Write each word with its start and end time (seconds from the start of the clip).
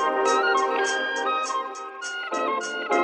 Thank 0.00 0.28
you. 2.92 2.99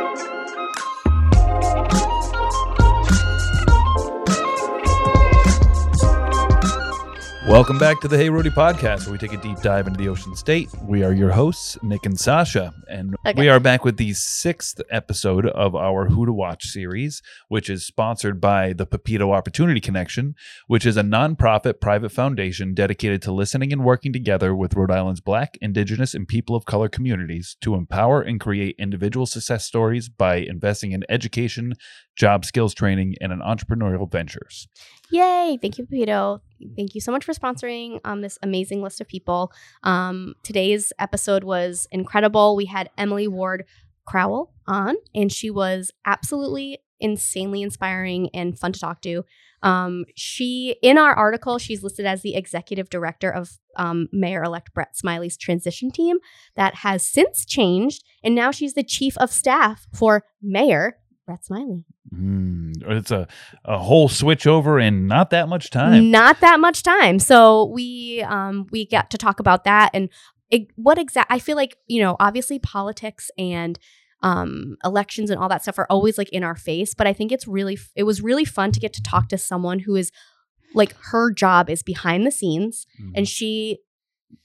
Welcome 7.47 7.79
back 7.79 8.01
to 8.01 8.09
the 8.09 8.17
Hey 8.19 8.29
Rhody 8.29 8.51
podcast, 8.51 9.05
where 9.05 9.13
we 9.13 9.19
take 9.19 9.33
a 9.33 9.37
deep 9.41 9.61
dive 9.61 9.87
into 9.87 9.99
the 9.99 10.09
Ocean 10.09 10.35
State. 10.35 10.69
We 10.83 11.05
are 11.05 11.13
your 11.13 11.31
hosts, 11.31 11.79
Nick 11.81 12.05
and 12.05 12.19
Sasha, 12.19 12.75
and 12.91 13.15
Okay. 13.25 13.39
we 13.41 13.49
are 13.49 13.61
back 13.61 13.85
with 13.85 13.99
the 13.99 14.15
sixth 14.15 14.81
episode 14.91 15.47
of 15.47 15.77
our 15.77 16.09
Who 16.09 16.27
to 16.27 16.33
Watch 16.33 16.65
series, 16.65 17.23
which 17.47 17.71
is 17.71 17.87
sponsored 17.87 18.41
by 18.41 18.73
the 18.73 18.85
Papitto 18.85 19.33
Opportunity 19.33 19.81
Connection, 19.81 20.35
which 20.67 20.85
is 20.85 20.97
a 20.97 21.03
nonprofit 21.03 21.81
private 21.81 22.11
foundation 22.11 22.75
dedicated 22.75 23.23
to 23.23 23.33
listening 23.33 23.73
and 23.73 23.85
working 23.85 24.13
together 24.13 24.53
with 24.55 24.75
Rhode 24.75 24.91
Island's 24.91 25.21
Black, 25.21 25.57
Indigenous, 25.61 26.15
and 26.15 26.27
people 26.27 26.57
of 26.57 26.65
color 26.65 26.89
communities 26.89 27.57
to 27.61 27.75
empower 27.77 28.21
and 28.23 28.41
create 28.41 28.75
individual 28.77 29.25
success 29.25 29.65
stories 29.65 30.09
by 30.09 30.37
investing 30.39 30.91
in 30.91 31.05
education, 31.09 31.75
job 32.17 32.45
skills 32.45 32.75
training, 32.75 33.15
and 33.21 33.33
in 33.33 33.39
entrepreneurial 33.39 34.11
ventures. 34.11 34.67
Yay! 35.11 35.59
Thank 35.61 35.79
you, 35.79 35.87
Papitto. 35.87 36.41
Thank 36.77 36.95
you 36.95 37.01
so 37.01 37.13
much 37.13 37.25
for 37.25 37.33
sponsoring 37.33 38.01
um, 38.05 38.23
this 38.23 38.39
amazing 38.43 38.83
list 38.83 39.01
of 39.01 39.09
people. 39.09 39.53
Um, 39.83 40.35
today's 40.43 40.93
episode 40.99 41.45
was 41.45 41.87
incredible. 41.91 42.57
We 42.57 42.67
had 42.67 42.91
Emily 42.97 43.29
Ward 43.29 43.65
Crowell 44.07 44.53
on, 44.67 44.97
and 45.15 45.33
she 45.33 45.51
was 45.51 45.91
absolutely 46.07 46.79
insanely 46.99 47.63
inspiring 47.63 48.31
and 48.33 48.59
fun 48.59 48.73
to 48.73 48.81
talk 48.81 49.03
to. 49.03 49.25
Um, 49.63 50.05
she, 50.15 50.77
in 50.83 50.97
our 50.99 51.13
article, 51.15 51.59
she's 51.59 51.83
listed 51.83 52.07
as 52.07 52.23
the 52.23 52.35
executive 52.35 52.89
director 52.89 53.31
of 53.31 53.59
um, 53.77 54.09
Mayor 54.13 54.43
elect 54.43 54.73
Brett 54.73 54.97
Smiley's 54.97 55.37
transition 55.37 55.91
team 55.91 56.19
that 56.55 56.77
has 56.77 57.07
since 57.07 57.45
changed, 57.45 58.05
and 58.23 58.35
now 58.35 58.51
she's 58.51 58.75
the 58.75 58.85
chief 58.85 59.17
of 59.19 59.31
staff 59.31 59.87
for 59.93 60.25
Mayor 60.41 60.99
Brett 61.27 61.45
Smiley. 61.45 61.85
Mm, 62.15 62.73
it's 62.89 63.11
a, 63.11 63.27
a 63.65 63.79
whole 63.79 64.09
switch 64.09 64.47
over 64.47 64.79
in 64.79 65.07
not 65.07 65.31
that 65.31 65.49
much 65.49 65.71
time. 65.71 66.11
Not 66.11 66.41
that 66.41 66.61
much 66.61 66.83
time. 66.83 67.19
So 67.19 67.65
we 67.65 68.23
um 68.23 68.67
we 68.71 68.87
got 68.87 69.11
to 69.11 69.19
talk 69.19 69.41
about 69.41 69.65
that 69.65 69.91
and 69.93 70.09
it, 70.49 70.69
what 70.77 70.99
exact 70.99 71.31
I 71.33 71.39
feel 71.41 71.57
like, 71.57 71.77
you 71.89 72.01
know, 72.01 72.17
obviously 72.21 72.59
politics 72.59 73.31
and 73.37 73.79
um 74.23 74.77
elections 74.85 75.31
and 75.31 75.41
all 75.41 75.49
that 75.49 75.63
stuff 75.63 75.79
are 75.79 75.87
always 75.91 76.17
like 76.17 76.29
in 76.31 76.45
our 76.45 76.55
face, 76.57 76.95
but 76.95 77.07
I 77.07 77.13
think 77.13 77.33
it's 77.33 77.47
really 77.49 77.79
it 77.97 78.05
was 78.05 78.23
really 78.23 78.45
fun 78.45 78.73
to 78.73 78.81
get 78.81 78.93
to 78.95 79.03
talk 79.03 79.29
to 79.31 79.39
someone 79.39 79.81
who 79.81 79.97
is 79.97 80.13
like 80.75 80.95
her 81.11 81.33
job 81.33 81.69
is 81.69 81.83
behind 81.83 82.27
the 82.27 82.31
scenes 82.31 82.87
Mm. 83.03 83.13
and 83.17 83.29
she 83.29 83.79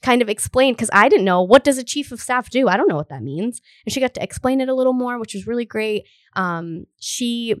kind 0.02 0.22
of 0.22 0.28
explained 0.28 0.76
because 0.76 0.90
I 0.92 1.08
didn't 1.08 1.24
know 1.24 1.42
what 1.42 1.64
does 1.64 1.78
a 1.78 1.84
chief 1.84 2.12
of 2.12 2.20
staff 2.20 2.50
do. 2.50 2.68
I 2.68 2.76
don't 2.76 2.88
know 2.88 2.96
what 2.96 3.08
that 3.08 3.22
means, 3.22 3.60
and 3.84 3.92
she 3.92 4.00
got 4.00 4.14
to 4.14 4.22
explain 4.22 4.60
it 4.60 4.68
a 4.68 4.74
little 4.74 4.92
more, 4.92 5.18
which 5.18 5.34
was 5.34 5.46
really 5.46 5.64
great. 5.64 6.04
Um, 6.34 6.86
she, 6.98 7.54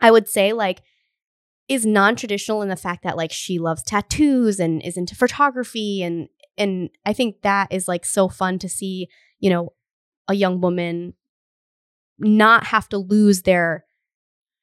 I 0.00 0.10
would 0.10 0.28
say, 0.28 0.52
like 0.52 0.82
is 1.68 1.86
non-traditional 1.86 2.60
in 2.60 2.68
the 2.68 2.76
fact 2.76 3.04
that 3.04 3.16
like 3.16 3.32
she 3.32 3.58
loves 3.58 3.82
tattoos 3.82 4.60
and 4.60 4.82
is 4.82 4.96
into 4.96 5.14
photography 5.14 6.02
and 6.02 6.28
and 6.58 6.90
I 7.06 7.14
think 7.14 7.42
that 7.42 7.72
is 7.72 7.88
like 7.88 8.04
so 8.04 8.28
fun 8.28 8.58
to 8.58 8.68
see, 8.68 9.08
you 9.40 9.48
know, 9.48 9.72
a 10.28 10.34
young 10.34 10.60
woman 10.60 11.14
not 12.18 12.64
have 12.64 12.88
to 12.90 12.98
lose 12.98 13.42
their 13.42 13.84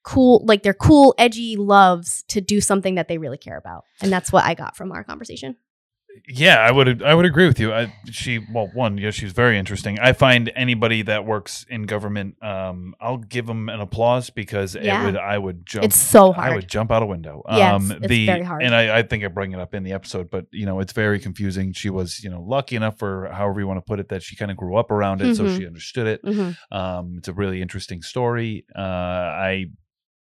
cool 0.04 0.44
like 0.46 0.64
their 0.64 0.74
cool 0.74 1.16
edgy 1.18 1.56
loves 1.56 2.24
to 2.28 2.42
do 2.42 2.62
something 2.62 2.96
that 2.96 3.08
they 3.08 3.18
really 3.18 3.38
care 3.38 3.58
about. 3.58 3.86
And 4.02 4.12
that's 4.12 4.32
what 4.32 4.46
I 4.46 4.54
got 4.54 4.78
from 4.78 4.92
our 4.92 5.04
conversation. 5.04 5.56
Yeah, 6.28 6.58
I 6.60 6.72
would 6.72 7.02
I 7.02 7.14
would 7.16 7.26
agree 7.26 7.48
with 7.48 7.60
you. 7.60 7.74
I, 7.74 7.92
she 8.12 8.40
well, 8.54 8.70
one, 8.74 8.98
yeah, 8.98 9.10
she's 9.12 9.32
very 9.32 9.58
interesting. 9.58 10.00
I 10.00 10.14
find 10.14 10.52
anybody 10.56 11.02
that 11.04 11.26
works 11.26 11.66
in 11.70 11.84
government, 11.84 12.36
um, 12.44 12.94
I'll 13.02 13.18
give 13.18 13.48
them 13.48 13.68
an 13.70 13.80
applause 13.80 14.30
because 14.30 14.76
Yeah. 14.76 15.02
it 15.02 15.06
would 15.06 15.18
I 15.18 15.38
would 15.38 15.66
jump. 15.66 15.86
It's 15.86 15.98
so 15.98 16.32
hard. 16.32 16.52
I 16.52 16.56
would 16.56 16.68
jump 16.68 16.92
out 16.92 17.02
a 17.02 17.06
window. 17.06 17.44
Yes, 17.50 17.74
um, 17.74 17.92
it's 17.92 18.08
the, 18.08 18.26
very 18.28 18.44
hard. 18.44 18.62
And 18.64 18.76
I, 18.76 19.00
I 19.00 19.02
think 19.04 19.24
I 19.24 19.28
bring 19.28 19.54
it 19.54 19.60
up 19.60 19.74
in 19.74 19.84
the 19.84 19.94
episode, 19.94 20.30
but 20.30 20.46
you 20.52 20.66
know, 20.66 20.80
it's 20.80 20.94
very 20.94 21.20
confusing. 21.20 21.74
She 21.74 21.90
was, 21.90 22.24
you 22.24 22.30
know, 22.30 22.42
lucky 22.42 22.76
enough 22.76 23.00
for 23.00 23.30
however 23.32 23.60
you 23.60 23.68
want 23.68 23.78
to 23.78 23.86
put 23.86 24.00
it 24.00 24.10
that 24.10 24.22
she 24.22 24.36
kind 24.36 24.52
of 24.52 24.58
grew 24.58 24.76
up 24.76 24.92
around 24.92 25.22
it, 25.22 25.36
so 25.36 25.44
Mhm. 25.46 25.58
she 25.58 25.66
understood 25.66 26.08
it. 26.08 26.24
Mhm. 26.24 26.58
Um, 26.72 27.16
it's 27.18 27.28
a 27.28 27.34
really 27.34 27.62
interesting 27.62 28.02
story. 28.04 28.66
Uh, 28.76 28.82
I 28.82 29.66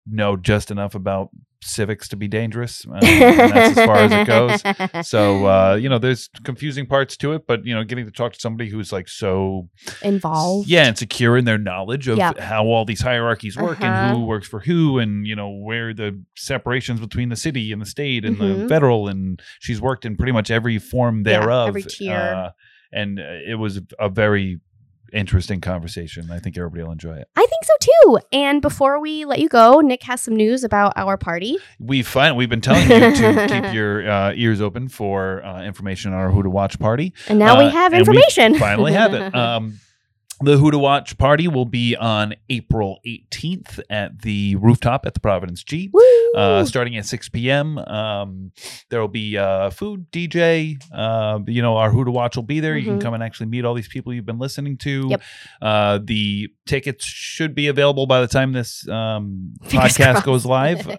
know 0.06 0.36
just 0.36 0.70
enough 0.70 0.94
about 0.94 1.30
civics 1.66 2.08
to 2.08 2.16
be 2.16 2.28
dangerous. 2.28 2.86
Uh, 2.86 3.00
that's 3.00 3.76
as 3.78 3.86
far 3.86 3.96
as 3.96 4.12
it 4.12 4.26
goes. 4.26 4.62
So 5.06 5.46
uh, 5.46 5.74
you 5.80 5.88
know, 5.88 5.98
there's 5.98 6.28
confusing 6.44 6.86
parts 6.86 7.16
to 7.18 7.32
it, 7.34 7.46
but 7.46 7.64
you 7.64 7.74
know, 7.74 7.84
getting 7.84 8.04
to 8.06 8.10
talk 8.10 8.32
to 8.32 8.40
somebody 8.40 8.70
who's 8.70 8.92
like 8.92 9.08
so 9.08 9.68
involved. 10.02 10.68
yeah, 10.68 10.86
and 10.86 10.96
secure 10.96 11.36
in 11.36 11.44
their 11.44 11.58
knowledge 11.58 12.08
of 12.08 12.18
Yep. 12.18 12.38
how 12.38 12.64
all 12.66 12.84
these 12.84 13.00
hierarchies 13.00 13.56
work 13.56 13.82
and 13.82 13.94
Uh-huh. 13.94 14.14
who 14.14 14.24
works 14.26 14.46
for 14.48 14.60
who, 14.60 14.98
and 14.98 15.26
you 15.26 15.36
know 15.36 15.50
where 15.50 15.92
the 15.94 16.22
separations 16.36 17.00
between 17.00 17.28
the 17.28 17.36
city 17.36 17.72
and 17.72 17.80
the 17.82 17.86
state 17.86 18.24
and 18.24 18.38
the 18.38 18.44
Mhm. 18.44 18.68
federal, 18.68 19.08
and 19.08 19.40
she's 19.60 19.80
worked 19.80 20.04
in 20.04 20.16
pretty 20.16 20.32
much 20.32 20.50
every 20.50 20.78
form 20.78 21.18
Yeah, 21.24 21.40
thereof. 21.40 21.68
every 21.68 21.82
tier. 21.82 22.12
uh, 22.16 22.50
and 22.92 23.18
it 23.18 23.58
was 23.58 23.80
a 23.98 24.08
very 24.08 24.60
interesting 25.12 25.60
conversation. 25.60 26.30
I 26.30 26.38
think 26.38 26.56
everybody 26.58 26.82
will 26.82 26.92
enjoy 26.92 27.16
it. 27.16 27.28
I 27.36 27.46
think 27.46 27.64
so 27.64 27.72
too. 27.80 28.18
And 28.32 28.60
before 28.62 29.00
we 29.00 29.24
let 29.24 29.38
you 29.38 29.48
go, 29.48 29.80
Nick 29.80 30.02
has 30.04 30.20
some 30.20 30.36
news 30.36 30.64
about 30.64 30.92
our 30.96 31.16
party. 31.16 31.58
We 31.78 32.02
find 32.02 32.36
we've 32.36 32.48
been 32.48 32.60
telling 32.60 32.82
you 32.90 33.14
to 33.14 33.46
keep 33.62 33.72
your 33.74 34.08
uh, 34.10 34.32
ears 34.34 34.60
open 34.60 34.88
for 34.88 35.44
uh, 35.44 35.62
information 35.62 36.12
on 36.12 36.18
our 36.18 36.30
Who 36.30 36.42
to 36.42 36.50
Watch 36.50 36.78
party. 36.78 37.12
And 37.28 37.38
now 37.38 37.56
Uh, 37.56 37.64
we 37.66 37.70
have 37.70 37.92
and 37.92 38.06
we 38.06 38.14
information. 38.16 38.54
finally 38.58 38.92
have 38.92 39.14
it. 39.14 39.34
Um, 39.34 39.78
the 40.40 40.58
Who 40.58 40.70
to 40.70 40.78
Watch 40.78 41.16
party 41.18 41.48
will 41.48 41.64
be 41.64 41.96
on 41.96 42.34
April 42.50 42.98
18th 43.06 43.80
at 43.88 44.20
the 44.22 44.56
rooftop 44.56 45.06
at 45.06 45.14
the 45.14 45.20
Providence 45.20 45.62
G. 45.64 45.90
Uh, 46.34 46.64
starting 46.66 46.96
at 46.98 47.06
6 47.06 47.30
p.m. 47.30 47.78
Um, 47.78 48.52
there 48.90 49.00
will 49.00 49.08
be 49.08 49.38
uh, 49.38 49.70
food, 49.70 50.10
DJ. 50.12 50.76
Uh, 50.92 51.38
you 51.46 51.62
know, 51.62 51.78
our 51.78 51.90
Who 51.90 52.04
to 52.04 52.10
Watch 52.10 52.36
will 52.36 52.42
be 52.42 52.60
there. 52.60 52.76
You 52.76 52.84
can 52.84 52.98
Mhm. 52.98 53.02
come 53.02 53.14
and 53.14 53.22
actually 53.22 53.46
meet 53.46 53.64
all 53.64 53.72
these 53.72 53.88
people 53.88 54.12
you've 54.12 54.26
been 54.26 54.38
listening 54.38 54.76
to. 54.78 55.06
Yep. 55.10 55.22
Uh, 55.62 55.98
the 56.04 56.48
tickets 56.66 57.04
should 57.06 57.54
be 57.54 57.68
available 57.68 58.06
by 58.06 58.20
the 58.20 58.26
time 58.28 58.52
this 58.52 58.86
um, 58.88 59.54
podcast 59.64 60.24
goes 60.24 60.44
live. 60.44 60.86
uh, 60.86 60.96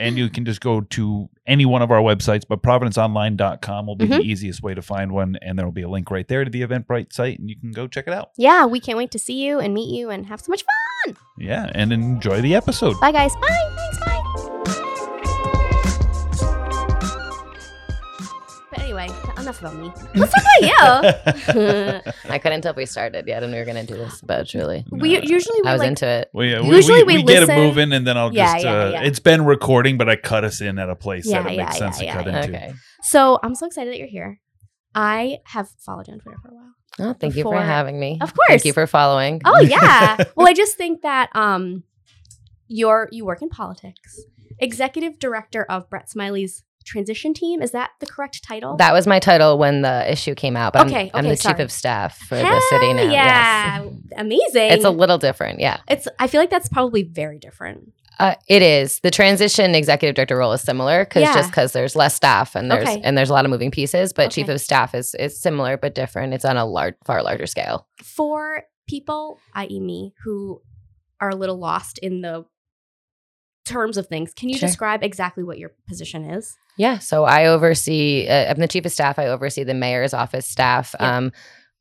and 0.00 0.16
you 0.16 0.30
can 0.30 0.46
just 0.46 0.60
go 0.62 0.80
to 0.80 1.28
any 1.46 1.66
one 1.66 1.82
of 1.82 1.90
our 1.90 2.00
websites, 2.00 2.42
but 2.48 2.62
providenceonline.com 2.62 3.86
will 3.86 3.96
be 3.96 4.08
Mm-hmm. 4.08 4.18
the 4.20 4.24
easiest 4.24 4.62
way 4.62 4.72
to 4.74 4.80
find 4.80 5.12
one. 5.12 5.36
And 5.42 5.58
there 5.58 5.66
will 5.66 5.72
be 5.72 5.82
a 5.82 5.88
link 5.88 6.10
right 6.10 6.26
there 6.26 6.42
to 6.44 6.50
the 6.50 6.62
Eventbrite 6.62 7.12
site, 7.12 7.38
and 7.38 7.50
you 7.50 7.58
can 7.60 7.72
go 7.72 7.86
check 7.86 8.06
it 8.06 8.14
out. 8.14 8.30
yeah, 8.38 8.64
we 8.64 8.77
can't 8.80 8.98
wait 8.98 9.10
to 9.12 9.18
see 9.18 9.44
you 9.44 9.58
and 9.60 9.72
meet 9.74 9.94
you 9.94 10.10
and 10.10 10.26
have 10.26 10.40
so 10.40 10.50
much 10.50 10.64
fun. 11.04 11.16
Yeah, 11.38 11.70
and 11.74 11.92
enjoy 11.92 12.40
the 12.40 12.54
episode. 12.54 12.98
Bye, 13.00 13.12
guys. 13.12 13.34
Bye. 13.36 13.74
Thanks. 13.76 13.98
Bye. 14.04 14.14
But 18.70 18.80
anyway, 18.80 19.06
enough 19.38 19.60
about 19.60 19.76
me. 19.76 19.90
Let's 20.14 20.32
talk 20.34 20.44
about 20.60 21.54
you. 21.54 22.12
I 22.30 22.38
couldn't 22.38 22.60
tell 22.60 22.72
if 22.72 22.76
we 22.76 22.84
started 22.84 23.26
yet 23.26 23.42
and 23.42 23.50
we 23.52 23.58
were 23.58 23.64
going 23.64 23.86
to 23.86 23.90
do 23.90 23.98
this, 23.98 24.20
but 24.20 24.46
truly, 24.46 24.84
we 24.90 25.18
usually 25.22 25.60
we 25.62 25.68
I 25.68 25.72
was 25.72 25.78
like 25.80 25.88
into 25.88 26.06
it. 26.06 26.28
Well, 26.34 26.46
yeah, 26.46 26.60
Usually 26.60 27.02
we 27.04 27.16
we, 27.18 27.22
get 27.22 27.36
it 27.44 27.46
listen- 27.48 27.56
moving, 27.56 27.92
and 27.92 28.06
then 28.06 28.18
I'll 28.18 28.32
Yeah, 28.34 28.52
just. 28.54 28.64
yeah, 28.64 28.72
uh, 28.72 28.90
yeah. 28.90 29.02
It's 29.04 29.20
been 29.20 29.44
recording, 29.46 29.96
but 29.96 30.08
I 30.10 30.16
cut 30.16 30.44
us 30.44 30.60
in 30.60 30.78
at 30.78 30.90
a 30.90 30.96
place 30.96 31.26
Yeah, 31.26 31.42
that 31.42 31.52
it 31.52 31.56
yeah, 31.56 31.64
makes 31.64 31.78
sense 31.78 32.02
yeah, 32.02 32.12
to 32.12 32.18
cut 32.24 32.26
yeah, 32.32 32.42
into. 32.44 32.56
Okay. 32.58 32.72
so 33.02 33.38
I'm 33.42 33.54
so 33.54 33.66
excited 33.66 33.92
that 33.92 33.98
you're 33.98 34.06
here. 34.08 34.40
I 34.94 35.38
have 35.44 35.68
followed 35.78 36.08
you 36.08 36.14
on 36.14 36.20
Twitter 36.20 36.38
for 36.42 36.48
a 36.48 36.54
while. 36.54 36.74
Oh, 36.98 37.12
thank 37.12 37.36
you 37.36 37.44
for 37.44 37.60
having 37.60 37.98
me. 38.00 38.18
Of 38.20 38.34
course. 38.34 38.48
Thank 38.48 38.64
you 38.64 38.72
for 38.72 38.86
following. 38.86 39.40
Oh 39.44 39.60
yeah. 39.62 40.16
well, 40.36 40.48
I 40.48 40.52
just 40.52 40.76
think 40.76 41.02
that 41.02 41.30
um, 41.34 41.84
you're 42.66 43.08
you 43.12 43.24
work 43.24 43.42
in 43.42 43.48
politics. 43.48 44.20
Executive 44.58 45.18
director 45.18 45.64
of 45.64 45.88
Brett 45.88 46.10
Smiley's 46.10 46.64
transition 46.84 47.34
team. 47.34 47.62
Is 47.62 47.70
that 47.72 47.90
the 48.00 48.06
correct 48.06 48.42
title? 48.42 48.76
That 48.76 48.92
was 48.92 49.06
my 49.06 49.20
title 49.20 49.58
when 49.58 49.82
the 49.82 50.10
issue 50.10 50.34
came 50.34 50.56
out. 50.56 50.72
But 50.72 50.86
Okay, 50.86 51.10
I'm, 51.14 51.18
I'm 51.18 51.26
okay, 51.26 51.34
the 51.34 51.40
chief 51.40 51.58
of 51.60 51.70
staff 51.70 52.18
for 52.18 52.36
Hell 52.36 52.54
the 52.54 52.60
city 52.70 52.92
now. 52.94 53.02
Yeah. 53.02 53.82
Yes. 53.84 53.94
Amazing. 54.16 54.70
It's 54.72 54.84
a 54.84 54.90
little 54.90 55.18
different. 55.18 55.60
Yeah. 55.60 55.78
It's. 55.88 56.08
I 56.18 56.26
feel 56.26 56.40
like 56.40 56.50
that's 56.50 56.68
probably 56.68 57.04
very 57.04 57.38
different. 57.38 57.92
Uh, 58.18 58.34
it 58.48 58.62
is. 58.62 58.98
The 59.00 59.10
transition 59.10 59.74
executive 59.74 60.16
director 60.16 60.36
role 60.36 60.52
is 60.52 60.60
similar 60.60 61.04
because 61.04 61.22
Yeah. 61.22 61.34
just 61.34 61.50
because 61.50 61.72
there's 61.72 61.94
less 61.94 62.14
staff 62.14 62.56
and 62.56 62.70
there's 62.70 62.88
Okay. 62.88 63.00
and 63.04 63.16
there's 63.16 63.30
a 63.30 63.32
lot 63.32 63.44
of 63.44 63.50
moving 63.50 63.70
pieces, 63.70 64.12
but 64.12 64.30
chief 64.32 64.48
of 64.48 64.60
staff 64.60 64.94
is 64.94 65.14
is 65.14 65.40
similar 65.40 65.76
but 65.76 65.94
different. 65.94 66.34
It's 66.34 66.44
on 66.44 66.56
a 66.56 66.64
large, 66.66 66.94
far 67.04 67.22
larger 67.22 67.46
scale. 67.46 67.86
For 68.02 68.64
people, 68.88 69.38
i.e., 69.54 69.78
me, 69.80 70.14
who 70.24 70.60
are 71.20 71.28
a 71.30 71.36
little 71.36 71.58
lost 71.58 71.98
in 71.98 72.22
the 72.22 72.44
terms 73.64 73.96
of 73.98 74.06
things, 74.06 74.32
can 74.34 74.48
you 74.48 74.56
Sure. 74.56 74.66
describe 74.68 75.02
exactly 75.04 75.44
what 75.44 75.58
your 75.58 75.72
position 75.86 76.24
is? 76.24 76.56
Yeah. 76.78 76.98
So 76.98 77.24
I 77.24 77.46
oversee, 77.46 78.26
uh, 78.28 78.50
I'm 78.50 78.58
the 78.58 78.68
chief 78.68 78.86
of 78.86 78.92
staff. 78.92 79.18
I 79.18 79.26
oversee 79.26 79.62
the 79.64 79.74
mayor's 79.74 80.14
office 80.14 80.46
staff. 80.46 80.94
Yeah. 80.98 81.16
Um, 81.18 81.32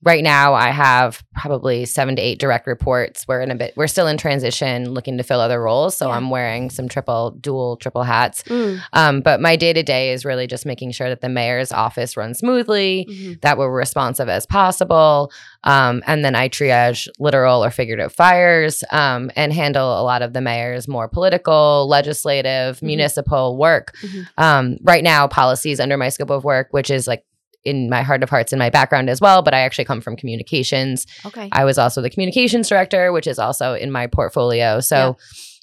right 0.04 0.24
now 0.24 0.54
I 0.54 0.70
have 0.70 1.24
probably 1.36 1.86
seven 1.86 2.16
to 2.16 2.22
eight 2.22 2.40
direct 2.40 2.68
reports. 2.68 3.26
We're 3.28 3.42
in 3.42 3.50
a 3.52 3.56
bit, 3.56 3.74
we're 3.76 3.88
still 3.88 4.08
in 4.08 4.18
transition 4.18 4.92
looking 4.92 5.18
to 5.18 5.24
fill 5.24 5.40
other 5.40 5.62
roles. 5.62 5.98
So 5.98 6.08
Yeah. 6.10 6.16
I'm 6.16 6.30
wearing 6.30 6.70
some 6.70 6.88
triple, 6.88 7.32
dual, 7.32 7.78
triple 7.78 8.04
hats. 8.04 8.44
Mm. 8.44 8.80
Um, 8.94 9.22
but 9.22 9.42
my 9.42 9.56
day 9.56 9.74
to 9.74 9.82
day 9.84 10.12
is 10.12 10.24
really 10.24 10.46
just 10.46 10.66
making 10.66 10.92
sure 10.92 11.10
that 11.10 11.22
the 11.22 11.30
mayor's 11.30 11.72
office 11.72 12.16
runs 12.16 12.38
smoothly, 12.40 13.08
Mhm. 13.10 13.42
that 13.42 13.58
we're 13.58 13.72
responsive 13.72 14.30
as 14.30 14.46
possible. 14.46 15.32
Um, 15.64 16.04
and 16.06 16.24
then 16.24 16.36
I 16.36 16.48
triage 16.48 17.08
literal 17.20 17.64
or 17.64 17.72
figurative 17.72 18.14
fires 18.14 18.84
um, 18.92 19.32
and 19.36 19.52
handle 19.52 20.00
a 20.00 20.04
lot 20.04 20.22
of 20.22 20.34
the 20.34 20.42
mayor's 20.42 20.88
more 20.88 21.08
political, 21.08 21.88
legislative, 21.90 22.78
Mhm. 22.78 22.84
municipal 22.84 23.58
work. 23.58 23.94
Mhm. 24.04 24.28
Um, 24.38 24.78
right 24.84 25.04
now, 25.04 25.28
policies 25.28 25.80
under 25.80 25.98
my 25.98 26.10
scope 26.10 26.30
of 26.30 26.44
work, 26.44 26.68
which 26.72 26.90
is 26.92 27.08
like 27.08 27.24
in 27.68 27.90
my 27.90 28.02
heart 28.02 28.24
of 28.24 28.30
hearts 28.30 28.52
in 28.54 28.60
my 28.60 28.70
background 28.70 29.10
as 29.10 29.22
well. 29.22 29.42
But 29.42 29.54
I 29.54 29.60
actually 29.60 29.86
come 29.86 30.02
from 30.02 30.16
communications. 30.16 31.06
Okay. 31.26 31.50
I 31.52 31.66
was 31.66 31.78
also 31.78 32.02
the 32.02 32.10
communications 32.10 32.70
director, 32.70 33.12
which 33.12 33.28
is 33.28 33.38
also 33.40 33.74
in 33.74 33.92
my 33.92 34.08
portfolio. 34.08 34.80
So 34.80 35.18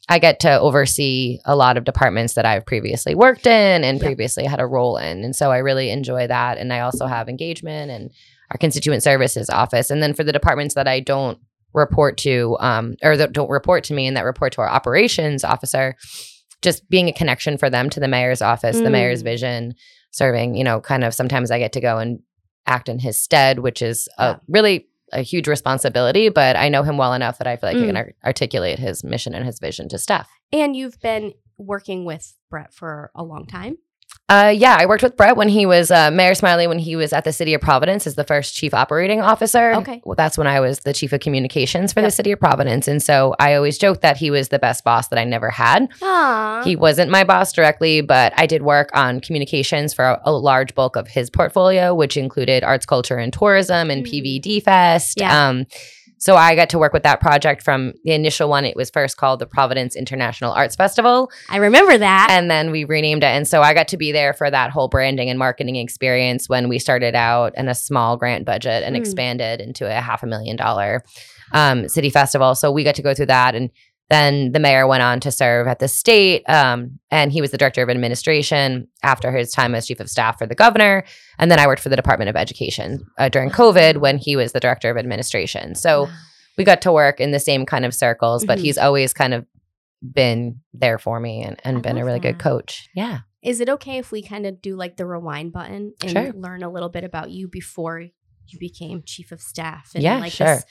I 0.09 0.19
get 0.19 0.41
to 0.41 0.61
oversee 0.61 1.39
a 1.47 1.57
lot 1.57 1.77
of 1.79 1.85
departments 1.85 2.35
that 2.35 2.45
I've 2.45 2.67
previously 2.67 3.15
worked 3.15 3.47
in 3.47 3.83
and 3.85 3.99
Yeah. 3.99 4.05
previously 4.05 4.45
had 4.45 4.61
a 4.61 4.67
role 4.67 4.99
in. 4.99 5.25
And 5.25 5.35
so 5.35 5.51
I 5.51 5.59
really 5.59 5.91
enjoy 5.91 6.27
that. 6.27 6.59
And 6.59 6.73
I 6.73 6.81
also 6.81 7.07
have 7.07 7.29
engagement 7.29 7.91
and 7.91 8.11
our 8.51 8.59
constituent 8.59 9.03
services 9.03 9.49
office. 9.49 9.91
And 9.91 10.03
then 10.03 10.13
for 10.13 10.23
the 10.23 10.33
departments 10.33 10.75
that 10.75 10.87
I 10.87 11.01
don't 11.01 11.39
report 11.73 12.19
to, 12.19 12.57
um, 12.61 12.95
or 13.03 13.17
that 13.17 13.33
don't 13.33 13.49
report 13.51 13.83
to 13.85 13.95
me 13.95 14.07
and 14.07 14.17
that 14.17 14.25
report 14.27 14.53
to 14.53 14.61
our 14.61 14.69
operations 14.69 15.43
officer, 15.43 15.97
just 16.63 16.89
being 16.89 17.09
a 17.09 17.13
connection 17.13 17.57
for 17.59 17.69
them 17.71 17.91
to 17.91 17.99
the 18.01 18.07
mayor's 18.09 18.41
office, 18.43 18.79
the 18.79 18.91
mayor's 18.91 19.23
Mm. 19.23 19.25
vision, 19.25 19.75
serving, 20.15 20.55
you 20.55 20.63
know, 20.65 20.81
kind 20.81 21.03
of 21.05 21.13
sometimes 21.13 21.51
I 21.51 21.59
get 21.59 21.73
to 21.73 21.81
go 21.81 21.99
and 21.99 22.21
act 22.67 22.89
in 22.89 22.99
his 23.01 23.19
stead, 23.19 23.59
which 23.59 23.83
is 23.83 24.09
Yeah. 24.19 24.31
a 24.37 24.41
really 24.49 24.87
a 25.13 25.21
huge 25.23 25.47
responsibility, 25.47 26.29
but 26.29 26.57
I 26.57 26.69
know 26.69 26.83
him 26.83 26.97
well 26.97 27.13
enough 27.13 27.39
that 27.39 27.47
I 27.47 27.57
feel 27.57 27.69
like 27.69 27.77
I 27.77 27.81
Mm. 27.81 27.87
can 27.87 27.97
ar- 27.97 28.13
articulate 28.25 28.79
his 28.79 29.05
mission 29.05 29.35
and 29.35 29.45
his 29.45 29.59
vision 29.61 29.89
to 29.91 29.99
staff. 29.99 30.29
and 30.53 30.75
you've 30.77 31.01
been 31.01 31.35
working 31.59 32.05
with 32.05 32.35
Brett 32.51 32.73
for 32.73 33.11
a 33.15 33.23
long 33.23 33.47
time. 33.47 33.77
Uh, 34.31 34.51
yeah, 34.57 34.75
I 34.81 34.87
worked 34.87 35.03
with 35.03 35.19
Brett 35.19 35.37
when 35.37 35.51
he 35.51 35.67
was 35.67 35.91
uh, 35.91 36.11
Mayor 36.11 36.35
Smiley 36.35 36.67
when 36.67 36.79
he 36.79 36.97
was 36.97 37.13
at 37.13 37.25
the 37.25 37.33
City 37.33 37.53
of 37.53 37.61
Providence 37.61 38.07
as 38.07 38.15
the 38.15 38.25
first 38.25 38.55
chief 38.55 38.73
operating 38.73 39.21
officer. 39.21 39.75
Okay. 39.75 40.01
well, 40.03 40.15
that's 40.15 40.39
when 40.39 40.47
I 40.47 40.61
was 40.61 40.79
the 40.81 40.95
chief 40.95 41.13
of 41.13 41.21
communications 41.21 41.93
for 41.93 42.01
Yep. 42.01 42.07
the 42.07 42.11
City 42.11 42.33
of 42.33 42.41
Providence, 42.41 42.89
and 42.89 43.03
so 43.03 43.35
I 43.39 43.53
always 43.55 43.77
joked 43.77 44.01
that 44.01 44.17
he 44.17 44.31
was 44.31 44.49
the 44.49 44.59
best 44.59 44.83
boss 44.83 45.09
that 45.09 45.19
I 45.19 45.25
never 45.25 45.51
had. 45.51 45.91
Aww. 46.01 46.65
He 46.65 46.75
wasn't 46.75 47.11
my 47.11 47.23
boss 47.23 47.53
directly, 47.53 48.01
but 48.01 48.33
I 48.39 48.47
did 48.47 48.63
work 48.63 48.89
on 48.95 49.21
communications 49.21 49.93
for 49.93 50.07
a, 50.07 50.23
a 50.25 50.33
large 50.33 50.75
bulk 50.75 50.97
of 50.97 51.07
his 51.07 51.29
portfolio, 51.29 51.95
which 51.95 52.17
included 52.17 52.65
arts, 52.65 52.87
culture, 52.87 53.19
and 53.19 53.31
tourism 53.31 53.91
and 53.91 54.07
Mm. 54.07 54.11
PVD 54.43 54.63
Fest. 54.63 55.21
Yeah. 55.21 55.49
Um, 55.49 55.67
so 56.25 56.37
I 56.37 56.55
got 56.57 56.71
to 56.71 56.79
work 56.79 56.95
with 56.95 57.03
that 57.03 57.21
project 57.21 57.63
from 57.63 57.93
the 58.05 58.13
initial 58.13 58.49
one. 58.49 58.65
It 58.65 58.77
was 58.77 58.89
first 58.89 59.19
called 59.19 59.41
the 59.41 59.47
Providence 59.47 59.95
International 59.95 60.53
Arts 60.53 60.75
Festival, 60.75 61.31
I 61.51 61.59
remember 61.59 61.99
that. 61.99 62.29
and 62.31 62.51
then 62.51 62.71
we 62.71 62.85
renamed 62.85 63.23
it. 63.23 63.27
And 63.37 63.47
so 63.47 63.61
I 63.61 63.75
got 63.75 63.89
to 63.89 63.99
be 63.99 64.11
there 64.11 64.33
for 64.33 64.51
that 64.51 64.71
whole 64.71 64.89
branding 64.89 65.29
and 65.29 65.39
marketing 65.39 65.77
experience 65.77 66.49
when 66.49 66.69
we 66.71 66.79
started 66.79 67.15
out 67.15 67.53
in 67.59 67.69
a 67.69 67.75
small 67.75 68.17
grant 68.17 68.47
budget 68.47 68.83
and 68.85 68.97
Mm. 68.97 69.01
expanded 69.01 69.61
into 69.61 69.85
a 69.87 70.01
half 70.01 70.23
a 70.23 70.27
million 70.27 70.57
dollar 70.57 71.03
um, 71.53 71.89
city 71.89 72.11
festival. 72.11 72.55
So 72.55 72.73
we 72.73 72.85
got 72.85 72.95
to 72.97 73.03
go 73.03 73.13
through 73.15 73.27
that. 73.27 73.55
And 73.55 73.71
then 74.11 74.53
the 74.53 74.59
mayor 74.61 74.87
went 74.87 75.03
on 75.03 75.19
to 75.21 75.31
serve 75.33 75.67
at 75.67 75.79
the 75.79 75.89
state, 75.89 76.43
um, 76.49 76.99
and 77.11 77.33
he 77.33 77.41
was 77.41 77.51
the 77.51 77.59
director 77.59 77.83
of 77.83 77.89
administration 77.91 78.87
after 79.03 79.33
his 79.33 79.51
time 79.51 79.75
as 79.75 79.87
chief 79.87 79.99
of 80.01 80.11
staff 80.11 80.39
for 80.39 80.47
the 80.47 80.55
governor. 80.55 81.05
And 81.39 81.51
then 81.51 81.59
I 81.59 81.67
worked 81.67 81.81
for 81.83 81.89
the 81.89 81.97
Department 81.97 82.29
of 82.29 82.37
Education 82.37 83.07
uh, 83.19 83.29
during 83.31 83.51
COVID 83.51 83.97
when 83.99 84.19
he 84.19 84.37
was 84.37 84.53
the 84.53 84.61
director 84.61 84.91
of 84.91 84.97
administration. 84.99 85.75
So 85.75 86.09
we 86.59 86.65
got 86.65 86.83
to 86.83 86.93
work 86.93 87.19
in 87.19 87.31
the 87.31 87.41
same 87.41 87.65
kind 87.67 87.85
of 87.85 87.95
circles, 87.95 88.45
but 88.45 88.59
Mhm. 88.59 88.63
he's 88.63 88.79
always 88.79 89.13
kind 89.15 89.35
of 89.35 89.47
been 90.03 90.61
there 90.75 90.99
for 90.99 91.19
me 91.19 91.43
and, 91.43 91.59
and 91.65 91.79
I 91.79 91.81
been 91.81 91.97
a 91.99 92.05
really 92.05 92.21
good 92.21 92.39
coach. 92.39 92.89
Yeah. 92.95 93.21
Is 93.43 93.61
it 93.61 93.69
okay 93.71 93.99
if 93.99 94.13
we 94.13 94.23
kind 94.23 94.47
of 94.47 94.61
do 94.63 94.77
like 94.77 94.97
the 94.97 95.07
rewind 95.07 95.53
button 95.53 95.95
and 96.03 96.11
Sure. 96.11 96.33
learn 96.33 96.63
a 96.63 96.71
little 96.71 96.89
bit 96.91 97.05
about 97.05 97.31
you 97.31 97.49
before 97.49 98.01
you 98.01 98.59
became 98.59 99.03
chief 99.05 99.33
of 99.33 99.41
staff 99.41 99.93
and 99.95 100.03
Yeah, 100.05 100.19
like 100.19 100.33
sure. 100.33 100.47
this 100.57 100.65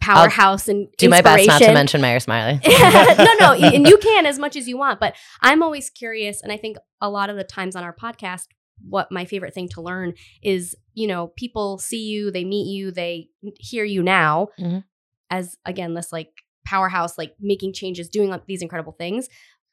powerhouse 0.00 0.68
and 0.68 0.88
Do 0.98 1.08
my 1.08 1.20
best 1.20 1.46
not 1.46 1.60
to 1.62 1.72
mention 1.72 2.00
Mayor 2.00 2.20
Smiley. 2.20 2.60
no, 2.66 3.32
no, 3.40 3.52
and 3.52 3.86
you 3.86 3.98
can 4.02 4.26
as 4.26 4.38
much 4.38 4.56
as 4.56 4.66
you 4.68 4.76
want. 4.78 4.98
But 5.00 5.14
I'm 5.40 5.62
always 5.62 5.90
curious, 5.90 6.42
and 6.42 6.52
I 6.52 6.56
think 6.56 6.76
a 7.00 7.10
lot 7.10 7.30
of 7.30 7.36
the 7.36 7.44
times 7.44 7.76
on 7.76 7.84
our 7.84 7.94
podcast, 7.94 8.46
what 8.88 9.12
my 9.12 9.24
favorite 9.26 9.52
thing 9.54 9.68
to 9.70 9.82
learn 9.82 10.14
is, 10.42 10.74
you 10.94 11.06
know, 11.06 11.28
people 11.36 11.78
see 11.78 12.02
you, 12.08 12.30
they 12.30 12.44
meet 12.44 12.66
you, 12.74 12.90
they 12.90 13.28
hear 13.58 13.84
you 13.84 14.02
now 14.02 14.48
Mhm. 14.58 14.84
as 15.30 15.56
again 15.66 15.94
this 15.94 16.12
like 16.12 16.30
powerhouse, 16.64 17.18
like 17.18 17.34
making 17.40 17.72
changes, 17.74 18.08
doing 18.08 18.30
like, 18.30 18.46
these 18.46 18.62
incredible 18.62 18.92
things. 18.92 19.28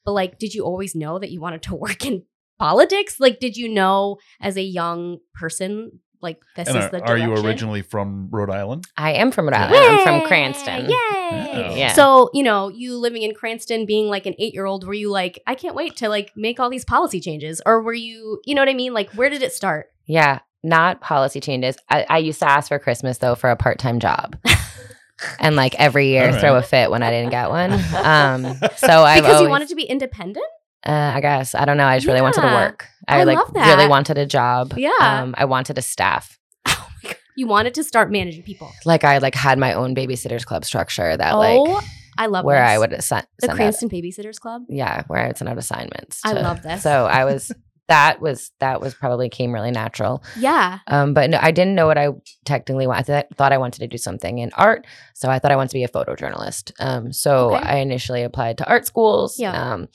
But 0.05 0.11
like, 0.13 0.39
did 0.39 0.53
you 0.53 0.63
always 0.65 0.93
know 0.95 1.19
that 1.19 1.31
you 1.31 1.39
wanted 1.39 1.61
to 1.63 1.75
work 1.85 2.05
in 2.05 2.23
politics? 2.59 3.19
Like, 3.19 3.39
did 3.39 3.55
you 3.55 3.69
know 3.69 4.17
as 4.41 4.57
a 4.57 4.61
young 4.63 5.19
person, 5.33 5.99
like 6.21 6.39
this 6.55 6.67
And 6.67 6.77
is 6.77 6.85
are, 6.85 6.89
the 6.89 7.01
are 7.01 7.17
you 7.17 7.33
originally 7.33 7.81
from 7.81 8.29
Rhode 8.31 8.49
Island? 8.49 8.85
I 8.97 9.13
am 9.13 9.31
from 9.31 9.45
Rhode 9.45 9.53
Yeah. 9.55 9.65
Island. 9.67 9.85
I'm 9.99 10.03
from 10.21 10.27
Cranston. 10.27 10.85
Yay! 10.85 10.91
Oh. 10.91 11.75
Yeah. 11.75 11.93
So, 11.93 12.29
you 12.33 12.43
know, 12.43 12.69
you 12.69 12.97
living 12.97 13.21
in 13.23 13.33
Cranston, 13.33 13.85
being 13.85 14.07
like 14.07 14.25
an 14.25 14.35
eight 14.39 14.53
year 14.53 14.65
old, 14.65 14.85
were 14.87 14.93
you 14.93 15.09
like, 15.11 15.41
I 15.45 15.55
can't 15.55 15.75
wait 15.75 15.95
to 15.97 16.09
like 16.09 16.31
make 16.35 16.59
all 16.59 16.69
these 16.69 16.85
policy 16.85 17.19
changes? 17.19 17.61
Or 17.65 17.81
were 17.81 17.93
you, 17.93 18.41
you 18.45 18.55
know 18.55 18.61
what 18.61 18.69
I 18.69 18.73
mean? 18.73 18.93
Like, 18.93 19.11
where 19.11 19.29
did 19.29 19.41
it 19.43 19.53
start? 19.53 19.87
Yeah, 20.05 20.39
not 20.63 21.01
policy 21.01 21.39
changes. 21.39 21.75
I, 21.89 22.05
I 22.09 22.17
used 22.19 22.39
to 22.39 22.49
ask 22.49 22.69
for 22.69 22.79
Christmas 22.79 23.17
though 23.19 23.35
for 23.35 23.49
a 23.49 23.55
part 23.55 23.77
time 23.79 23.99
job. 23.99 24.37
and 25.39 25.55
like 25.55 25.75
every 25.79 26.07
year 26.09 26.25
All 26.27 26.31
right. 26.31 26.39
throw 26.41 26.55
a 26.55 26.61
fit 26.61 26.91
when 26.91 27.03
I 27.03 27.09
didn't 27.11 27.31
get 27.31 27.49
one. 27.49 27.71
Um, 27.95 28.43
so 28.77 28.87
I've 29.03 29.23
because 29.23 29.35
always, 29.35 29.41
you 29.41 29.49
wanted 29.49 29.67
to 29.69 29.75
be 29.75 29.83
independent? 29.83 30.45
uh, 30.85 30.91
I 31.15 31.19
guess 31.21 31.53
I 31.55 31.65
don't 31.65 31.77
know. 31.77 31.85
I 31.85 31.97
just 31.97 32.07
really 32.07 32.21
wanted 32.21 32.41
to 32.41 32.47
work. 32.47 32.87
I, 33.07 33.21
I 33.21 33.23
like 33.23 33.53
really 33.53 33.87
wanted 33.87 34.17
a 34.17 34.25
job. 34.25 34.73
Yeah. 34.77 34.91
Um, 34.99 35.33
I 35.37 35.45
wanted 35.45 35.77
a 35.77 35.81
staff. 35.81 36.37
Oh 36.67 36.89
my 37.03 37.09
God. 37.09 37.17
You 37.35 37.47
wanted 37.47 37.73
to 37.75 37.83
start 37.83 38.11
managing 38.11 38.43
people. 38.43 38.71
Like 38.85 39.03
I 39.03 39.19
like 39.19 39.35
had 39.35 39.57
my 39.59 39.73
own 39.73 39.93
babysitters 39.95 40.45
club 40.45 40.65
structure 40.65 41.15
that 41.15 41.33
oh, 41.33 41.39
like 41.39 41.83
I 42.17 42.25
love 42.25 42.43
where 42.45 42.59
this. 42.61 42.69
I 42.71 42.77
would 42.79 42.93
assign 42.93 43.23
The 43.39 43.45
send 43.47 43.51
out- 43.51 43.55
Cranston 43.57 43.89
Babysitters 43.89 44.39
Club. 44.39 44.63
yeah, 44.69 45.03
where 45.07 45.23
I 45.23 45.27
would 45.27 45.37
send 45.37 45.47
out 45.49 45.57
assignments. 45.57 46.21
I 46.25 46.33
love 46.33 46.63
this. 46.63 46.81
So 46.81 47.05
I 47.05 47.25
was 47.25 47.51
that 47.89 48.19
was 48.19 48.51
that 48.59 48.81
was 48.81 48.95
probably 48.95 49.29
came 49.29 49.53
really 49.53 49.69
natural. 49.71 50.23
Yeah. 50.37 50.79
Um, 50.87 51.13
but 51.13 51.29
no, 51.29 51.37
I 51.41 51.51
didn't 51.51 51.75
know 51.75 51.85
what 51.85 51.97
I 51.97 52.09
technically 52.43 52.87
wanted. 52.87 53.09
I 53.15 53.25
thought 53.35 53.53
I 53.53 53.57
wanted 53.59 53.79
to 53.79 53.87
do 53.87 53.97
something 53.97 54.39
in 54.39 54.51
art, 54.55 54.85
so 55.13 55.29
I 55.29 55.37
thought 55.39 55.51
I 55.51 55.55
wanted 55.55 55.69
to 55.69 55.75
be 55.75 55.83
a 55.83 55.87
photojournalist. 55.89 56.71
Um, 56.79 57.13
so 57.13 57.53
Okay. 57.55 57.63
I 57.63 57.75
initially 57.77 58.23
applied 58.23 58.57
to 58.57 58.67
art 58.67 58.87
schools. 58.87 59.39
Yeah. 59.39 59.53
Um, 59.53 59.87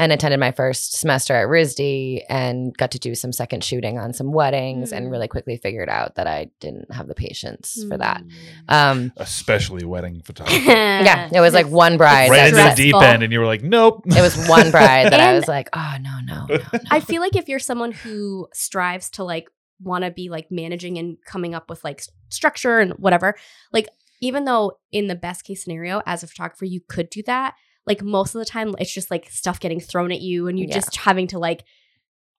and 0.00 0.10
attended 0.12 0.40
my 0.40 0.50
first 0.50 0.98
semester 0.98 1.34
at 1.34 1.46
RISD 1.46 2.22
and 2.28 2.76
got 2.76 2.90
to 2.92 2.98
do 2.98 3.14
some 3.14 3.32
second 3.32 3.62
shooting 3.62 3.98
on 3.98 4.12
some 4.12 4.32
weddings, 4.32 4.92
Mm. 4.92 4.96
and 4.96 5.10
really 5.10 5.28
quickly 5.28 5.56
figured 5.58 5.88
out 5.88 6.14
that 6.16 6.26
I 6.26 6.50
didn't 6.58 6.90
have 6.92 7.06
the 7.06 7.14
patience 7.14 7.84
for 7.88 7.98
that. 7.98 8.22
Mm. 8.24 8.74
Um, 8.74 9.12
Especially 9.18 9.84
wedding 9.84 10.22
photography. 10.22 10.58
yeah, 10.66 11.28
it 11.32 11.40
was 11.40 11.52
like 11.54 11.66
one 11.68 11.96
bride. 11.98 12.30
right 12.30 12.52
that 12.52 12.70
into 12.72 12.82
the 12.82 12.90
deep 12.92 13.00
end, 13.02 13.22
and 13.22 13.32
you 13.32 13.38
were 13.40 13.46
like, 13.46 13.62
nope. 13.62 14.02
it 14.06 14.20
was 14.20 14.36
one 14.48 14.70
bride 14.76 15.12
that 15.12 15.20
I 15.20 15.34
was 15.34 15.46
like, 15.46 15.68
oh 15.74 15.96
no, 16.00 16.18
no, 16.24 16.46
no, 16.48 16.56
no. 16.56 16.78
I 16.90 17.00
feel 17.00 17.20
like 17.20 17.36
if 17.36 17.48
you're 17.48 17.58
someone 17.58 17.92
who 17.92 18.48
strives 18.54 19.10
to 19.10 19.24
like 19.24 19.48
want 19.82 20.04
to 20.04 20.10
be 20.10 20.28
like 20.30 20.50
managing 20.50 20.98
and 20.98 21.18
coming 21.26 21.54
up 21.54 21.68
with 21.68 21.84
like 21.84 22.00
s- 22.00 22.08
structure 22.30 22.78
and 22.80 22.92
whatever, 22.94 23.34
like 23.72 23.88
even 24.22 24.44
though 24.44 24.72
in 24.92 25.06
the 25.08 25.14
best 25.14 25.44
case 25.44 25.62
scenario 25.64 26.02
as 26.06 26.22
a 26.22 26.26
photographer 26.26 26.64
you 26.64 26.80
could 26.88 27.08
do 27.10 27.22
that, 27.24 27.54
like 27.86 28.02
most 28.02 28.34
of 28.34 28.38
the 28.38 28.44
time 28.44 28.74
it's 28.78 28.92
just 28.92 29.10
like 29.10 29.28
stuff 29.30 29.58
getting 29.60 29.80
thrown 29.80 30.12
at 30.12 30.20
you 30.20 30.48
and 30.48 30.58
you 30.58 30.66
Yeah. 30.68 30.74
just 30.74 30.96
having 30.96 31.26
to 31.28 31.38
like 31.38 31.64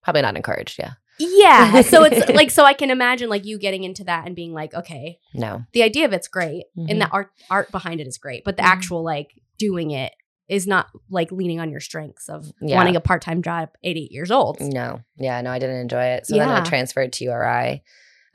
Probably 0.03 0.23
not 0.23 0.35
encouraged. 0.35 0.79
Yeah, 0.79 0.93
yeah. 1.19 1.81
So 1.83 2.03
it's 2.03 2.27
like 2.33 2.49
so 2.49 2.63
I 2.65 2.73
can 2.73 2.89
imagine 2.89 3.29
like 3.29 3.45
you 3.45 3.59
getting 3.59 3.83
into 3.83 4.03
that 4.05 4.25
and 4.25 4.35
being 4.35 4.51
like, 4.53 4.73
okay, 4.73 5.19
no. 5.35 5.63
the 5.73 5.83
idea 5.83 6.05
of 6.05 6.13
it's 6.13 6.27
great 6.27 6.63
Mhm. 6.77 6.89
and 6.89 7.01
the 7.01 7.07
art 7.09 7.29
art 7.51 7.71
behind 7.71 8.01
it 8.01 8.07
is 8.07 8.17
great, 8.17 8.43
but 8.43 8.57
the 8.57 8.63
Mhm. 8.63 8.67
actual 8.67 9.03
like 9.03 9.29
doing 9.59 9.91
it 9.91 10.11
is 10.49 10.65
not 10.67 10.87
like 11.09 11.31
leaning 11.31 11.59
on 11.59 11.69
your 11.69 11.79
strengths 11.79 12.27
of 12.29 12.51
Yeah. 12.61 12.75
wanting 12.77 12.95
a 12.95 12.99
part-time 13.01 13.41
job 13.43 13.69
at 13.85 13.95
eight 13.95 14.11
years 14.11 14.31
old. 14.31 14.57
No, 14.59 15.01
yeah, 15.17 15.39
no, 15.41 15.51
I 15.51 15.59
didn't 15.59 15.79
enjoy 15.81 16.03
it. 16.03 16.25
So 16.25 16.35
then 16.35 16.49
I 16.49 16.61
transferred 16.61 17.13
to 17.13 17.25
URI, 17.25 17.83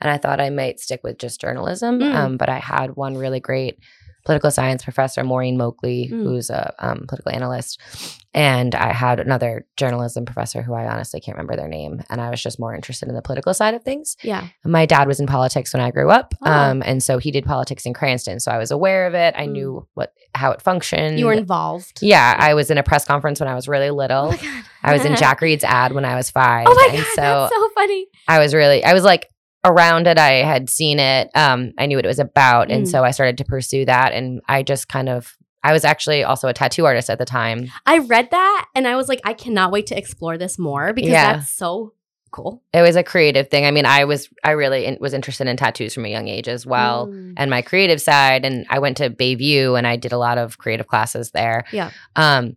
and 0.01 0.09
I 0.09 0.17
thought 0.17 0.39
I 0.39 0.49
might 0.49 0.79
stick 0.79 1.01
with 1.03 1.17
just 1.19 1.41
journalism. 1.41 1.99
Mm. 1.99 2.15
Um, 2.15 2.37
but 2.37 2.47
I 2.49 2.59
had 2.59 2.95
one 2.95 3.17
really 3.17 3.39
great 3.41 3.77
political 4.27 4.51
science 4.51 4.83
professor, 4.83 5.23
Maureen 5.23 5.57
Moakley, 5.57 6.11
Mm. 6.11 6.23
who's 6.23 6.49
a 6.49 6.73
um, 6.79 7.05
political 7.07 7.31
analyst, 7.31 7.79
and 8.33 8.75
I 8.75 8.91
had 8.91 9.19
another 9.21 9.65
journalism 9.77 10.25
professor 10.25 10.61
who 10.61 10.73
I 10.73 10.85
honestly 10.85 11.19
can't 11.21 11.37
remember 11.37 11.55
their 11.55 11.69
name, 11.69 12.03
and 12.09 12.19
I 12.19 12.29
was 12.29 12.43
just 12.43 12.59
more 12.59 12.75
interested 12.75 13.07
in 13.07 13.15
the 13.15 13.21
political 13.21 13.53
side 13.53 13.73
of 13.73 13.83
things. 13.83 14.17
Yeah. 14.21 14.47
My 14.65 14.85
dad 14.85 15.07
was 15.07 15.19
in 15.21 15.27
politics 15.27 15.73
when 15.73 15.81
I 15.81 15.91
grew 15.91 16.09
up, 16.09 16.33
Oh. 16.43 16.51
um, 16.51 16.83
and 16.85 17.01
so 17.01 17.17
he 17.19 17.31
did 17.31 17.45
politics 17.45 17.85
in 17.85 17.93
Cranston, 17.93 18.39
so 18.41 18.51
I 18.51 18.57
was 18.57 18.69
aware 18.69 19.07
of 19.07 19.13
it. 19.13 19.33
I 19.37 19.47
Mm. 19.47 19.51
knew 19.51 19.87
what 19.93 20.11
how 20.35 20.51
it 20.51 20.61
functioned. 20.61 21.17
You 21.17 21.25
were 21.27 21.33
involved. 21.33 21.99
yeah, 22.01 22.35
I 22.37 22.53
was 22.53 22.69
in 22.69 22.77
a 22.77 22.83
press 22.83 23.05
conference 23.05 23.39
when 23.39 23.49
I 23.49 23.55
was 23.55 23.67
really 23.67 23.89
little. 23.89 24.25
Oh 24.25 24.31
my 24.31 24.37
god. 24.37 24.63
I 24.83 24.93
was 24.93 25.03
in 25.05 25.15
Jack 25.23 25.41
Reed's 25.41 25.63
ad 25.63 25.93
when 25.93 26.05
I 26.05 26.15
was 26.15 26.29
five. 26.29 26.67
Oh 26.69 26.75
my 26.75 26.95
god, 26.97 27.05
so 27.15 27.21
that's 27.21 27.55
so 27.55 27.69
funny. 27.73 28.05
I 28.27 28.37
was 28.39 28.53
really, 28.53 28.83
I 28.83 28.93
was 28.93 29.03
like 29.03 29.29
around 29.67 30.07
it. 30.07 30.17
I 30.17 30.43
had 30.43 30.69
seen 30.69 30.99
it. 30.99 31.29
Um, 31.35 31.73
I 31.77 31.85
knew 31.85 31.97
what 31.97 32.05
it 32.05 32.09
was 32.09 32.19
about, 32.19 32.71
and 32.71 32.85
Mm. 32.85 32.89
so 32.89 33.03
I 33.03 33.11
started 33.11 33.37
to 33.39 33.45
pursue 33.45 33.85
that. 33.85 34.13
And 34.13 34.41
I 34.47 34.63
just 34.63 34.87
kind 34.87 35.09
of, 35.09 35.35
I 35.63 35.73
was 35.73 35.83
actually 35.85 36.23
also 36.23 36.47
a 36.47 36.53
tattoo 36.53 36.85
artist 36.85 37.09
at 37.09 37.17
the 37.19 37.25
time. 37.25 37.69
I 37.85 37.97
read 37.99 38.29
that 38.31 38.65
and 38.75 38.87
I 38.87 38.95
was 38.95 39.09
like, 39.09 39.19
I 39.25 39.33
cannot 39.33 39.71
wait 39.71 39.87
to 39.87 39.97
explore 39.97 40.37
this 40.37 40.57
more 40.57 40.93
because 40.93 41.11
Yeah. 41.11 41.33
that's 41.33 41.51
so 41.51 41.93
cool. 42.31 42.61
It 42.73 42.81
was 42.81 42.95
a 42.95 43.03
creative 43.03 43.49
thing. 43.49 43.65
I 43.65 43.71
mean, 43.71 43.85
I 43.85 44.05
was, 44.05 44.29
I 44.43 44.51
really 44.51 44.85
in, 44.85 44.97
was 45.01 45.13
interested 45.13 45.47
in 45.47 45.57
tattoos 45.57 45.93
from 45.93 46.05
a 46.05 46.09
young 46.09 46.27
age 46.27 46.47
as 46.47 46.65
well. 46.65 47.07
Mm. 47.07 47.33
and 47.37 47.49
my 47.49 47.61
creative 47.61 48.01
side 48.01 48.45
and 48.45 48.65
I 48.69 48.79
went 48.79 48.97
to 48.97 49.09
Bayview 49.09 49.77
and 49.77 49.87
I 49.87 49.95
did 49.97 50.11
a 50.13 50.17
lot 50.17 50.37
of 50.37 50.57
creative 50.57 50.87
classes 50.87 51.31
there. 51.31 51.63
Yeah. 51.71 51.89
Um 52.15 52.55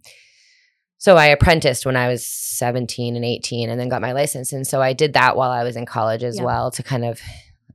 so 1.02 1.16
I 1.16 1.26
apprenticed 1.26 1.84
when 1.86 1.96
I 1.96 2.06
was 2.08 2.24
17 2.26 3.16
and 3.16 3.24
18 3.24 3.68
and 3.70 3.80
then 3.80 3.88
got 3.88 4.00
my 4.02 4.12
license 4.12 4.52
and 4.52 4.64
so 4.66 4.80
I 4.80 4.92
did 4.92 5.14
that 5.14 5.34
while 5.36 5.50
I 5.50 5.64
was 5.64 5.74
in 5.76 5.86
college 5.86 6.22
as 6.22 6.36
Yeah. 6.38 6.44
well 6.44 6.70
to 6.72 6.82
kind 6.82 7.04
of 7.04 7.20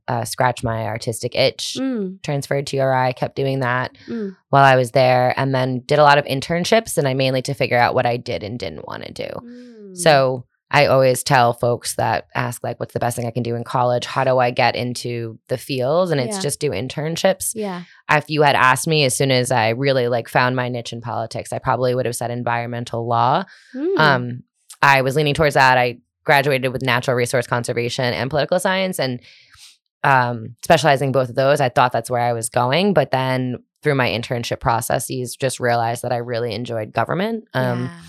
uh, 0.08 0.24
scratch 0.24 0.62
my 0.62 0.86
artistic 0.86 1.34
itch. 1.34 1.76
Mm, 1.80 2.22
Transferred 2.22 2.68
to 2.68 2.76
URI, 2.76 3.12
kept 3.14 3.34
doing 3.34 3.58
that 3.60 3.96
mm, 4.06 4.36
while 4.50 4.64
I 4.64 4.76
was 4.76 4.92
there 4.92 5.34
and 5.36 5.52
then 5.52 5.80
did 5.80 5.98
a 5.98 6.04
lot 6.04 6.16
of 6.18 6.24
internships 6.26 6.96
and 6.96 7.08
I 7.08 7.14
mainly 7.14 7.42
to 7.42 7.54
figure 7.54 7.76
out 7.78 7.94
what 7.96 8.06
I 8.06 8.16
did 8.16 8.44
and 8.44 8.56
didn't 8.58 8.86
want 8.86 9.02
to 9.04 9.12
do. 9.12 9.28
mm. 9.42 9.96
So 9.96 10.44
I 10.70 10.86
always 10.86 11.22
tell 11.22 11.52
folks 11.52 11.94
that 11.94 12.26
ask 12.34 12.62
like 12.64 12.80
what's 12.80 12.92
the 12.92 12.98
best 12.98 13.16
thing 13.16 13.26
I 13.26 13.30
can 13.30 13.44
do 13.44 13.54
in 13.54 13.62
college? 13.62 14.04
How 14.04 14.24
do 14.24 14.38
I 14.38 14.50
get 14.50 14.74
into 14.74 15.38
the 15.48 15.56
field? 15.56 16.10
And 16.10 16.20
it's 16.20 16.36
Yeah. 16.36 16.42
just 16.42 16.58
do 16.60 16.70
internships 16.70 17.52
yeah. 17.54 17.84
if 18.10 18.28
you 18.28 18.42
had 18.42 18.56
asked 18.56 18.88
me 18.88 19.04
as 19.04 19.16
soon 19.16 19.30
as 19.30 19.52
I 19.52 19.70
really 19.70 20.08
like 20.08 20.28
found 20.28 20.56
my 20.56 20.68
niche 20.68 20.92
in 20.92 21.00
politics, 21.00 21.52
I 21.52 21.58
probably 21.60 21.94
would 21.94 22.04
have 22.06 22.16
said 22.16 22.30
environmental 22.32 23.06
law. 23.06 23.44
Mm. 23.74 23.98
Um, 23.98 24.42
I 24.82 25.02
was 25.02 25.14
leaning 25.14 25.34
towards 25.34 25.54
that. 25.54 25.78
I 25.78 25.98
graduated 26.24 26.72
with 26.72 26.82
natural 26.82 27.16
resource 27.16 27.46
conservation 27.46 28.12
and 28.12 28.28
political 28.28 28.58
science, 28.58 28.98
and 28.98 29.20
um, 30.02 30.56
specializing 30.64 31.12
both 31.12 31.28
of 31.28 31.34
those. 31.36 31.60
I 31.60 31.68
thought 31.68 31.92
that's 31.92 32.10
where 32.10 32.20
I 32.20 32.32
was 32.32 32.48
going, 32.48 32.92
but 32.92 33.10
then 33.12 33.56
through 33.82 33.94
my 33.94 34.08
internship 34.08 34.60
processes, 34.60 35.36
just 35.36 35.60
realized 35.60 36.02
that 36.02 36.12
I 36.12 36.16
really 36.16 36.52
enjoyed 36.54 36.92
government. 36.92 37.44
Um, 37.54 37.84
Yeah. 37.84 38.00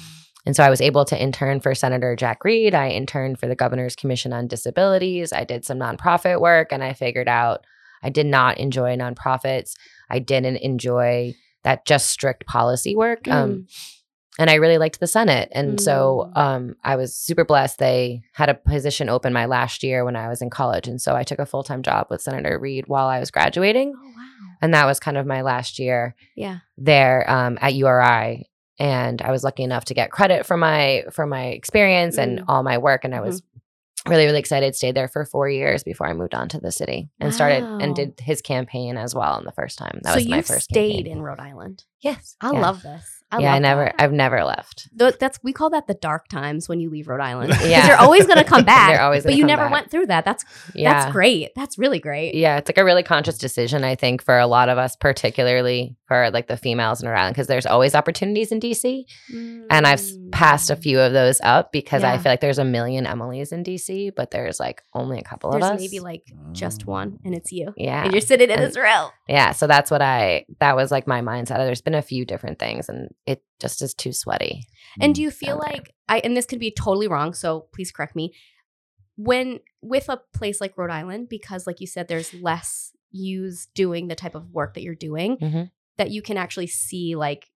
And 0.48 0.56
so 0.56 0.64
I 0.64 0.70
was 0.72 0.82
able 0.82 1.06
to 1.06 1.22
intern 1.22 1.60
for 1.60 1.76
Senator 1.76 2.16
Jack 2.16 2.44
Reed. 2.44 2.74
I 2.74 2.90
interned 2.90 3.38
for 3.40 3.48
the 3.48 3.56
Governor's 3.56 3.96
Commission 3.96 4.32
on 4.34 4.48
Disabilities. 4.48 5.32
I 5.34 5.44
did 5.44 5.66
some 5.66 5.78
nonprofit 5.78 6.42
work 6.42 6.70
and 6.72 6.84
I 6.84 6.94
figured 6.94 7.28
out 7.28 7.66
I 8.02 8.10
did 8.10 8.26
not 8.26 8.58
enjoy 8.58 8.96
nonprofits. 8.96 9.74
I 10.10 10.20
didn't 10.20 10.58
enjoy 10.58 11.36
that 11.64 11.86
just 11.86 12.10
strict 12.10 12.46
policy 12.48 12.96
work. 12.96 13.28
Um, 13.28 13.68
and 14.40 14.50
I 14.50 14.56
really 14.56 14.78
liked 14.78 15.00
the 15.00 15.08
Senate. 15.08 15.50
And 15.52 15.82
so 15.82 16.32
Mm. 16.36 16.38
um, 16.42 16.76
I 16.84 16.96
was 16.96 17.16
super 17.16 17.44
blessed. 17.44 17.80
They 17.80 18.22
had 18.34 18.50
a 18.50 18.54
position 18.54 19.10
open 19.10 19.34
my 19.34 19.46
last 19.48 19.82
year 19.84 20.06
when 20.06 20.16
I 20.16 20.30
was 20.30 20.42
in 20.42 20.50
college. 20.52 20.88
And 20.88 21.02
so 21.02 21.16
I 21.16 21.24
took 21.24 21.40
a 21.40 21.46
full 21.46 21.64
time 21.64 21.82
job 21.82 22.08
with 22.10 22.22
Senator 22.22 22.58
Reed 22.60 22.86
while 22.88 23.08
I 23.08 23.20
was 23.20 23.32
graduating. 23.32 23.94
oh 23.98 24.08
wow. 24.16 24.24
And 24.62 24.74
that 24.74 24.86
was 24.86 25.00
kind 25.00 25.18
of 25.18 25.26
my 25.26 25.42
last 25.42 25.78
year 25.80 26.16
Yeah. 26.36 26.60
there 26.78 27.30
um, 27.30 27.58
at 27.62 27.74
URI, 27.74 28.48
and 28.80 29.22
I 29.22 29.32
was 29.32 29.44
lucky 29.44 29.64
enough 29.64 29.86
to 29.86 29.94
get 29.94 30.12
credit 30.12 30.46
for 30.46 30.58
my 30.58 31.06
for 31.12 31.26
my 31.26 31.46
experience 31.48 32.18
and 32.18 32.40
Mm. 32.40 32.46
all 32.48 32.64
my 32.64 32.78
work, 32.78 33.04
and 33.06 33.14
I 33.16 33.22
was 33.22 33.42
really 34.08 34.26
really 34.26 34.40
excited. 34.40 34.76
Stayed 34.76 34.96
there 34.96 35.08
for 35.08 35.26
four 35.26 35.50
years 35.50 35.84
before 35.84 36.08
I 36.08 36.14
moved 36.14 36.34
on 36.36 36.48
to 36.50 36.60
the 36.60 36.72
city 36.72 37.10
and 37.20 37.34
started 37.34 37.64
and 37.64 37.96
did 37.96 38.20
his 38.20 38.42
campaign 38.42 38.98
as 38.98 39.14
well. 39.16 39.38
In 39.38 39.46
the 39.46 39.52
first 39.52 39.78
time, 39.78 40.00
that 40.04 40.12
so 40.12 40.16
was 40.16 40.28
my 40.28 40.42
first. 40.42 40.66
stayed 40.66 40.96
campaign. 41.06 41.18
in 41.18 41.22
Rhode 41.22 41.40
Island. 41.40 41.84
Yes, 42.02 42.36
I 42.42 42.52
yeah. 42.54 42.60
love 42.62 42.82
this. 42.84 43.17
I 43.30 43.40
yeah, 43.40 43.54
I 43.56 43.60
never, 43.60 43.84
that. 43.86 43.96
I've 44.00 44.14
never 44.14 44.44
left. 44.46 44.88
Th- 44.98 45.16
that's 45.20 45.38
we 45.44 45.52
call 45.52 45.70
that 45.72 45.86
the 45.88 45.94
dark 45.96 46.30
times 46.30 46.70
when 46.70 46.80
you 46.80 46.90
leave 46.90 47.08
Rhode 47.10 47.20
Island. 47.20 47.50
Because 47.52 47.68
Yeah. 47.70 47.88
you're 47.88 47.98
always 47.98 48.26
going 48.26 48.38
to 48.38 48.46
come 48.46 48.64
back. 48.64 48.90
They're 48.94 49.02
always 49.02 49.24
but 49.26 49.36
you 49.36 49.46
never 49.46 49.64
back. 49.64 49.72
went 49.72 49.92
through 49.92 50.06
that. 50.08 50.24
That's 50.24 50.46
Yeah, 50.74 50.94
that's 50.94 51.12
great. 51.12 51.50
That's 51.56 51.78
really 51.78 52.00
great. 52.00 52.36
Yeah, 52.36 52.58
it's 52.58 52.70
like 52.70 52.78
a 52.78 52.86
really 52.86 53.04
conscious 53.04 53.38
decision, 53.38 53.84
I 53.84 53.96
think, 53.96 54.24
for 54.24 54.38
a 54.40 54.48
lot 54.48 54.70
of 54.70 54.78
us, 54.78 54.96
particularly 54.96 55.98
for 56.08 56.30
like 56.32 56.48
the 56.48 56.56
females 56.56 57.02
in 57.02 57.10
Rhode 57.10 57.18
Island, 57.18 57.36
because 57.36 57.48
there's 57.48 57.66
always 57.66 57.96
opportunities 57.96 58.52
in 58.54 58.62
DC. 58.62 59.04
And 59.70 59.86
I've 59.86 60.02
passed 60.32 60.70
a 60.70 60.76
Mm. 60.78 60.82
few 60.84 61.00
of 61.02 61.12
those 61.12 61.42
up 61.44 61.72
because 61.74 62.04
I 62.06 62.18
feel 62.20 62.32
like 62.32 62.40
there's 62.40 62.60
a 62.60 62.64
million 62.66 63.06
Emilys 63.06 63.52
in 63.52 63.64
DC, 63.64 64.12
but 64.16 64.32
there's 64.32 64.58
like 64.60 64.82
only 64.94 65.20
a 65.20 65.24
couple 65.24 65.52
There's 65.52 65.66
of 65.66 65.72
us. 65.74 65.80
maybe 65.82 66.00
like 66.00 66.24
just 66.54 66.86
one, 66.86 67.20
and 67.26 67.36
it's 67.36 67.52
you. 67.52 67.74
yeah. 67.76 68.04
And 68.06 68.14
you're 68.14 68.22
sitting 68.22 68.50
in 68.50 68.60
And- 68.60 68.70
Israel. 68.70 69.12
Yeah. 69.28 69.52
So 69.52 69.68
that's 69.68 69.92
what 69.92 70.02
I, 70.02 70.46
that 70.60 70.78
was 70.78 70.92
like 70.92 71.08
my 71.08 71.20
mindset. 71.22 71.58
There's 71.58 71.82
been 71.82 71.96
a 71.96 72.02
few 72.02 72.24
different 72.24 72.60
things 72.60 72.88
and 72.88 73.10
it 73.28 73.44
just 73.60 73.82
is 73.82 73.94
too 73.94 74.14
sweaty. 74.14 74.66
And 75.00 75.14
do 75.14 75.22
you 75.22 75.30
feel 75.30 75.60
there. 75.60 75.70
like 75.74 75.94
I 76.08 76.20
and 76.20 76.36
this 76.36 76.46
could 76.48 76.60
be 76.60 76.72
totally 76.72 77.08
wrong, 77.08 77.34
so 77.34 77.68
please 77.74 77.92
correct 77.92 78.16
me. 78.16 78.34
When 79.18 79.60
with 79.82 80.10
a 80.10 80.22
place 80.34 80.62
like 80.62 80.78
Rhode 80.78 80.90
Island, 80.92 81.28
because 81.30 81.68
like 81.68 81.80
you 81.82 81.88
said, 81.88 82.08
there's 82.08 82.34
less 82.34 82.92
use 83.12 83.68
doing 83.76 84.08
the 84.08 84.16
type 84.16 84.36
of 84.36 84.52
work 84.52 84.74
that 84.74 84.82
you're 84.84 84.96
doing, 84.96 85.38
Mhm. 85.38 85.72
that 85.98 86.12
you 86.12 86.22
can 86.22 86.38
actually 86.38 86.68
see 86.68 87.16
like 87.16 87.50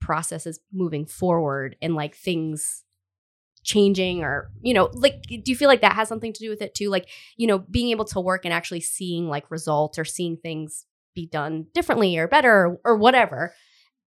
processes 0.00 0.58
moving 0.72 1.06
forward 1.06 1.76
and 1.80 1.94
like 1.94 2.14
things 2.16 2.84
changing 3.64 4.24
or 4.24 4.50
you 4.60 4.74
know 4.74 4.90
like 4.92 5.22
do 5.22 5.40
you 5.46 5.54
feel 5.54 5.68
like 5.68 5.82
that 5.82 5.94
has 5.94 6.08
something 6.08 6.32
to 6.32 6.40
do 6.40 6.50
with 6.50 6.60
it 6.60 6.74
too 6.74 6.90
like 6.90 7.08
you 7.36 7.46
know 7.46 7.60
being 7.60 7.90
able 7.90 8.04
to 8.04 8.18
work 8.18 8.44
and 8.44 8.52
actually 8.52 8.80
seeing 8.80 9.28
like 9.28 9.48
results 9.52 9.96
or 10.00 10.04
seeing 10.04 10.36
things 10.36 10.84
be 11.14 11.26
done 11.26 11.66
differently 11.72 12.18
or 12.18 12.26
better 12.26 12.50
or, 12.66 12.80
or 12.84 12.96
whatever 12.96 13.54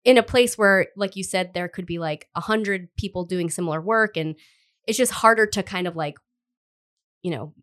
in 0.06 0.18
a 0.18 0.24
place 0.24 0.58
where 0.58 0.88
like 0.96 1.16
you 1.16 1.24
said 1.24 1.54
there 1.54 1.68
could 1.68 1.86
be 1.86 2.00
like 2.00 2.28
a 2.36 2.42
hundred 2.42 2.90
people 2.96 3.26
doing 3.26 3.50
similar 3.50 3.82
work 3.82 4.18
and 4.18 4.36
it's 4.88 4.98
just 4.98 5.12
harder 5.12 5.46
to 5.46 5.64
kind 5.64 5.88
of 5.88 5.96
like 5.96 6.16
you 7.22 7.32
know 7.32 7.54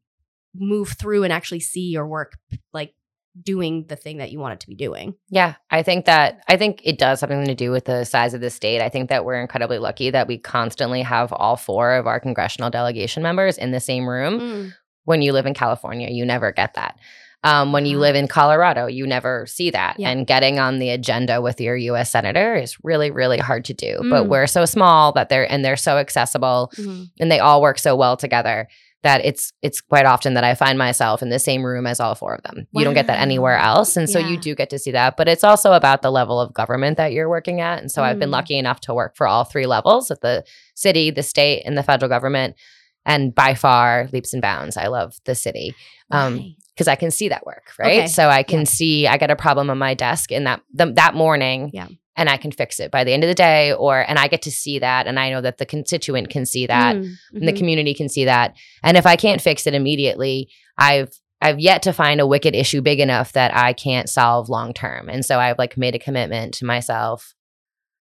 move 0.54 0.90
through 0.98 1.24
and 1.24 1.32
actually 1.32 1.60
see 1.60 1.88
your 1.90 2.06
work 2.06 2.38
like 2.72 2.94
doing 3.42 3.84
the 3.88 3.96
thing 3.96 4.18
that 4.18 4.32
you 4.32 4.38
want 4.38 4.54
it 4.54 4.60
to 4.60 4.66
be 4.66 4.74
doing 4.74 5.14
Yeah, 5.28 5.54
I 5.70 5.82
think 5.82 6.06
that 6.06 6.42
I 6.48 6.56
think 6.56 6.80
it 6.84 6.98
does 6.98 7.20
something 7.20 7.44
to 7.44 7.54
do 7.54 7.70
with 7.70 7.84
the 7.84 8.04
size 8.04 8.32
of 8.32 8.40
the 8.40 8.48
state. 8.48 8.80
I 8.80 8.88
think 8.88 9.10
that 9.10 9.24
we're 9.24 9.40
incredibly 9.40 9.78
lucky 9.78 10.10
that 10.10 10.26
we 10.26 10.38
constantly 10.38 11.02
have 11.02 11.32
all 11.32 11.56
four 11.56 11.94
of 11.94 12.06
our 12.06 12.18
congressional 12.18 12.70
delegation 12.70 13.22
members 13.22 13.58
in 13.58 13.72
the 13.72 13.80
same 13.80 14.08
room. 14.08 14.40
Mm. 14.40 14.72
When 15.04 15.22
you 15.22 15.32
live 15.32 15.46
in 15.46 15.54
California, 15.54 16.08
you 16.10 16.24
never 16.24 16.50
get 16.50 16.74
that. 16.74 16.98
Um, 17.46 17.72
when 17.72 17.86
you 17.86 17.96
Ah. 17.98 18.00
live 18.00 18.16
in 18.16 18.26
Colorado, 18.28 18.86
you 18.86 19.06
never 19.06 19.46
see 19.46 19.70
that. 19.70 19.94
Yeah. 19.98 20.10
And 20.10 20.26
getting 20.26 20.58
on 20.58 20.78
the 20.78 20.90
agenda 20.90 21.40
with 21.40 21.60
your 21.60 21.76
U.S. 21.76 22.10
senator 22.10 22.54
is 22.56 22.76
really, 22.82 23.10
really 23.10 23.38
hard 23.38 23.64
to 23.66 23.74
do. 23.74 23.98
But 24.10 24.24
Mm. 24.24 24.28
we're 24.28 24.46
so 24.48 24.64
small 24.64 25.12
that 25.12 25.28
they're 25.28 25.50
and 25.50 25.64
they're 25.64 25.76
so 25.76 25.98
accessible, 25.98 26.72
Mhm. 26.76 27.06
and 27.20 27.30
they 27.30 27.38
all 27.38 27.62
work 27.62 27.78
so 27.78 27.94
well 27.94 28.16
together 28.16 28.66
that 29.02 29.24
it's 29.24 29.52
it's 29.62 29.80
quite 29.80 30.06
often 30.06 30.34
that 30.34 30.42
I 30.42 30.54
find 30.56 30.76
myself 30.76 31.22
in 31.22 31.28
the 31.28 31.38
same 31.38 31.62
room 31.64 31.86
as 31.86 32.00
all 32.00 32.16
four 32.16 32.34
of 32.34 32.42
them. 32.42 32.66
You 32.72 32.82
don't 32.82 32.94
get 32.94 33.06
that 33.06 33.20
anywhere 33.20 33.56
else, 33.58 33.96
and 33.96 34.10
so 34.10 34.18
you 34.18 34.36
do 34.36 34.54
get 34.56 34.70
to 34.70 34.78
see 34.80 34.90
that. 34.92 35.16
But 35.16 35.28
it's 35.28 35.44
also 35.44 35.72
about 35.74 36.02
the 36.02 36.10
level 36.10 36.40
of 36.40 36.52
government 36.52 36.96
that 36.96 37.12
you're 37.12 37.28
working 37.28 37.60
at. 37.60 37.78
And 37.80 37.92
so 37.92 38.02
I've 38.02 38.18
been 38.18 38.30
Mm. 38.30 38.38
lucky 38.40 38.58
enough 38.58 38.80
to 38.80 38.94
work 38.94 39.14
for 39.16 39.28
all 39.28 39.44
three 39.44 39.66
levels 39.66 40.10
at 40.10 40.20
the 40.22 40.42
city, 40.74 41.12
the 41.12 41.22
state, 41.22 41.62
and 41.64 41.78
the 41.78 41.84
federal 41.84 42.08
government. 42.08 42.56
And 43.04 43.32
by 43.32 43.54
far, 43.54 44.08
leaps 44.12 44.32
and 44.32 44.42
bounds, 44.42 44.76
I 44.76 44.88
love 44.88 45.14
the 45.26 45.36
city 45.36 45.76
um, 46.10 46.38
Why? 46.38 46.54
Because 46.76 46.88
I 46.88 46.94
can 46.94 47.10
see 47.10 47.28
that 47.30 47.46
work, 47.46 47.70
right? 47.78 48.00
Okay. 48.00 48.06
So 48.06 48.28
I 48.28 48.42
can 48.42 48.60
Yeah. 48.60 48.64
see 48.64 49.06
I 49.06 49.16
got 49.16 49.30
a 49.30 49.36
problem 49.36 49.70
on 49.70 49.78
my 49.78 49.94
desk 49.94 50.30
in 50.30 50.44
that 50.44 50.60
that 50.74 51.14
morning, 51.14 51.70
Yeah. 51.72 51.88
and 52.16 52.28
I 52.28 52.36
can 52.36 52.52
fix 52.52 52.78
it 52.80 52.90
by 52.90 53.02
the 53.04 53.12
end 53.12 53.24
of 53.24 53.28
the 53.28 53.34
day, 53.34 53.72
or 53.72 54.04
and 54.06 54.18
I 54.18 54.28
get 54.28 54.42
to 54.42 54.50
see 54.50 54.78
that, 54.80 55.06
and 55.06 55.18
I 55.18 55.30
know 55.30 55.40
that 55.40 55.56
the 55.58 55.66
constituent 55.66 56.28
can 56.28 56.44
see 56.44 56.66
that, 56.66 56.96
Mm, 56.96 57.16
and 57.34 57.48
the 57.48 57.52
mhm. 57.52 57.56
community 57.58 57.94
can 57.94 58.08
see 58.10 58.26
that. 58.26 58.54
And 58.82 58.96
if 58.98 59.06
I 59.06 59.16
can't 59.16 59.40
fix 59.40 59.66
it 59.66 59.74
immediately, 59.74 60.48
I've 60.76 61.10
I've 61.42 61.60
yet 61.60 61.82
to 61.82 61.92
find 61.92 62.18
a 62.20 62.26
wicked 62.26 62.54
issue 62.54 62.80
big 62.80 62.98
enough 62.98 63.32
that 63.32 63.54
I 63.54 63.74
can't 63.74 64.08
solve 64.08 64.48
long 64.48 64.72
term. 64.72 65.08
And 65.10 65.24
so 65.24 65.38
I've 65.38 65.58
like 65.58 65.76
made 65.76 65.94
a 65.94 65.98
commitment 65.98 66.54
to 66.54 66.64
myself 66.64 67.34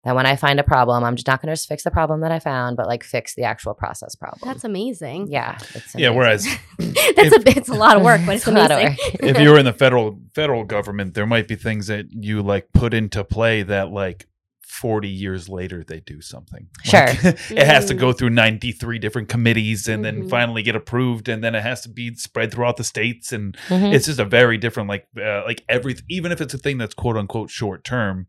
that 0.05 0.15
when 0.17 0.27
I 0.27 0.35
find 0.37 0.59
a 0.59 0.65
problem, 0.65 1.05
I'm 1.05 1.15
just 1.17 1.27
not 1.29 1.41
going 1.41 1.49
to 1.49 1.53
just 1.55 1.69
fix 1.69 1.85
the 1.85 1.91
problem 1.91 2.21
that 2.23 2.33
I 2.33 2.39
found, 2.41 2.77
but 2.77 2.87
like 2.89 3.05
fix 3.05 3.35
the 3.35 3.45
actual 3.45 3.73
process 3.75 4.15
problem. 4.17 4.41
That's 4.45 4.65
amazing. 4.65 5.29
yeah. 5.29 5.59
It's 5.75 5.95
Yeah, 5.95 6.11
whereas 6.11 6.45
That's 6.79 6.97
a 7.37 7.43
it's 7.59 7.69
a 7.69 7.75
lot 7.75 7.97
of 7.97 8.03
work, 8.03 8.21
but 8.27 8.35
it's, 8.37 8.47
It's 8.47 8.57
a 8.57 8.59
lot 8.59 8.71
of 8.73 8.79
amazing. 8.79 8.97
work. 9.15 9.23
if 9.37 9.39
you 9.39 9.51
were 9.51 9.59
in 9.59 9.65
the 9.65 9.73
federal 9.73 10.19
federal 10.35 10.65
government, 10.65 11.15
there 11.15 11.27
might 11.27 11.47
be 11.49 11.55
things 11.55 11.87
that 11.87 12.07
you 12.11 12.43
like 12.43 12.73
put 12.73 12.95
into 12.95 13.23
play 13.25 13.63
that 13.63 13.91
like 13.91 14.27
40 14.67 15.07
years 15.09 15.49
later 15.49 15.85
they 15.87 16.01
do 16.01 16.21
something. 16.23 16.67
Sure. 16.83 17.07
Like, 17.07 17.23
it 17.51 17.67
has 17.67 17.85
to 17.87 17.95
go 17.95 18.13
through 18.13 18.31
93 18.31 18.99
different 18.99 19.29
committees 19.29 19.87
and 19.87 20.03
then 20.05 20.23
Mhm. 20.25 20.31
finally 20.31 20.63
get 20.63 20.75
approved 20.75 21.29
and 21.29 21.45
then 21.45 21.55
it 21.55 21.63
has 21.63 21.83
to 21.83 21.89
be 21.91 22.15
spread 22.15 22.51
throughout 22.53 22.79
the 22.79 22.85
states 22.85 23.33
and 23.33 23.55
Mhm. 23.69 23.93
it's 23.95 24.07
just 24.07 24.19
a 24.19 24.25
very 24.25 24.57
different 24.59 24.89
like 24.89 25.07
uh, 25.23 25.43
like 25.45 25.63
every 25.69 25.95
even 26.09 26.33
if 26.33 26.41
it's 26.41 26.55
a 26.55 26.59
thing 26.59 26.79
that's 26.79 26.95
quote 26.95 27.17
unquote 27.19 27.51
short 27.51 27.85
term 27.85 28.27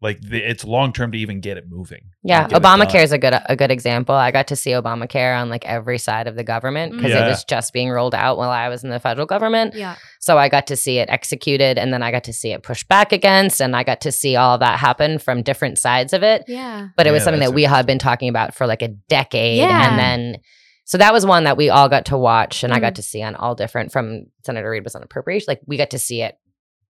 like 0.00 0.20
the, 0.20 0.38
it's 0.38 0.64
long 0.64 0.92
term 0.92 1.10
to 1.12 1.18
even 1.18 1.40
get 1.40 1.56
it 1.56 1.64
moving. 1.68 2.10
Yeah, 2.22 2.46
Like, 2.50 2.62
Obamacare 2.62 3.02
is 3.02 3.10
a 3.10 3.18
good 3.18 3.34
a 3.46 3.56
good 3.56 3.70
example. 3.72 4.14
I 4.14 4.30
got 4.30 4.46
to 4.48 4.56
see 4.56 4.70
Obamacare 4.70 5.36
on 5.40 5.48
like 5.50 5.64
every 5.66 5.98
side 5.98 6.26
of 6.28 6.36
the 6.36 6.44
government 6.44 6.92
because 6.92 7.10
Yeah. 7.10 7.26
it 7.26 7.28
was 7.28 7.42
just 7.44 7.72
being 7.72 7.90
rolled 7.90 8.14
out 8.14 8.38
while 8.38 8.50
I 8.50 8.68
was 8.68 8.84
in 8.84 8.90
the 8.90 9.00
federal 9.00 9.26
government. 9.26 9.74
Yeah. 9.74 9.96
So 10.20 10.38
I 10.38 10.48
got 10.48 10.68
to 10.68 10.76
see 10.76 10.98
it 10.98 11.08
executed 11.10 11.78
and 11.78 11.92
then 11.92 12.02
I 12.02 12.10
got 12.12 12.24
to 12.24 12.32
see 12.32 12.52
it 12.52 12.62
pushed 12.62 12.86
back 12.88 13.12
against 13.12 13.60
and 13.60 13.74
I 13.74 13.82
got 13.82 14.00
to 14.02 14.12
see 14.12 14.36
all 14.36 14.56
that 14.58 14.78
happen 14.78 15.18
from 15.18 15.42
different 15.42 15.78
sides 15.78 16.12
of 16.12 16.22
it. 16.22 16.44
Yeah. 16.46 16.88
But 16.96 17.06
it 17.08 17.10
was 17.10 17.20
Yeah, 17.20 17.24
something 17.24 17.40
that 17.40 17.54
we 17.54 17.64
had 17.64 17.84
been 17.86 17.98
talking 17.98 18.28
about 18.28 18.54
for 18.54 18.66
like 18.68 18.82
a 18.82 18.88
decade 18.88 19.58
Yeah. 19.58 19.90
and 19.90 19.98
then 19.98 20.40
So 20.84 20.96
that 20.98 21.12
was 21.12 21.26
one 21.26 21.44
that 21.44 21.56
we 21.56 21.68
all 21.70 21.88
got 21.88 22.06
to 22.06 22.16
watch 22.16 22.62
and 22.64 22.72
I 22.72 22.78
Mm. 22.78 22.82
got 22.82 22.94
to 22.94 23.02
see 23.02 23.22
on 23.22 23.34
all 23.34 23.54
different 23.54 23.90
from 23.92 24.26
Senator 24.46 24.70
Reed 24.70 24.84
was 24.84 24.94
on 24.94 25.02
appropriation. 25.02 25.46
Like 25.48 25.60
we 25.66 25.76
got 25.76 25.90
to 25.90 25.98
see 25.98 26.22
it 26.22 26.36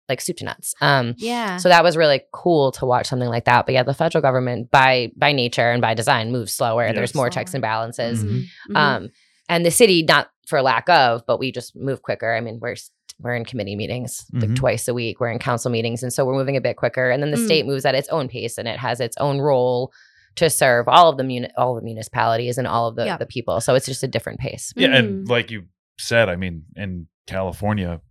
like 0.09 0.21
soup 0.21 0.37
to 0.37 0.45
nuts. 0.45 0.73
Um 0.81 1.15
Yeah. 1.17 1.57
so 1.57 1.69
that 1.69 1.83
was 1.83 1.97
really 1.97 2.21
cool 2.33 2.71
to 2.73 2.85
watch 2.85 3.07
something 3.07 3.29
like 3.29 3.45
that. 3.45 3.65
But 3.65 3.73
yeah, 3.73 3.83
the 3.83 3.93
federal 3.93 4.21
government 4.21 4.71
by 4.71 5.11
by 5.15 5.31
nature 5.31 5.69
and 5.71 5.81
by 5.81 5.93
design 5.93 6.31
moves 6.31 6.53
slower. 6.53 6.85
Yeah, 6.85 6.93
There's 6.93 7.15
more 7.15 7.29
checks 7.29 7.53
and 7.53 7.61
balances. 7.61 8.23
Mhm. 8.23 8.43
Mhm. 8.71 8.75
Um 8.75 9.09
and 9.49 9.65
the 9.65 9.71
city 9.71 10.03
not 10.03 10.29
for 10.47 10.61
lack 10.61 10.89
of, 10.89 11.23
but 11.27 11.39
we 11.39 11.51
just 11.51 11.75
move 11.75 12.01
quicker. 12.01 12.33
I 12.33 12.41
mean, 12.41 12.59
we're 12.61 12.75
we're 13.19 13.33
in 13.35 13.45
committee 13.45 13.75
meetings 13.75 14.25
like 14.31 14.51
Mhm. 14.51 14.55
twice 14.55 14.87
a 14.87 14.93
week. 14.93 15.19
We're 15.19 15.31
in 15.31 15.39
council 15.39 15.71
meetings 15.71 16.03
and 16.03 16.13
so 16.13 16.23
we're 16.23 16.35
moving 16.37 16.55
a 16.55 16.61
bit 16.61 16.77
quicker 16.77 17.09
and 17.09 17.21
then 17.23 17.31
the 17.31 17.37
Mm. 17.37 17.45
state 17.45 17.65
moves 17.65 17.83
at 17.83 17.95
its 17.95 18.07
own 18.09 18.27
pace 18.27 18.57
and 18.59 18.67
it 18.67 18.77
has 18.77 18.99
its 18.99 19.17
own 19.17 19.39
role 19.39 19.91
to 20.35 20.51
serve 20.51 20.87
all 20.87 21.09
of 21.09 21.17
the 21.17 21.23
muni- 21.23 21.49
all 21.57 21.73
the 21.73 21.81
municipalities 21.81 22.59
and 22.59 22.67
all 22.67 22.87
of 22.87 22.95
the, 22.95 23.05
Yeah. 23.05 23.17
the 23.17 23.25
people. 23.25 23.59
So 23.59 23.73
it's 23.73 23.87
just 23.87 24.03
a 24.03 24.07
different 24.07 24.39
pace. 24.39 24.71
Yeah, 24.75 24.89
Mm. 24.89 24.99
and 24.99 25.27
like 25.27 25.49
you 25.49 25.63
said, 25.97 26.29
I 26.29 26.35
mean, 26.35 26.65
in 26.75 27.07
California, 27.25 28.01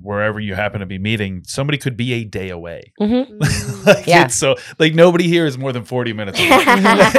wherever 0.00 0.40
you 0.40 0.54
happen 0.54 0.80
to 0.80 0.86
be 0.86 0.98
meeting, 0.98 1.42
somebody 1.46 1.78
could 1.78 1.96
be 1.96 2.12
a 2.14 2.24
day 2.24 2.50
away. 2.50 2.92
Mm-hmm. 3.00 3.38
Mm. 3.38 3.86
like 3.86 4.06
Yeah. 4.06 4.26
so 4.28 4.56
like 4.78 4.94
nobody 4.94 5.28
here 5.28 5.46
is 5.46 5.56
more 5.56 5.72
than 5.72 5.84
40 5.84 6.12
minutes 6.12 6.38
away. 6.38 6.48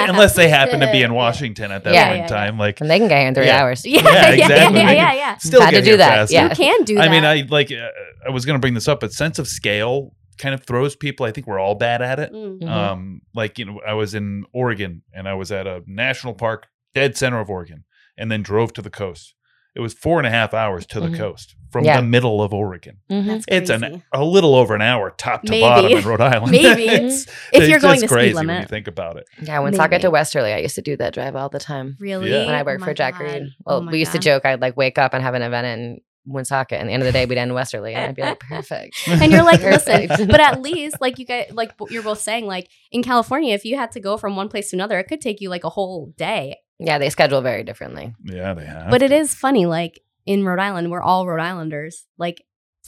unless 0.07 0.35
they 0.35 0.47
happen 0.49 0.79
to 0.81 0.91
be 0.91 1.01
in 1.01 1.13
Washington 1.13 1.71
at 1.71 1.83
that 1.83 1.93
Yeah. 1.93 2.05
point 2.07 2.15
in 2.17 2.21
Yeah, 2.23 2.27
time. 2.27 2.57
Like 2.59 2.81
And 2.81 2.89
they 2.89 2.99
can 2.99 3.07
get 3.07 3.19
here 3.19 3.27
in 3.27 3.35
three 3.35 3.45
Yeah. 3.47 3.61
hours. 3.61 3.85
yeah, 3.85 4.01
Yeah, 4.01 4.09
yeah, 4.11 4.11
yeah, 4.11 4.29
exactly. 4.45 4.79
yeah, 4.81 4.91
yeah, 4.91 5.13
yeah. 5.13 5.37
still 5.37 5.61
Had 5.61 5.71
to 5.75 5.81
do 5.81 5.97
that, 5.97 6.09
faster. 6.09 6.33
yeah. 6.33 6.49
You 6.49 6.55
can 6.55 6.83
do 6.83 6.95
that. 6.95 7.07
I 7.07 7.11
mean, 7.11 7.25
I 7.25 7.45
like 7.49 7.71
uh, 7.71 7.89
I 8.27 8.31
was 8.31 8.45
going 8.45 8.55
to 8.55 8.59
bring 8.61 8.73
this 8.73 8.87
up, 8.87 8.99
but 8.99 9.13
sense 9.13 9.39
of 9.39 9.47
scale 9.47 10.11
kind 10.37 10.53
of 10.53 10.63
throws 10.65 10.95
people. 10.95 11.25
I 11.25 11.31
think 11.31 11.47
we're 11.47 11.59
all 11.59 11.75
bad 11.75 12.01
at 12.01 12.19
it. 12.19 12.33
Mm. 12.33 12.59
Mhm. 12.59 12.67
Um, 12.69 13.21
like 13.33 13.57
you 13.59 13.65
know, 13.65 13.79
I 13.87 13.93
was 13.93 14.13
in 14.15 14.45
Oregon 14.53 15.03
and 15.13 15.27
I 15.29 15.33
was 15.35 15.51
at 15.51 15.67
a 15.67 15.81
national 15.87 16.33
park, 16.33 16.67
dead 16.93 17.15
center 17.15 17.39
of 17.39 17.49
Oregon, 17.49 17.83
and 18.17 18.31
then 18.31 18.41
drove 18.41 18.73
to 18.73 18.81
the 18.81 18.89
coast. 18.89 19.34
It 19.75 19.81
was 19.81 19.93
four 19.93 20.19
and 20.19 20.25
a 20.27 20.29
half 20.29 20.53
hours 20.53 20.85
to 20.87 20.99
the 20.99 21.07
Mhm. 21.07 21.17
coast 21.17 21.55
from 21.71 21.83
Yeah. 21.83 21.97
the 21.97 22.07
middle 22.07 22.41
of 22.41 22.53
Oregon. 22.53 22.97
Mhm. 23.11 23.25
That's 23.25 23.45
It's 23.49 23.69
crazy. 23.69 23.85
an 23.85 24.03
a 24.13 24.23
little 24.23 24.55
over 24.55 24.73
an 24.73 24.81
hour, 24.81 25.13
top 25.17 25.43
to 25.43 25.51
Maybe. 25.51 25.61
bottom 25.61 25.91
in 25.91 26.03
Rhode 26.03 26.21
Island. 26.21 26.51
Maybe. 26.51 26.83
it's, 26.87 27.23
if 27.25 27.29
it's 27.51 27.67
you're 27.69 27.79
going 27.79 27.95
just 27.99 28.01
the 28.03 28.07
crazy 28.07 28.33
speed 28.35 28.47
when 28.47 28.61
you 28.61 28.65
think 28.67 28.87
about 28.87 29.17
it. 29.17 29.25
Yeah, 29.41 29.59
when 29.59 29.77
I 29.79 29.87
get 29.87 30.01
to 30.01 30.09
Westerly, 30.11 30.53
I 30.53 30.59
used 30.59 30.75
to 30.75 30.81
do 30.81 30.95
that 30.97 31.13
drive 31.13 31.35
all 31.35 31.49
the 31.49 31.59
time. 31.59 31.97
Really? 31.99 32.31
Yeah. 32.31 32.45
When 32.45 32.55
I 32.55 32.61
Oh 32.61 32.63
worked 32.63 32.79
my 32.81 32.87
for 32.87 32.93
Jack 32.93 33.19
God. 33.19 33.23
Reed. 33.23 33.43
Oh 33.43 33.49
Well, 33.65 33.81
my 33.81 33.91
we 33.91 33.99
used 33.99 34.13
to 34.13 34.19
joke 34.19 34.45
I'd 34.45 34.61
like 34.61 34.77
wake 34.77 34.97
up 34.97 35.13
and 35.13 35.21
have 35.21 35.33
an 35.33 35.41
event 35.41 35.67
in 35.67 35.99
Woonsocket, 36.27 36.79
and 36.79 36.83
at 36.83 36.87
the 36.87 36.93
end 36.93 37.03
of 37.03 37.05
the 37.07 37.11
day, 37.11 37.25
we'd 37.27 37.37
end 37.37 37.49
in 37.51 37.55
Westerly, 37.55 37.93
and 37.93 38.05
I'd 38.09 38.15
be 38.15 38.23
like, 38.23 38.39
perfect. 38.49 38.95
and 39.07 39.31
you're 39.31 39.43
like, 39.43 39.61
listen, 39.61 40.07
but 40.27 40.39
at 40.39 40.59
least 40.61 40.99
like 41.01 41.19
you 41.19 41.25
get 41.25 41.53
like 41.53 41.71
you're 41.91 42.01
both 42.01 42.19
saying, 42.19 42.47
like 42.47 42.67
in 42.91 43.03
California, 43.03 43.53
if 43.53 43.63
you 43.65 43.75
had 43.77 43.91
to 43.91 43.99
go 43.99 44.17
from 44.17 44.35
one 44.35 44.47
place 44.49 44.69
to 44.71 44.75
another, 44.77 44.97
it 44.97 45.03
could 45.03 45.21
take 45.21 45.39
you 45.41 45.49
like 45.49 45.63
a 45.65 45.69
whole 45.69 46.13
day. 46.17 46.55
Yeah, 46.79 46.97
they 46.97 47.09
schedule 47.09 47.41
very 47.41 47.63
differently. 47.63 48.13
Yeah, 48.23 48.53
they 48.53 48.65
have. 48.65 48.89
But 48.89 49.01
it 49.01 49.09
to. 49.09 49.15
is 49.15 49.33
funny, 49.33 49.65
like 49.65 49.99
in 50.25 50.43
Rhode 50.45 50.59
Island, 50.59 50.91
we're 50.91 51.01
all 51.01 51.25
Rhode 51.27 51.41
Islanders. 51.41 52.05
Like 52.17 52.43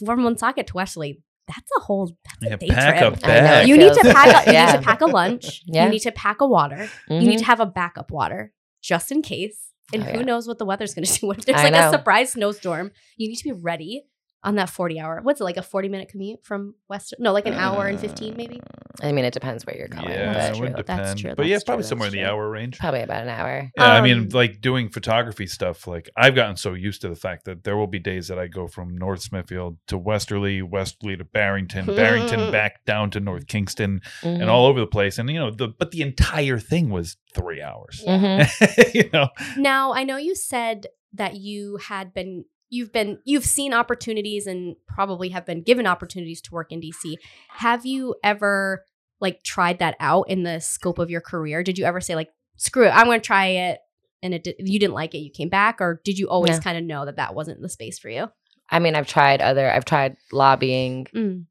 from 0.05 0.23
Woonsocket 0.23 0.67
to 0.67 0.73
Westerly, 0.75 1.21
that's 1.47 1.69
a 1.77 1.81
whole 1.81 2.15
that's 2.41 2.53
a 2.53 2.57
day 2.57 2.67
pack 2.67 2.97
trip. 2.99 3.13
a 3.23 3.27
I 3.27 3.39
know, 3.39 3.41
bag. 3.47 3.67
You 3.67 3.77
need 3.77 3.93
to 3.93 4.01
pack. 4.13 4.47
A, 4.47 4.51
you 4.51 4.65
need 4.65 4.71
to 4.73 4.81
pack 4.81 5.01
a 5.01 5.05
lunch. 5.05 5.61
Yeah. 5.65 5.85
You 5.85 5.91
need 5.91 5.99
to 5.99 6.11
pack 6.11 6.41
a 6.41 6.47
water. 6.47 6.89
You 7.09 7.15
Mhm. 7.21 7.25
need 7.27 7.39
to 7.39 7.45
have 7.45 7.59
a 7.59 7.65
backup 7.65 8.11
water 8.11 8.51
just 8.81 9.11
in 9.11 9.21
case. 9.21 9.71
And 9.93 10.03
Oh, 10.03 10.05
who 10.07 10.17
yeah. 10.19 10.25
knows 10.25 10.47
what 10.47 10.57
the 10.59 10.65
weather's 10.65 10.93
going 10.93 11.05
to 11.11 11.19
do? 11.19 11.27
What 11.27 11.37
if 11.39 11.45
there's 11.45 11.59
I 11.59 11.63
like 11.65 11.73
know. 11.73 11.87
a 11.87 11.91
surprise 11.91 12.31
snowstorm? 12.33 12.91
You 13.15 13.29
need 13.29 13.37
to 13.37 13.43
be 13.45 13.53
ready 13.53 14.03
on 14.43 14.55
that 14.55 14.69
40 14.69 14.99
hour. 14.99 15.19
What's 15.23 15.41
it 15.41 15.43
like 15.43 15.57
a 15.57 15.61
40 15.63 15.89
minute 15.89 16.09
commute 16.09 16.43
from 16.45 16.75
West? 16.87 17.13
No, 17.19 17.33
like 17.33 17.47
an 17.47 17.53
hour 17.53 17.87
and 17.87 17.99
15 17.99 18.35
maybe. 18.37 18.61
I 19.01 19.11
mean, 19.11 19.25
it 19.25 19.33
depends 19.33 19.65
where 19.65 19.75
you're 19.77 19.87
going. 19.87 20.07
Yeah, 20.09 20.33
That's 20.33 20.57
it 20.57 20.61
would 20.61 20.67
true. 20.69 20.77
depend. 20.77 20.99
That's 20.99 21.21
true. 21.21 21.33
But 21.35 21.45
yeah, 21.47 21.55
That's 21.55 21.63
probably 21.65 21.83
true. 21.83 21.89
somewhere 21.89 22.07
in 22.07 22.13
the 22.13 22.19
true. 22.21 22.27
hour 22.27 22.49
range. 22.49 22.79
Probably 22.79 23.01
about 23.01 23.23
an 23.23 23.29
hour. 23.29 23.71
Yeah, 23.75 23.83
I 23.83 23.97
Um, 23.97 24.03
mean, 24.03 24.29
like 24.29 24.61
doing 24.61 24.89
photography 24.89 25.47
stuff, 25.47 25.85
like 25.87 26.09
I've 26.15 26.35
gotten 26.35 26.55
so 26.55 26.73
used 26.73 27.01
to 27.01 27.09
the 27.09 27.15
fact 27.15 27.45
that 27.45 27.63
there 27.63 27.75
will 27.77 27.87
be 27.87 27.99
days 27.99 28.27
that 28.29 28.39
I 28.39 28.47
go 28.47 28.67
from 28.67 28.97
North 28.97 29.21
Smithfield 29.21 29.77
to 29.87 29.97
Westerly, 29.97 30.61
Westerly 30.61 31.17
to 31.17 31.23
Barrington, 31.25 31.85
Barrington 31.87 32.51
back 32.51 32.85
down 32.85 33.09
to 33.11 33.19
North 33.19 33.47
Kingstown, 33.47 34.01
Mhm. 34.21 34.41
and 34.41 34.49
all 34.49 34.65
over 34.67 34.79
the 34.79 34.87
place. 34.87 35.17
And 35.17 35.29
you 35.29 35.39
know, 35.39 35.51
the 35.51 35.67
but 35.67 35.91
the 35.91 36.01
entire 36.01 36.57
thing 36.59 36.89
was 36.89 37.17
three 37.33 37.61
hours. 37.61 38.03
Mhm. 38.07 38.93
you 38.95 39.09
know, 39.13 39.29
Now, 39.57 39.93
I 39.93 40.03
know 40.03 40.17
you 40.17 40.35
said 40.35 40.87
that 41.13 41.35
you 41.35 41.77
had 41.77 42.13
been 42.13 42.45
you've 42.69 42.91
been 42.91 43.19
you've 43.25 43.45
seen 43.45 43.73
opportunities 43.73 44.47
and 44.47 44.75
probably 44.87 45.29
have 45.29 45.45
been 45.45 45.61
given 45.63 45.87
opportunities 45.87 46.41
to 46.41 46.53
work 46.53 46.71
in 46.71 46.81
DC. 46.81 47.15
Have 47.49 47.85
you 47.85 48.15
ever 48.23 48.83
like 49.19 49.41
tried 49.43 49.79
that 49.79 49.95
out 49.99 50.29
in 50.29 50.43
the 50.43 50.59
scope 50.59 50.99
of 50.99 51.09
your 51.09 51.21
career? 51.21 51.63
Did 51.63 51.77
you 51.77 51.85
ever 51.85 52.01
say 52.01 52.15
like 52.15 52.29
screw 52.57 52.85
it, 52.85 52.89
I'm 52.91 53.05
going 53.05 53.19
to 53.19 53.25
try 53.25 53.45
it 53.47 53.79
and 54.23 54.33
it 54.33 54.43
did, 54.43 54.55
you 54.59 54.79
didn't 54.79 54.93
like 54.95 55.13
it, 55.13 55.19
you 55.19 55.29
came 55.31 55.49
back 55.49 55.79
or 55.79 56.01
did 56.03 56.17
you 56.17 56.27
always 56.27 56.57
No. 56.57 56.61
kind 56.61 56.77
of 56.77 56.83
know 56.83 57.05
that 57.05 57.15
that 57.17 57.35
wasn't 57.35 57.61
the 57.61 57.69
space 57.69 57.99
for 57.99 58.09
you? 58.09 58.29
I 58.69 58.79
mean, 58.79 58.95
I've 58.95 59.07
tried 59.07 59.41
other. 59.41 59.71
I've 59.71 59.85
tried 59.85 60.17
lobbying, 60.31 61.07
Mm. 61.15 61.45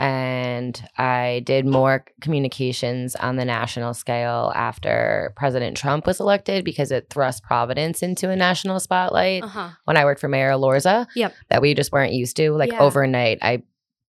And 0.00 0.82
I 0.96 1.42
did 1.44 1.66
more 1.66 2.06
communications 2.22 3.14
on 3.16 3.36
the 3.36 3.44
national 3.44 3.92
scale 3.92 4.50
after 4.56 5.34
President 5.36 5.76
Trump 5.76 6.06
was 6.06 6.20
elected 6.20 6.64
because 6.64 6.90
it 6.90 7.10
thrust 7.10 7.42
Providence 7.42 8.02
into 8.02 8.30
a 8.30 8.36
national 8.36 8.80
spotlight. 8.80 9.42
Uh-huh. 9.42 9.68
When 9.84 9.98
I 9.98 10.06
worked 10.06 10.22
for 10.22 10.28
Mayor 10.28 10.52
Elorza, 10.52 11.06
Yep. 11.14 11.34
that 11.50 11.60
we 11.60 11.74
just 11.74 11.92
weren't 11.92 12.14
used 12.14 12.34
to. 12.38 12.52
Like 12.52 12.72
Yeah. 12.72 12.80
overnight, 12.80 13.38
I 13.42 13.62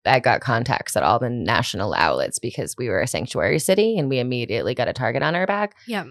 I 0.09 0.21
got 0.21 0.41
contacts 0.41 0.97
at 0.97 1.03
all 1.03 1.19
the 1.19 1.29
national 1.31 1.93
outlets 1.95 2.39
because 2.39 2.77
we 2.79 2.89
were 2.89 3.01
a 3.01 3.09
sanctuary 3.09 3.59
city 3.59 3.99
and 3.99 4.09
we 4.09 4.21
immediately 4.21 4.73
got 4.75 4.87
a 4.87 4.93
target 4.93 5.21
on 5.23 5.35
our 5.35 5.47
back. 5.47 5.75
Yeah. 5.87 6.05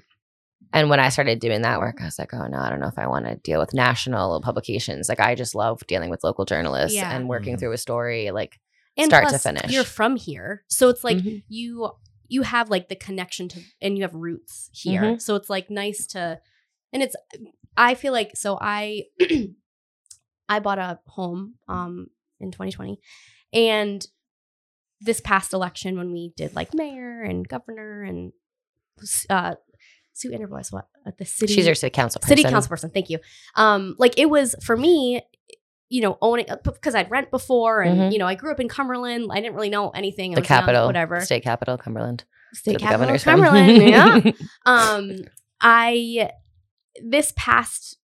And 0.73 0.89
when 0.89 0.99
I 0.99 1.07
started 1.07 1.39
doing 1.39 1.61
that 1.61 1.79
work, 1.79 2.01
I 2.01 2.05
was 2.05 2.19
like, 2.19 2.33
oh 2.33 2.47
no, 2.47 2.57
I 2.57 2.69
don't 2.69 2.81
know 2.81 2.87
if 2.89 2.99
I 2.99 3.07
want 3.07 3.25
to 3.25 3.35
deal 3.35 3.59
with 3.61 3.73
national 3.73 4.41
publications. 4.41 5.07
Like 5.07 5.21
I 5.21 5.33
just 5.35 5.55
love 5.55 5.81
dealing 5.87 6.09
with 6.09 6.25
local 6.25 6.43
journalists 6.43 6.97
Yeah. 6.97 7.09
and 7.15 7.29
working 7.29 7.55
Mhm. 7.55 7.59
through 7.59 7.71
a 7.71 7.77
story. 7.77 8.31
Like 8.31 8.59
And 8.97 9.07
Start 9.07 9.29
to 9.29 9.39
finish. 9.39 9.71
You're 9.71 9.83
from 9.83 10.15
here. 10.15 10.63
So 10.67 10.89
it's 10.89 11.03
like 11.03 11.17
Mhm. 11.17 11.43
you 11.47 11.91
you 12.27 12.41
have 12.41 12.69
like 12.71 12.89
the 12.89 12.95
connection 12.95 13.47
to 13.49 13.59
and 13.81 13.97
you 13.97 14.03
have 14.03 14.13
roots 14.15 14.69
here. 14.73 15.01
Mhm. 15.01 15.21
So 15.21 15.35
it's 15.35 15.49
like 15.49 15.69
nice 15.69 16.07
to 16.07 16.39
and 16.93 17.03
it's 17.03 17.15
I 17.77 17.93
feel 17.95 18.13
like 18.13 18.35
so 18.35 18.57
I 18.59 19.03
I 20.49 20.59
bought 20.59 20.79
a 20.79 20.99
home 21.07 21.55
um 21.67 22.07
in 22.39 22.51
2020 22.51 22.99
and 23.53 24.05
this 25.01 25.19
past 25.19 25.53
election 25.53 25.97
when 25.97 26.11
we 26.11 26.33
did 26.37 26.55
like 26.55 26.73
mayor 26.73 27.21
and 27.21 27.47
governor 27.47 28.03
and 28.03 28.31
uh 29.29 29.55
Sue 30.13 30.31
AnderBois 30.31 30.71
what 30.71 30.87
at 31.05 31.17
the 31.17 31.25
city 31.25 31.53
she's 31.53 31.65
your 31.65 31.75
city 31.75 31.91
council 31.93 32.19
person. 32.21 32.37
city 32.37 32.49
council 32.49 32.69
person 32.69 32.89
thank 32.89 33.09
you 33.09 33.19
um 33.55 33.95
like 33.99 34.17
it 34.17 34.29
was 34.29 34.55
for 34.63 34.77
me 34.77 35.21
you 35.89 36.01
know 36.01 36.17
owning 36.21 36.45
because 36.63 36.95
i'd 36.95 37.09
rent 37.11 37.29
before 37.31 37.81
and 37.81 37.99
Mhm. 37.99 38.11
you 38.13 38.17
know 38.17 38.25
i 38.27 38.33
grew 38.35 38.51
up 38.51 38.59
in 38.59 38.67
cumberland. 38.67 39.29
I 39.31 39.35
didn't 39.41 39.53
really 39.55 39.69
know 39.69 39.89
anything. 39.91 40.31
I 40.31 40.35
The 40.35 40.41
was 40.41 40.49
young, 40.49 40.59
capital, 40.59 40.85
whatever. 40.87 41.21
State 41.21 41.43
capital, 41.43 41.77
Cumberland. 41.77 42.23
state 42.53 42.71
Where 42.71 42.79
capital 42.79 42.99
governor's 42.99 43.23
cumberland 43.23 43.89
yeah. 43.89 44.31
Um 44.65 45.11
i 45.61 46.31
this 47.03 47.33
past 47.35 47.97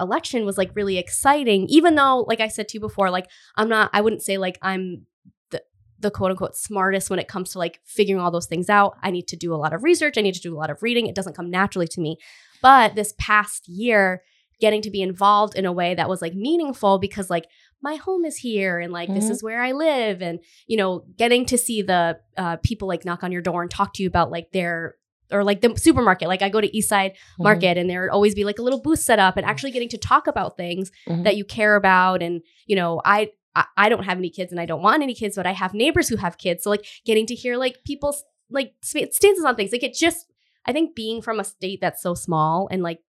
election 0.00 0.44
was 0.44 0.56
like 0.58 0.70
really 0.74 0.96
exciting 0.98 1.66
even 1.68 1.94
though 1.96 2.24
like 2.28 2.40
i 2.40 2.48
said 2.48 2.68
to 2.68 2.74
you 2.76 2.80
before 2.80 3.10
like 3.10 3.28
i'm 3.56 3.68
not 3.68 3.90
i 3.92 4.00
wouldn't 4.00 4.22
say 4.22 4.38
like 4.38 4.56
i'm 4.62 5.06
the 5.50 5.60
the 5.98 6.10
quote 6.10 6.30
unquote 6.30 6.56
smartest 6.56 7.10
when 7.10 7.18
it 7.18 7.26
comes 7.28 7.50
to 7.50 7.58
like 7.58 7.80
figuring 7.84 8.20
all 8.22 8.30
those 8.30 8.46
things 8.46 8.68
out. 8.70 8.96
I 9.02 9.10
need 9.10 9.26
to 9.28 9.36
do 9.36 9.52
a 9.52 9.56
lot 9.56 9.72
of 9.72 9.82
research. 9.82 10.16
I 10.16 10.20
need 10.20 10.34
to 10.34 10.40
do 10.40 10.54
a 10.54 10.58
lot 10.58 10.70
of 10.70 10.82
reading. 10.82 11.06
It 11.08 11.14
doesn't 11.16 11.34
come 11.34 11.50
naturally 11.50 11.88
to 11.88 12.00
me. 12.00 12.16
But 12.62 12.94
this 12.94 13.12
past 13.18 13.66
year 13.68 14.22
getting 14.60 14.82
to 14.82 14.90
be 14.90 15.02
involved 15.02 15.54
in 15.56 15.64
a 15.66 15.72
way 15.72 15.94
that 15.94 16.08
was 16.08 16.20
like 16.22 16.34
meaningful 16.34 16.98
because 16.98 17.30
like 17.30 17.46
my 17.82 17.94
home 17.96 18.24
is 18.24 18.36
here 18.36 18.78
and 18.80 18.92
like 18.92 19.08
this 19.12 19.26
Mhm. 19.26 19.30
is 19.30 19.42
where 19.42 19.62
i 19.62 19.72
live 19.72 20.20
and 20.20 20.40
you 20.66 20.76
know 20.76 21.04
getting 21.16 21.46
to 21.46 21.56
see 21.58 21.80
the 21.82 22.18
uh, 22.36 22.56
people 22.62 22.88
like 22.88 23.04
knock 23.04 23.22
on 23.22 23.32
your 23.32 23.42
door 23.42 23.62
and 23.62 23.70
talk 23.70 23.94
to 23.94 24.02
you 24.02 24.08
about 24.08 24.30
like 24.30 24.50
their 24.52 24.96
or 25.30 25.44
like 25.44 25.60
the 25.60 25.74
supermarket 25.76 26.26
like 26.28 26.42
i 26.42 26.48
go 26.48 26.60
to 26.60 26.70
eastside 26.70 27.10
Mm-hmm. 27.12 27.42
market 27.44 27.78
and 27.78 27.88
there 27.88 28.00
would 28.02 28.10
always 28.10 28.34
be 28.34 28.44
like 28.44 28.58
a 28.58 28.62
little 28.62 28.80
booth 28.80 28.98
set 29.00 29.18
up 29.18 29.36
and 29.36 29.46
actually 29.46 29.70
getting 29.70 29.88
to 29.90 29.98
talk 29.98 30.26
about 30.26 30.56
things 30.56 30.90
Mhm. 31.08 31.24
that 31.24 31.36
you 31.36 31.44
care 31.44 31.76
about 31.76 32.22
and 32.22 32.42
you 32.66 32.76
know 32.76 33.00
i 33.04 33.30
I- 33.56 33.64
I 33.76 33.88
don't 33.88 34.04
have 34.04 34.18
any 34.18 34.30
kids 34.30 34.52
and 34.52 34.60
I 34.60 34.66
don't 34.66 34.82
want 34.82 35.02
any 35.02 35.14
kids, 35.14 35.34
but 35.34 35.44
I 35.46 35.52
have 35.52 35.74
neighbors 35.74 36.08
who 36.08 36.16
have 36.16 36.38
kids. 36.38 36.62
So 36.62 36.70
like 36.70 36.84
getting 37.04 37.26
to 37.26 37.34
hear 37.34 37.56
like 37.56 37.82
people's 37.84 38.22
like 38.50 38.74
stances 38.82 39.44
on 39.44 39.56
things, 39.56 39.72
like 39.72 39.82
it 39.82 39.94
just 39.94 40.26
I 40.64 40.72
think 40.72 40.94
being 40.94 41.20
from 41.22 41.40
a 41.40 41.44
state 41.44 41.80
that's 41.80 42.00
so 42.00 42.14
small 42.14 42.68
and 42.70 42.82
like 42.84 43.00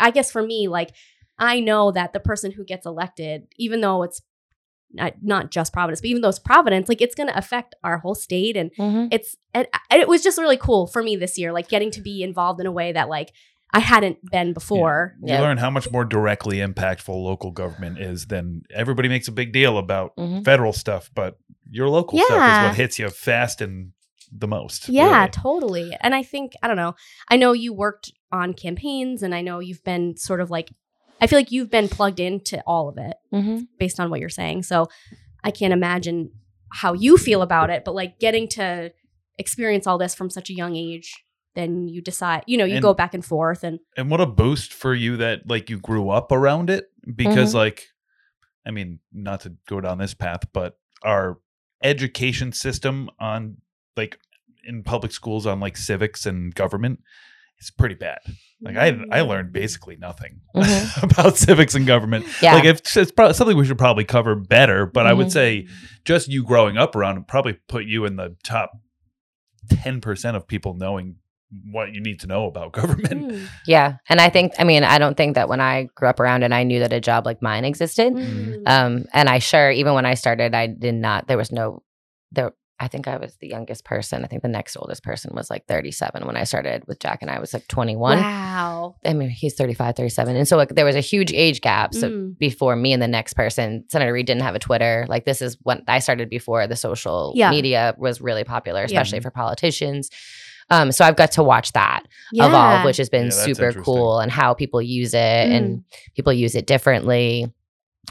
I 0.00 0.10
guess 0.10 0.30
for 0.30 0.42
me, 0.42 0.68
like 0.68 0.92
I 1.38 1.60
know 1.60 1.90
that 1.92 2.12
the 2.12 2.20
person 2.20 2.52
who 2.52 2.64
gets 2.64 2.86
elected, 2.86 3.46
even 3.56 3.80
though 3.80 4.02
it's 4.02 4.22
not, 4.92 5.14
not 5.20 5.50
just 5.50 5.72
Providence, 5.72 6.00
but 6.00 6.08
even 6.08 6.22
though 6.22 6.28
it's 6.28 6.38
Providence, 6.38 6.88
like 6.88 7.02
it's 7.02 7.14
going 7.14 7.28
to 7.28 7.36
affect 7.36 7.74
our 7.84 7.98
whole 7.98 8.14
state 8.14 8.56
and 8.56 8.70
Mhm. 8.78 9.08
it's 9.10 9.36
and 9.52 9.66
it 9.90 10.08
was 10.08 10.22
just 10.22 10.38
really 10.38 10.56
cool 10.56 10.86
for 10.86 11.02
me 11.02 11.16
this 11.16 11.36
year 11.38 11.52
like 11.52 11.68
getting 11.68 11.90
to 11.90 12.00
be 12.00 12.22
involved 12.22 12.60
in 12.60 12.66
a 12.66 12.72
way 12.72 12.92
that 12.92 13.08
like 13.08 13.32
i 13.72 13.80
hadn't 13.80 14.18
been 14.30 14.52
before 14.52 15.16
you 15.22 15.32
Yeah. 15.34 15.40
learn 15.40 15.56
how 15.58 15.70
much 15.70 15.90
more 15.90 16.04
directly 16.04 16.58
impactful 16.58 17.08
local 17.14 17.50
government 17.50 17.98
is 17.98 18.26
than 18.26 18.62
everybody 18.72 19.08
makes 19.08 19.28
a 19.28 19.32
big 19.32 19.52
deal 19.52 19.76
about 19.78 20.14
Mhm. 20.16 20.44
federal 20.44 20.72
stuff, 20.72 21.10
but 21.14 21.36
your 21.70 21.88
local 21.88 22.18
stuff 22.18 22.46
is 22.48 22.62
what 22.64 22.74
hits 22.74 22.98
you 22.98 23.08
fast 23.10 23.60
and 23.60 23.92
the 24.32 24.46
most. 24.48 24.88
yeah 24.88 25.18
really. 25.20 25.30
totally 25.30 25.96
and 26.00 26.14
i 26.14 26.22
think 26.22 26.52
i 26.62 26.66
don't 26.68 26.76
know 26.76 26.94
i 27.28 27.36
know 27.36 27.52
you 27.52 27.72
worked 27.72 28.12
on 28.32 28.54
campaigns 28.54 29.22
and 29.22 29.34
I 29.34 29.40
know 29.42 29.58
you've 29.60 29.84
been 29.84 30.16
sort 30.16 30.40
of 30.40 30.50
like 30.50 30.70
I 31.20 31.26
feel 31.26 31.38
like 31.38 31.50
you've 31.52 31.70
been 31.70 31.88
plugged 31.88 32.20
into 32.20 32.60
all 32.66 32.88
of 32.88 32.98
it 32.98 33.16
Mm-hmm. 33.32 33.64
based 33.78 33.98
on 34.00 34.10
what 34.10 34.20
you're 34.20 34.28
saying. 34.28 34.64
So 34.64 34.88
I 35.42 35.50
can't 35.50 35.72
imagine 35.72 36.30
how 36.72 36.92
you 36.92 37.16
feel 37.16 37.40
about 37.42 37.70
it, 37.70 37.84
but 37.84 37.94
like 37.94 38.18
getting 38.18 38.48
to 38.48 38.92
experience 39.38 39.86
all 39.86 39.96
this 39.98 40.14
from 40.14 40.28
such 40.30 40.50
a 40.50 40.54
young 40.54 40.76
age, 40.76 41.14
then 41.54 41.88
you 41.88 42.02
decide, 42.02 42.42
you 42.46 42.58
know, 42.58 42.64
you 42.64 42.74
And- 42.74 42.82
go 42.82 42.92
back 42.94 43.14
and 43.14 43.24
forth 43.24 43.62
and 43.64 43.78
and 43.96 44.10
what 44.10 44.20
a 44.20 44.26
boost 44.26 44.72
for 44.72 44.94
you 44.94 45.16
that 45.18 45.48
like 45.48 45.70
you 45.70 45.78
grew 45.78 46.10
up 46.10 46.30
around 46.32 46.68
it 46.70 46.86
because 47.14 47.50
Mm-hmm. 47.50 47.58
like 47.58 47.84
i 48.66 48.70
mean 48.72 48.98
not 49.12 49.40
to 49.42 49.54
go 49.68 49.80
down 49.80 49.98
this 49.98 50.12
path 50.12 50.40
but 50.52 50.76
our 51.04 51.38
education 51.84 52.52
system 52.52 53.08
on 53.20 53.58
like 53.96 54.18
in 54.64 54.82
public 54.82 55.12
schools 55.12 55.46
on 55.46 55.60
like 55.60 55.76
civics 55.76 56.26
and 56.26 56.54
government 56.54 57.00
is 57.60 57.70
pretty 57.70 57.94
bad 57.94 58.18
like 58.62 58.76
i 58.76 58.96
i 59.10 59.20
learned 59.22 59.52
basically 59.52 59.96
nothing 59.96 60.40
Mhm. 60.54 61.02
about 61.10 61.36
civics 61.36 61.74
and 61.74 61.86
government 61.86 62.24
Yeah. 62.42 62.54
like 62.54 62.64
it's, 62.64 62.96
it's 62.96 63.12
probably 63.12 63.34
something 63.34 63.56
we 63.56 63.64
should 63.66 63.78
probably 63.78 64.04
cover 64.04 64.34
better 64.34 64.86
but 64.86 65.06
i 65.06 65.12
would 65.12 65.28
Mhm. 65.28 65.32
say 65.32 65.66
just 66.04 66.28
you 66.28 66.44
growing 66.44 66.76
up 66.76 66.94
around 66.96 67.18
it 67.18 67.26
probably 67.26 67.54
put 67.68 67.84
you 67.84 68.04
in 68.04 68.16
the 68.16 68.36
top 68.44 68.72
10% 69.68 70.36
of 70.36 70.46
people 70.46 70.74
knowing 70.74 71.16
what 71.70 71.92
you 71.92 72.00
need 72.00 72.20
to 72.20 72.26
know 72.26 72.46
about 72.46 72.72
government 72.80 73.32
Mm. 73.32 73.48
Yeah. 73.66 73.96
And 74.08 74.20
I 74.20 74.28
think, 74.30 74.52
I 74.58 74.64
mean, 74.64 74.84
I 74.84 74.98
don't 74.98 75.16
think 75.16 75.34
that 75.36 75.48
when 75.48 75.60
I 75.60 75.88
grew 75.94 76.08
up 76.08 76.20
around 76.20 76.42
it, 76.42 76.52
I 76.52 76.62
knew 76.64 76.80
that 76.80 76.92
a 76.92 77.00
job 77.00 77.24
like 77.26 77.40
mine 77.42 77.64
existed. 77.64 78.12
Mm. 78.12 78.62
Um, 78.68 79.04
and 79.12 79.28
I 79.28 79.38
sure, 79.38 79.70
even 79.70 79.94
when 79.94 80.06
I 80.06 80.14
started, 80.14 80.54
I 80.54 80.66
did 80.68 80.94
not, 80.94 81.26
there 81.28 81.36
was 81.38 81.50
no, 81.52 81.82
there, 82.32 82.52
I 82.78 82.88
think 82.88 83.08
I 83.08 83.16
was 83.16 83.34
the 83.36 83.48
youngest 83.48 83.84
person. 83.86 84.22
I 84.22 84.26
think 84.26 84.42
the 84.42 84.48
next 84.48 84.76
oldest 84.76 85.02
person 85.02 85.32
was 85.34 85.48
like 85.48 85.66
37 85.66 86.26
when 86.26 86.36
I 86.36 86.44
started 86.44 86.84
with 86.86 86.98
Jack 87.00 87.22
and 87.22 87.30
I 87.30 87.38
was 87.38 87.54
like 87.54 87.66
21. 87.68 88.18
Wow. 88.18 88.96
I 89.04 89.14
mean, 89.14 89.30
he's 89.30 89.54
35, 89.54 89.96
37. 89.96 90.36
And 90.36 90.46
so 90.46 90.58
like 90.58 90.68
there 90.74 90.84
was 90.84 90.94
a 90.96 91.00
huge 91.00 91.32
age 91.32 91.62
gap. 91.62 91.94
So 91.94 92.10
Mm. 92.10 92.38
before 92.38 92.76
me 92.76 92.92
and 92.92 93.00
the 93.02 93.08
next 93.08 93.32
person, 93.32 93.84
Senator 93.88 94.12
Reed 94.12 94.26
didn't 94.26 94.42
have 94.42 94.54
a 94.54 94.58
Twitter. 94.58 95.06
Like 95.08 95.24
this 95.24 95.40
is 95.40 95.56
when 95.62 95.82
I 95.88 96.00
started 96.00 96.28
before 96.28 96.66
the 96.66 96.76
social 96.76 97.32
Yeah. 97.34 97.50
media 97.50 97.94
was 97.96 98.20
really 98.20 98.44
popular, 98.44 98.80
Yeah. 98.80 98.86
especially 98.86 99.20
for 99.20 99.30
politicians. 99.30 100.10
Um, 100.68 100.90
so 100.92 101.04
I've 101.04 101.16
got 101.16 101.30
to 101.32 101.42
watch 101.44 101.72
that 101.72 102.02
Yeah. 102.32 102.48
evolve, 102.48 102.84
which 102.84 102.96
has 102.96 103.08
been 103.08 103.26
Yeah, 103.26 103.30
super 103.30 103.72
cool, 103.72 104.18
and 104.18 104.30
how 104.32 104.52
people 104.52 104.82
use 104.82 105.14
it, 105.14 105.18
and 105.50 105.84
people 106.16 106.32
use 106.32 106.54
it 106.56 106.66
differently. 106.66 107.52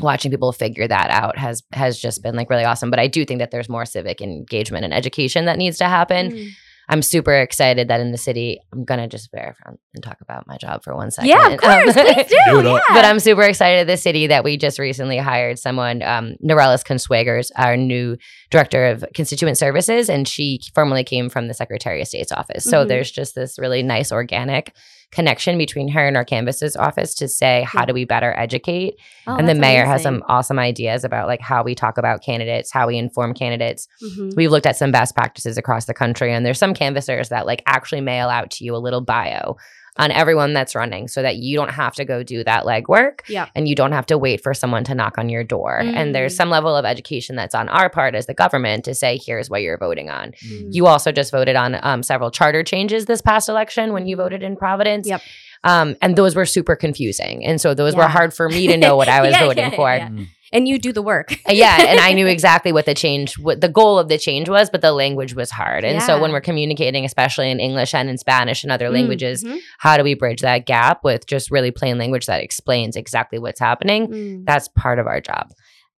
Watching 0.01 0.29
people 0.31 0.51
figure 0.51 0.88
that 0.88 1.10
out 1.10 1.38
has 1.38 1.63
has 1.71 1.99
just 1.99 2.21
been 2.21 2.36
like 2.36 2.49
really 2.49 2.65
awesome. 2.65 2.89
But 2.89 2.99
I 2.99 3.08
do 3.08 3.23
think 3.25 3.39
that 3.39 3.51
there's 3.51 3.69
more 3.69 3.86
civic 3.86 4.21
engagement 4.21 4.84
and 4.86 4.93
education 4.93 5.45
that 5.45 5.58
needs 5.58 5.77
to 5.77 5.86
happen. 5.86 6.31
Mm. 6.31 6.49
I'm 6.88 7.01
super 7.01 7.34
excited 7.34 7.88
that 7.88 7.99
in 7.99 8.12
the 8.12 8.17
city, 8.17 8.60
I'm 8.71 8.84
gonna 8.86 9.08
just 9.08 9.31
verify 9.31 9.71
and 9.95 10.03
talk 10.03 10.17
about 10.21 10.45
my 10.45 10.58
job 10.58 10.84
for 10.84 10.93
one 10.95 11.10
second. 11.10 11.29
Yeah, 11.29 11.47
of 11.49 11.60
course. 11.60 11.97
Um, 11.97 12.05
Please 12.05 12.27
do. 12.45 12.62
Do 12.62 12.67
yeah. 12.69 12.79
but 12.89 13.03
I'm 13.05 13.19
super 13.19 13.41
excited 13.41 13.79
at 13.79 13.88
the 13.88 13.97
city 13.97 14.27
that 14.27 14.43
we 14.43 14.55
just 14.55 14.77
recently 14.77 15.17
hired 15.17 15.58
someone, 15.58 16.03
um, 16.03 16.36
Norelys 16.43 16.84
Consuegra, 16.86 17.49
our 17.55 17.75
new 17.75 18.17
director 18.51 18.86
of 18.86 19.03
constituent 19.15 19.58
services, 19.58 20.10
and 20.12 20.27
she 20.27 20.60
formerly 20.75 21.03
came 21.03 21.27
from 21.29 21.47
the 21.47 21.55
Secretary 21.55 22.01
of 22.01 22.08
State's 22.08 22.31
office. 22.31 22.63
So 22.65 22.86
Mhm. 22.86 22.88
there's 22.89 23.10
just 23.10 23.34
this 23.34 23.58
really 23.58 23.81
nice 23.81 24.12
organic 24.12 24.71
connection 25.12 25.58
between 25.58 25.88
her 25.89 26.06
and 26.06 26.18
our 26.18 26.26
canvass's 26.26 26.76
office 26.76 27.13
to 27.15 27.28
say 27.28 27.63
how 27.68 27.86
do 27.86 27.94
we 27.94 28.06
better 28.06 28.34
educate. 28.38 28.96
Oh, 29.28 29.36
and 29.36 29.48
the 29.48 29.56
mayor 29.56 29.86
has 29.86 30.04
some 30.04 30.24
awesome 30.28 30.60
ideas 30.60 31.04
about 31.04 31.28
like 31.28 31.41
how 31.41 31.63
we 31.63 31.76
talk 31.76 31.98
about 31.98 32.22
candidates, 32.22 32.72
how 32.72 32.88
we 32.88 32.98
inform 32.98 33.34
candidates. 33.34 33.88
Mhm. 34.04 34.36
We've 34.36 34.52
looked 34.52 34.65
at 34.65 34.76
some 34.76 34.91
best 34.91 35.15
practices 35.15 35.58
across 35.58 35.86
the 35.86 35.94
country, 35.94 36.34
and 36.34 36.46
there's 36.46 36.60
some 36.60 36.74
canvassers 36.74 37.30
that 37.30 37.46
like 37.46 37.63
actually 37.65 38.02
mail 38.02 38.30
out 38.30 38.52
to 38.52 38.65
you 38.65 38.76
a 38.76 38.78
little 38.78 39.02
bio 39.02 39.56
on 39.97 40.12
everyone 40.12 40.53
that's 40.53 40.75
running 40.75 41.08
so 41.08 41.21
that 41.21 41.38
you 41.38 41.55
don't 41.55 41.71
have 41.71 41.95
to 41.95 42.03
go 42.05 42.21
do 42.21 42.43
that 42.43 42.63
legwork 42.65 43.21
Yeah. 43.29 43.47
and 43.55 43.67
you 43.67 43.75
don't 43.75 43.93
have 43.93 44.05
to 44.08 44.17
wait 44.17 44.41
for 44.43 44.53
someone 44.53 44.84
to 44.86 44.93
knock 44.95 45.17
on 45.17 45.29
your 45.29 45.43
door. 45.43 45.77
And 45.79 46.13
there's 46.13 46.34
Mm. 46.34 46.38
some 46.38 46.49
level 46.49 46.75
of 46.75 46.84
education 46.86 47.36
that's 47.38 47.55
on 47.55 47.69
our 47.69 47.89
part 47.89 48.13
as 48.13 48.25
the 48.25 48.34
government 48.34 48.84
to 48.86 48.93
say, 48.95 49.17
here's 49.23 49.49
what 49.49 49.62
you're 49.62 49.77
voting 49.77 50.10
on. 50.10 50.34
Mm. 50.45 50.67
You 50.71 50.88
also 50.88 51.12
just 51.13 51.31
voted 51.31 51.55
on 51.55 51.79
um, 51.81 52.03
several 52.03 52.29
charter 52.29 52.62
changes 52.63 53.05
this 53.05 53.21
past 53.21 53.47
election 53.47 53.93
when 53.93 54.05
you 54.05 54.17
voted 54.17 54.43
in 54.43 54.58
Providence. 54.58 55.08
Yep. 55.08 55.21
Um, 55.63 55.95
and 56.01 56.15
those 56.15 56.36
were 56.36 56.45
super 56.45 56.75
confusing. 56.75 57.45
And 57.45 57.60
so 57.60 57.73
those 57.73 57.95
were 57.95 58.08
hard 58.08 58.34
for 58.34 58.49
me 58.49 58.67
to 58.67 58.77
know 58.77 58.95
what 58.97 59.08
I 59.08 59.21
was 59.25 59.31
Yeah, 59.31 59.39
voting 59.47 59.71
yeah, 59.71 59.75
for. 59.75 60.10
Yeah. 60.56 60.58
And 60.58 60.68
you 60.68 60.80
do 60.80 60.94
the 60.94 61.02
work. 61.02 61.34
Uh, 61.48 61.52
yeah, 61.54 61.82
and 61.88 62.00
I 62.00 62.13
knew 62.13 62.28
exactly 62.36 62.72
what 62.72 62.86
the 62.86 62.94
change, 62.94 63.38
what 63.38 63.62
the 63.62 63.70
goal 63.70 64.00
of 64.00 64.08
the 64.08 64.18
change 64.18 64.48
was, 64.50 64.70
but 64.70 64.82
the 64.82 64.91
language 64.94 65.36
was 65.36 65.52
hard. 65.52 65.84
And 65.84 66.02
so 66.02 66.20
when 66.22 66.32
we're 66.32 66.41
communicating, 66.41 67.06
especially 67.06 67.52
in 67.52 67.60
English 67.60 67.94
and 67.94 68.10
in 68.10 68.18
Spanish 68.18 68.63
and 68.63 68.72
other 68.72 68.89
languages, 68.89 69.44
Mhm. 69.44 69.60
how 69.80 69.98
do 69.98 70.04
we 70.04 70.13
bridge 70.13 70.41
that 70.41 70.65
gap 70.65 71.04
with 71.04 71.26
just 71.28 71.52
really 71.52 71.72
plain 71.72 71.98
language 71.98 72.26
that 72.28 72.41
explains 72.41 72.96
exactly 72.96 73.39
what's 73.39 73.60
happening? 73.60 74.08
Mm. 74.08 74.46
That's 74.46 74.68
part 74.70 75.00
of 75.00 75.08
our 75.08 75.22
job. 75.22 75.52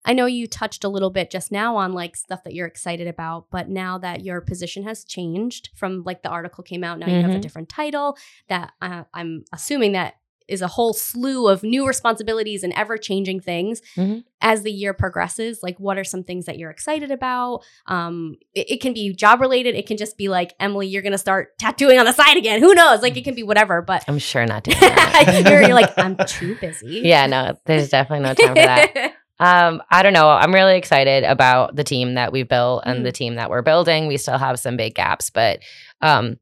I 0.08 0.14
know 0.14 0.28
you 0.28 0.46
touched 0.48 0.84
a 0.84 0.88
little 0.90 1.10
bit 1.10 1.32
just 1.32 1.52
now 1.52 1.78
on 1.78 1.94
like 1.94 2.16
stuff 2.16 2.44
that 2.44 2.54
you're 2.54 2.68
excited 2.68 3.08
about, 3.08 3.48
but 3.52 3.70
now 3.70 3.98
that 3.98 4.24
your 4.24 4.40
position 4.40 4.84
has 4.84 5.04
changed 5.04 5.70
from 5.76 6.04
like 6.06 6.22
the 6.22 6.30
article 6.30 6.64
came 6.64 6.84
out, 6.84 7.00
now 7.00 7.08
you 7.08 7.22
have 7.24 7.32
a 7.32 7.38
Mhm. 7.38 7.42
different 7.42 7.70
title 7.70 8.16
that 8.48 8.74
uh, 8.82 9.04
I'm 9.16 9.46
assuming 9.52 9.94
that 9.94 10.14
is 10.48 10.62
a 10.62 10.68
whole 10.68 10.94
slew 10.94 11.48
of 11.48 11.64
new 11.64 11.88
responsibilities 11.88 12.64
and 12.64 12.72
ever 12.74 12.98
changing 12.98 13.40
things 13.40 13.82
Mhm. 13.98 14.24
as 14.42 14.62
the 14.64 14.72
year 14.72 14.94
progresses. 14.94 15.62
Like, 15.64 15.80
what 15.80 15.98
are 15.98 16.04
some 16.04 16.24
things 16.24 16.46
that 16.46 16.58
you're 16.58 16.70
excited 16.70 17.10
about? 17.12 17.62
Um, 17.88 18.36
it, 18.54 18.72
it 18.72 18.82
can 18.82 18.94
be 18.94 19.14
job 19.14 19.42
related. 19.42 19.76
It 19.76 19.88
can 19.88 19.98
just 19.98 20.18
be 20.18 20.30
like, 20.30 20.54
Emily, 20.60 20.88
you're 20.88 21.02
going 21.02 21.12
to 21.14 21.18
start 21.18 21.58
tattooing 21.58 21.98
on 22.00 22.06
the 22.06 22.12
side 22.14 22.38
again. 22.38 22.60
Who 22.60 22.74
knows? 22.76 23.02
Like, 23.02 23.18
it 23.18 23.24
can 23.24 23.36
be 23.36 23.44
whatever, 23.44 23.82
but 23.82 24.04
I'm 24.08 24.20
sure 24.20 24.46
not 24.46 24.64
doing 24.66 24.78
that. 24.80 25.44
you're, 25.50 25.62
you're 25.62 25.74
like, 25.74 25.98
I'm 25.98 26.18
too 26.28 26.56
busy. 26.62 27.02
yeah, 27.04 27.26
no, 27.28 27.56
there's 27.66 27.90
definitely 27.90 28.24
no 28.28 28.34
time 28.34 28.48
for 28.50 28.54
that. 28.56 29.14
Um, 29.38 29.82
I 29.92 30.02
don't 30.02 30.14
know. 30.14 30.30
I'm 30.30 30.54
really 30.54 30.78
excited 30.78 31.26
about 31.26 31.76
the 31.76 31.84
team 31.84 32.14
that 32.14 32.32
we've 32.32 32.48
built 32.48 32.84
and 32.86 33.00
Mm. 33.00 33.04
the 33.04 33.12
team 33.12 33.36
that 33.36 33.50
we're 33.50 33.64
building. 33.64 34.08
We 34.08 34.16
still 34.16 34.38
have 34.38 34.58
some 34.60 34.78
big 34.78 34.96
gaps, 34.96 35.30
but 35.30 35.60
um, 36.00 36.38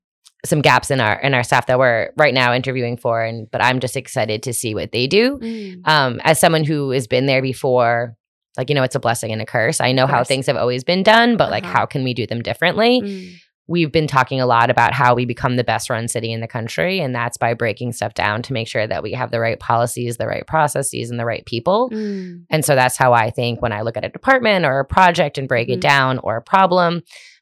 some 0.45 0.61
gaps 0.61 0.91
in 0.91 0.99
our 0.99 1.19
in 1.21 1.33
our 1.33 1.43
staff 1.43 1.67
that 1.67 1.79
we're 1.79 2.11
right 2.17 2.33
now 2.33 2.53
interviewing 2.53 2.97
for. 2.97 3.21
And 3.23 3.49
but 3.49 3.61
I'm 3.63 3.79
just 3.79 3.95
excited 3.95 4.43
to 4.43 4.53
see 4.53 4.75
what 4.75 4.91
they 4.91 5.07
do. 5.07 5.37
Mm. 5.39 5.87
Um, 5.87 6.21
as 6.23 6.39
someone 6.39 6.63
who 6.63 6.91
has 6.91 7.07
been 7.07 7.25
there 7.27 7.41
before, 7.41 8.15
like 8.57 8.69
you 8.69 8.75
know, 8.75 8.83
it's 8.83 8.95
a 8.95 8.99
blessing 8.99 9.31
and 9.31 9.41
a 9.41 9.45
curse. 9.45 9.79
I 9.79 9.93
know 9.93 10.05
how 10.05 10.23
things 10.23 10.45
have 10.47 10.57
always 10.57 10.83
been 10.83 11.01
done, 11.03 11.37
but 11.37 11.49
like 11.49 11.63
Uh-huh. 11.63 11.73
how 11.73 11.85
can 11.85 12.03
we 12.03 12.13
do 12.13 12.27
them 12.27 12.41
differently? 12.41 13.01
Mm. 13.01 13.33
We've 13.67 13.91
been 13.93 14.07
talking 14.07 14.41
a 14.41 14.45
lot 14.45 14.69
about 14.69 14.93
how 14.93 15.15
we 15.15 15.25
become 15.25 15.55
the 15.55 15.63
best 15.63 15.89
run 15.89 16.07
city 16.07 16.31
in 16.33 16.41
the 16.41 16.47
country 16.47 16.99
and 16.99 17.15
that's 17.15 17.37
by 17.37 17.53
breaking 17.53 17.93
stuff 17.93 18.13
down 18.13 18.41
to 18.41 18.51
make 18.51 18.67
sure 18.67 18.85
that 18.85 19.01
we 19.01 19.13
have 19.13 19.31
the 19.31 19.39
right 19.39 19.59
policies 19.59 20.17
the 20.17 20.27
right 20.27 20.45
processes 20.47 21.09
and 21.09 21.19
the 21.19 21.25
right 21.25 21.45
people 21.45 21.89
Mm. 21.93 22.43
and 22.49 22.65
so 22.65 22.75
that's 22.75 22.97
how 22.97 23.13
i 23.13 23.29
think 23.29 23.61
when 23.61 23.71
i 23.71 23.81
look 23.81 23.95
at 23.95 24.03
a 24.03 24.09
department 24.09 24.65
or 24.65 24.79
a 24.79 24.85
project 24.85 25.37
and 25.37 25.47
break 25.47 25.69
Mhm. 25.69 25.73
it 25.75 25.81
down 25.81 26.17
or 26.19 26.35
a 26.37 26.41
problem 26.41 26.95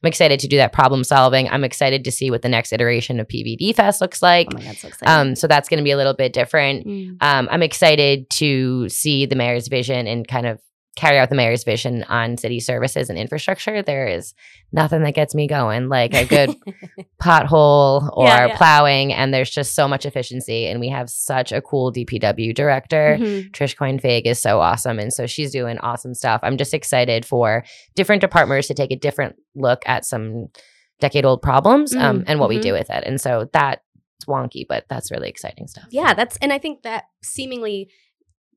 i'm 0.03 0.07
excited 0.07 0.39
to 0.41 0.47
do 0.47 0.57
that 0.57 0.73
problem 0.73 1.03
solving 1.03 1.49
i'm 1.49 1.63
excited 1.63 2.05
to 2.05 2.11
see 2.11 2.29
what 2.29 2.43
the 2.43 2.49
next 2.49 2.71
iteration 2.71 3.19
of 3.19 3.27
pvd 3.27 3.73
fest 3.75 3.99
looks 4.01 4.21
like 4.21 4.47
Oh 4.53 4.57
my 4.57 4.63
God, 4.63 4.75
so 4.77 4.89
um, 5.05 5.35
so 5.35 5.47
that's 5.47 5.69
going 5.69 5.79
to 5.79 5.83
be 5.83 5.91
a 5.91 5.97
little 5.97 6.13
bit 6.13 6.33
different 6.33 6.85
Mm. 6.85 7.17
um, 7.21 7.47
i'm 7.51 7.63
excited 7.63 8.29
to 8.31 8.87
see 8.89 9.25
the 9.25 9.35
mayor's 9.35 9.67
vision 9.69 10.05
and 10.07 10.27
kind 10.27 10.45
of 10.45 10.59
carry 10.97 11.17
out 11.17 11.29
the 11.29 11.35
mayor's 11.35 11.63
vision 11.63 12.03
on 12.09 12.35
city 12.37 12.59
services 12.59 13.09
and 13.09 13.17
infrastructure 13.17 13.81
there 13.81 14.07
is 14.07 14.33
nothing 14.73 15.03
that 15.03 15.13
gets 15.15 15.33
me 15.33 15.47
going 15.47 15.87
like 15.87 16.13
a 16.13 16.25
good 16.25 16.53
pothole 17.21 18.09
or 18.17 18.25
Yeah, 18.25 18.47
yeah. 18.47 18.57
plowing 18.57 19.13
and 19.13 19.33
there's 19.33 19.49
just 19.49 19.75
so 19.75 19.87
much 19.87 20.05
efficiency 20.05 20.67
and 20.67 20.79
we 20.79 20.89
have 20.89 21.09
such 21.09 21.51
a 21.51 21.61
cool 21.61 21.91
dpw 21.93 22.53
director 22.53 23.17
Mhm. 23.19 23.51
trish 23.51 23.75
Coyne-Fague 23.77 24.25
is 24.25 24.41
so 24.41 24.59
awesome 24.59 24.99
and 24.99 25.13
so 25.13 25.27
she's 25.27 25.51
doing 25.51 25.77
awesome 25.79 26.13
stuff 26.13 26.41
i'm 26.43 26.57
just 26.57 26.73
excited 26.73 27.25
for 27.25 27.63
different 27.95 28.21
departments 28.21 28.67
to 28.67 28.73
take 28.73 28.91
a 28.91 28.95
different 28.97 29.35
look 29.55 29.83
at 29.85 30.05
some 30.05 30.47
decade 30.99 31.25
old 31.25 31.41
problems 31.41 31.95
um, 31.95 32.19
Mm, 32.19 32.23
and 32.27 32.39
what 32.39 32.49
we 32.49 32.57
mhm. 32.57 32.61
do 32.63 32.73
with 32.73 32.89
it 32.89 33.03
and 33.05 33.19
so 33.19 33.49
that's 33.53 33.81
wonky 34.27 34.65
but 34.67 34.85
that's 34.89 35.09
really 35.11 35.29
exciting 35.29 35.67
stuff 35.67 35.85
Yeah, 35.89 36.13
that's 36.13 36.37
and 36.37 36.51
I 36.53 36.59
think 36.59 36.83
that 36.83 37.05
seemingly 37.23 37.89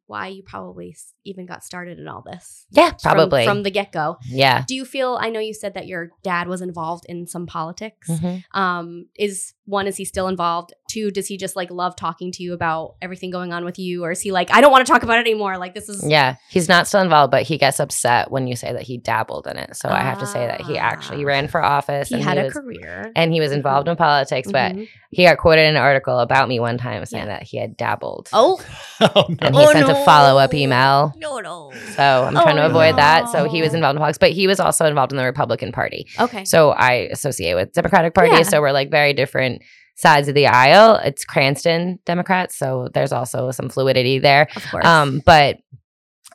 why 0.06 0.28
you 0.28 0.42
probably 0.42 0.94
even 1.24 1.46
got 1.46 1.64
started 1.64 1.98
in 1.98 2.06
all 2.08 2.22
this. 2.22 2.66
yeah 2.70 2.92
probably 3.02 3.44
from, 3.44 3.62
the 3.62 3.70
get 3.70 3.92
go. 3.92 4.16
yeah 4.26 4.64
Do 4.66 4.74
you 4.74 4.84
feel? 4.84 5.18
I 5.20 5.30
know 5.30 5.40
you 5.40 5.54
said 5.54 5.74
that 5.74 5.86
your 5.86 6.10
dad 6.22 6.48
was 6.48 6.60
involved 6.60 7.04
in 7.08 7.26
some 7.26 7.46
politics. 7.46 8.08
Mhm. 8.08 8.44
Um, 8.52 9.06
is 9.16 9.54
one 9.66 9.86
is 9.86 9.96
he 9.96 10.04
still 10.04 10.28
involved? 10.28 10.72
Two, 10.90 11.10
does 11.10 11.26
he 11.26 11.36
just 11.38 11.56
like 11.56 11.70
love 11.70 11.96
talking 11.96 12.30
to 12.32 12.42
you 12.42 12.52
about 12.52 12.96
everything 13.02 13.30
going 13.30 13.52
on 13.52 13.64
with 13.64 13.78
you, 13.78 14.04
or 14.04 14.10
is 14.12 14.20
he 14.20 14.30
like 14.30 14.52
I 14.52 14.60
don't 14.60 14.70
want 14.70 14.86
to 14.86 14.92
talk 14.92 15.02
about 15.02 15.16
it 15.18 15.22
anymore? 15.22 15.56
Like 15.58 15.74
this 15.74 15.88
is 15.88 16.06
Yeah, 16.06 16.36
he's 16.50 16.68
not 16.68 16.86
still 16.86 17.00
involved, 17.00 17.30
but 17.30 17.42
he 17.42 17.56
gets 17.58 17.80
upset 17.80 18.30
when 18.30 18.46
you 18.46 18.54
say 18.56 18.72
that 18.72 18.82
he 18.82 18.98
dabbled 18.98 19.46
in 19.46 19.56
it. 19.56 19.74
So 19.76 19.88
I 19.88 20.00
have 20.00 20.18
to 20.20 20.26
say 20.26 20.46
that 20.46 20.60
he 20.62 20.76
actually 20.78 21.18
he 21.18 21.24
Ah. 21.24 21.28
ran 21.28 21.48
for 21.48 21.62
office 21.62 22.08
he 22.08 22.16
and 22.16 22.22
had 22.24 22.36
he 22.36 22.42
a 22.42 22.44
was 22.44 22.52
career. 22.52 23.10
and 23.16 23.32
he 23.32 23.40
was 23.40 23.52
involved 23.52 23.88
in 23.88 23.96
politics. 23.96 24.52
But 24.52 24.72
Mhm. 24.74 24.88
he 25.10 25.24
got 25.24 25.38
quoted 25.38 25.62
in 25.62 25.76
an 25.76 25.82
article 25.82 26.18
about 26.18 26.48
me 26.48 26.60
one 26.60 26.76
time 26.76 27.04
saying 27.06 27.24
Yeah. 27.26 27.38
that 27.38 27.42
he 27.44 27.56
had 27.58 27.76
dabbled. 27.76 28.28
oh 28.34 28.60
oh, 29.00 29.24
no. 29.28 29.36
and 29.40 29.54
he 29.56 29.62
Oh, 29.64 29.72
sent 29.72 29.88
a 29.88 29.94
follow 30.04 30.38
up 30.38 30.52
email. 30.52 31.13
No 31.18 31.38
no 31.40 31.72
So 31.94 32.24
I'm 32.26 32.32
trying 32.34 32.56
to 32.56 32.62
Oh, 32.64 32.66
avoid 32.66 32.96
that. 32.96 33.28
So 33.30 33.48
he 33.48 33.60
was 33.62 33.74
involved 33.74 33.96
in 33.96 34.00
politics, 34.00 34.18
but 34.18 34.30
he 34.32 34.46
was 34.46 34.60
also 34.60 34.86
involved 34.86 35.12
in 35.12 35.18
the 35.18 35.24
Republican 35.24 35.72
Party. 35.72 36.06
okay 36.18 36.44
So 36.44 36.70
I 36.70 37.08
associate 37.12 37.54
with 37.54 37.72
Democratic 37.72 38.14
Party. 38.14 38.30
Yeah. 38.32 38.42
So 38.42 38.60
we're 38.60 38.72
like 38.72 38.90
very 38.90 39.12
different 39.12 39.62
sides 39.96 40.28
of 40.28 40.34
the 40.34 40.46
aisle. 40.46 40.96
It's 40.96 41.24
Cranston 41.24 41.98
Democrats, 42.04 42.56
so 42.56 42.88
there's 42.94 43.12
also 43.12 43.50
some 43.52 43.68
fluidity 43.68 44.18
there. 44.18 44.48
Of 44.56 44.64
course. 44.70 44.84
Um, 44.84 45.22
but 45.24 45.58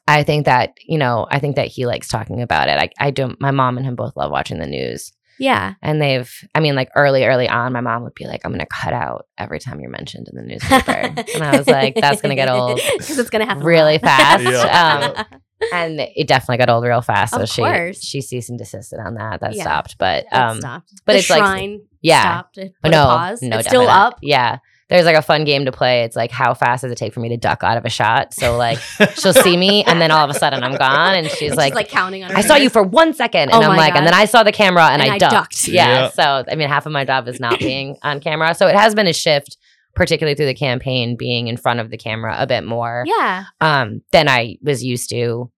I 0.07 0.23
think 0.23 0.45
that 0.45 0.73
you 0.87 0.97
know, 0.97 1.27
I 1.29 1.39
think 1.39 1.55
that 1.57 1.67
he 1.67 1.85
likes 1.85 2.07
talking 2.07 2.41
about 2.41 2.69
it. 2.69 2.79
I, 2.79 2.89
I 3.07 3.11
don't. 3.11 3.39
My 3.41 3.51
mom 3.51 3.77
and 3.77 3.85
him 3.85 3.95
both 3.95 4.15
love 4.15 4.31
watching 4.31 4.59
the 4.59 4.65
news, 4.65 5.11
yeah. 5.39 5.73
and 5.81 6.01
they've. 6.01 6.31
I 6.53 6.59
mean, 6.59 6.75
like 6.75 6.89
early, 6.95 7.25
early 7.25 7.47
on, 7.47 7.73
my 7.73 7.81
mom 7.81 8.03
would 8.03 8.13
be 8.15 8.25
like, 8.25 8.41
"I'm 8.45 8.51
going 8.51 8.59
to 8.59 8.65
cut 8.67 8.93
out 8.93 9.25
every 9.37 9.59
time 9.59 9.79
you're 9.79 9.89
mentioned 9.89 10.27
in 10.27 10.35
the 10.35 10.43
newspaper," 10.43 10.91
and 10.91 11.43
I 11.43 11.57
was 11.57 11.67
like, 11.67 11.95
"That's 11.95 12.21
going 12.21 12.29
to 12.31 12.35
get 12.35 12.49
old." 12.51 12.79
because 12.97 13.17
it's 13.17 13.29
gonna 13.29 13.45
happen 13.45 13.63
really 13.63 13.95
a 13.95 13.99
fast. 13.99 14.43
Yeah. 14.49 15.13
Um, 15.29 15.39
and 15.73 15.99
it 15.99 16.27
definitely 16.27 16.57
got 16.57 16.69
old 16.69 16.83
real 16.85 17.01
fast. 17.01 17.33
So 17.33 17.41
Of 17.41 17.49
she 17.49 17.61
course. 17.61 18.01
she 18.01 18.21
ceased 18.21 18.49
and 18.49 18.57
desisted 18.57 18.99
on 18.99 19.15
that. 19.15 19.41
That 19.41 19.55
Yeah. 19.55 19.63
stopped. 19.63 19.97
But 19.97 20.25
That 20.31 20.49
um, 20.51 20.59
stopped. 20.59 20.93
but 21.05 21.13
the 21.13 21.19
it's 21.19 21.29
like- 21.29 21.39
shrine 21.39 21.81
yeah. 22.01 22.21
stopped. 22.21 22.57
It 22.59 22.73
but 22.81 22.89
put 22.89 22.95
a 22.95 22.97
no, 22.97 23.05
pause. 23.05 23.41
no, 23.41 23.57
it's 23.57 23.67
still 23.67 23.81
definitely 23.81 23.85
not. 23.87 24.13
up. 24.13 24.19
Yeah. 24.21 24.57
There's 24.89 25.05
like 25.05 25.15
a 25.15 25.21
fun 25.21 25.45
game 25.45 25.65
to 25.65 25.71
play. 25.71 26.01
It's 26.03 26.15
like 26.15 26.31
how 26.31 26.53
fast 26.55 26.81
does 26.81 26.91
it 26.91 26.97
take 26.97 27.13
for 27.13 27.19
me 27.19 27.29
to 27.29 27.37
duck 27.37 27.63
out 27.63 27.77
of 27.77 27.85
a 27.85 27.89
shot? 27.89 28.33
So 28.33 28.57
like 28.57 28.79
she'll 29.15 29.33
see 29.33 29.55
me 29.55 29.83
and 29.83 30.01
then 30.01 30.09
all 30.11 30.27
of 30.27 30.35
a 30.35 30.37
sudden 30.37 30.63
I'm 30.63 30.75
gone 30.75 31.15
and 31.15 31.27
she's 31.29 31.51
And 31.51 31.57
like, 31.57 31.75
like 31.75 31.89
counting 31.89 32.23
on. 32.23 32.31
Her 32.31 32.37
I 32.37 32.41
saw 32.41 32.55
you 32.55 32.69
for 32.71 32.81
one 32.81 33.13
second 33.13 33.41
and 33.43 33.53
Oh 33.53 33.61
I'm 33.61 33.69
my 33.69 33.77
like, 33.77 33.95
and 33.95 34.05
then 34.07 34.13
I 34.15 34.25
saw 34.25 34.41
the 34.43 34.51
camera 34.51 34.85
and, 34.89 35.01
And 35.01 35.11
I, 35.11 35.15
I 35.15 35.17
ducked. 35.19 35.33
ducked. 35.33 35.67
Yeah. 35.67 35.87
Yeah. 35.87 36.09
So 36.09 36.43
I 36.51 36.55
mean, 36.55 36.67
half 36.69 36.85
of 36.87 36.91
my 36.91 37.05
job 37.05 37.27
is 37.27 37.39
not 37.39 37.59
being 37.59 37.97
on 38.01 38.19
camera. 38.19 38.55
So 38.55 38.67
it 38.67 38.75
has 38.75 38.95
been 38.95 39.05
a 39.07 39.13
shift, 39.13 39.57
particularly 39.95 40.33
through 40.35 40.47
the 40.47 40.55
campaign, 40.55 41.15
being 41.15 41.47
in 41.47 41.57
front 41.57 41.79
of 41.79 41.91
the 41.91 41.97
camera 41.97 42.35
a 42.39 42.47
bit 42.47 42.63
more 42.63 43.03
Yeah. 43.05 43.43
um, 43.61 44.01
than 44.11 44.27
I 44.27 44.57
was 44.63 44.83
used 44.83 45.09
to. 45.11 45.51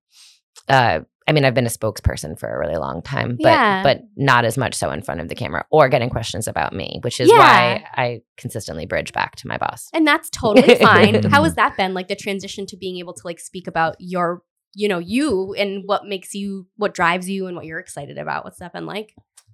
Uh, 0.67 1.01
I 1.27 1.33
mean, 1.33 1.45
I've 1.45 1.53
been 1.53 1.67
a 1.67 1.69
spokesperson 1.69 2.37
for 2.37 2.49
a 2.49 2.57
really 2.59 2.77
long 2.77 3.01
time, 3.01 3.37
but 3.41 3.49
Yeah. 3.49 3.83
but 3.83 4.01
not 4.15 4.43
as 4.43 4.57
much 4.57 4.73
so 4.73 4.89
in 4.91 5.01
front 5.03 5.21
of 5.21 5.29
the 5.29 5.35
camera 5.35 5.65
or 5.69 5.87
getting 5.87 6.09
questions 6.09 6.47
about 6.47 6.73
me, 6.73 6.99
which 7.03 7.19
is 7.19 7.29
Yeah. 7.29 7.37
why 7.37 7.85
I 7.95 8.21
consistently 8.37 8.85
bridge 8.87 9.13
back 9.13 9.35
to 9.37 9.47
my 9.47 9.57
boss. 9.57 9.89
And 9.93 10.05
that's 10.05 10.29
totally 10.31 10.75
fine. 10.81 11.23
How 11.23 11.43
has 11.43 11.55
that 11.61 11.77
been? 11.77 11.93
Like 11.93 12.07
the 12.07 12.15
transition 12.15 12.65
to 12.67 12.77
being 12.77 12.97
able 12.97 13.13
to 13.13 13.21
like 13.23 13.39
speak 13.39 13.67
about 13.67 13.95
your, 13.99 14.41
you 14.73 14.87
know, 14.87 14.99
you 14.99 15.53
and 15.53 15.83
what 15.85 16.05
makes 16.07 16.33
you, 16.33 16.67
what 16.77 16.93
drives 16.95 17.29
you, 17.29 17.45
and 17.47 17.55
what 17.55 17.65
you're 17.65 17.79
excited 17.79 18.17
about. 18.17 18.43
What's 18.43 18.57
that 18.59 18.73
been 18.73 18.85
like? 18.87 19.13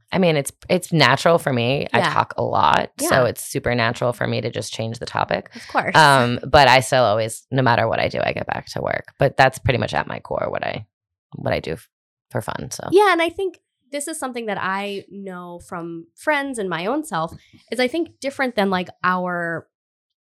I 0.09 0.19
mean, 0.19 0.37
it's 0.37 0.53
it's 0.69 0.93
natural 0.93 1.37
for 1.37 1.51
me. 1.51 1.85
I 1.91 1.99
talk 1.99 2.33
a 2.37 2.41
lot, 2.41 2.91
Yeah. 3.01 3.09
so 3.09 3.25
it's 3.25 3.43
super 3.43 3.75
natural 3.75 4.13
for 4.13 4.25
me 4.25 4.39
to 4.39 4.49
just 4.49 4.71
change 4.71 4.99
the 4.99 5.05
topic. 5.05 5.49
Of 5.53 5.67
course. 5.67 5.95
Um, 5.97 6.39
but 6.49 6.69
I 6.69 6.79
still 6.79 7.03
always, 7.03 7.45
no 7.51 7.61
matter 7.61 7.89
what 7.89 7.99
I 7.99 8.07
do, 8.07 8.21
I 8.23 8.31
get 8.31 8.47
back 8.47 8.67
to 8.67 8.81
work. 8.81 9.07
But 9.19 9.35
that's 9.35 9.59
pretty 9.59 9.79
much 9.79 9.93
at 9.93 10.07
my 10.07 10.19
core 10.19 10.47
what 10.49 10.63
I 10.63 10.85
what 11.35 11.53
I 11.53 11.59
do 11.59 11.73
f- 11.73 11.89
for 12.31 12.41
fun. 12.41 12.71
So 12.71 12.83
Yeah, 12.91 13.11
and 13.11 13.21
I 13.21 13.29
think 13.29 13.59
this 13.91 14.07
is 14.07 14.19
something 14.19 14.47
that 14.47 14.57
I 14.59 15.05
know 15.09 15.59
from 15.59 16.07
friends 16.15 16.59
and 16.59 16.69
my 16.69 16.85
own 16.85 17.03
self 17.05 17.33
is 17.71 17.79
I 17.79 17.87
think 17.87 18.19
different 18.19 18.55
than 18.55 18.69
like 18.69 18.89
our 19.03 19.67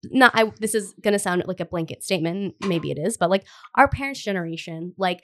not 0.04 0.32
I 0.34 0.52
this 0.60 0.74
is 0.74 0.94
going 1.02 1.12
to 1.12 1.18
sound 1.18 1.42
like 1.46 1.60
a 1.60 1.64
blanket 1.64 2.02
statement, 2.02 2.54
maybe 2.64 2.90
it 2.90 2.98
is, 2.98 3.16
but 3.16 3.28
like 3.30 3.44
our 3.74 3.88
parents' 3.88 4.22
generation, 4.22 4.94
like 4.96 5.22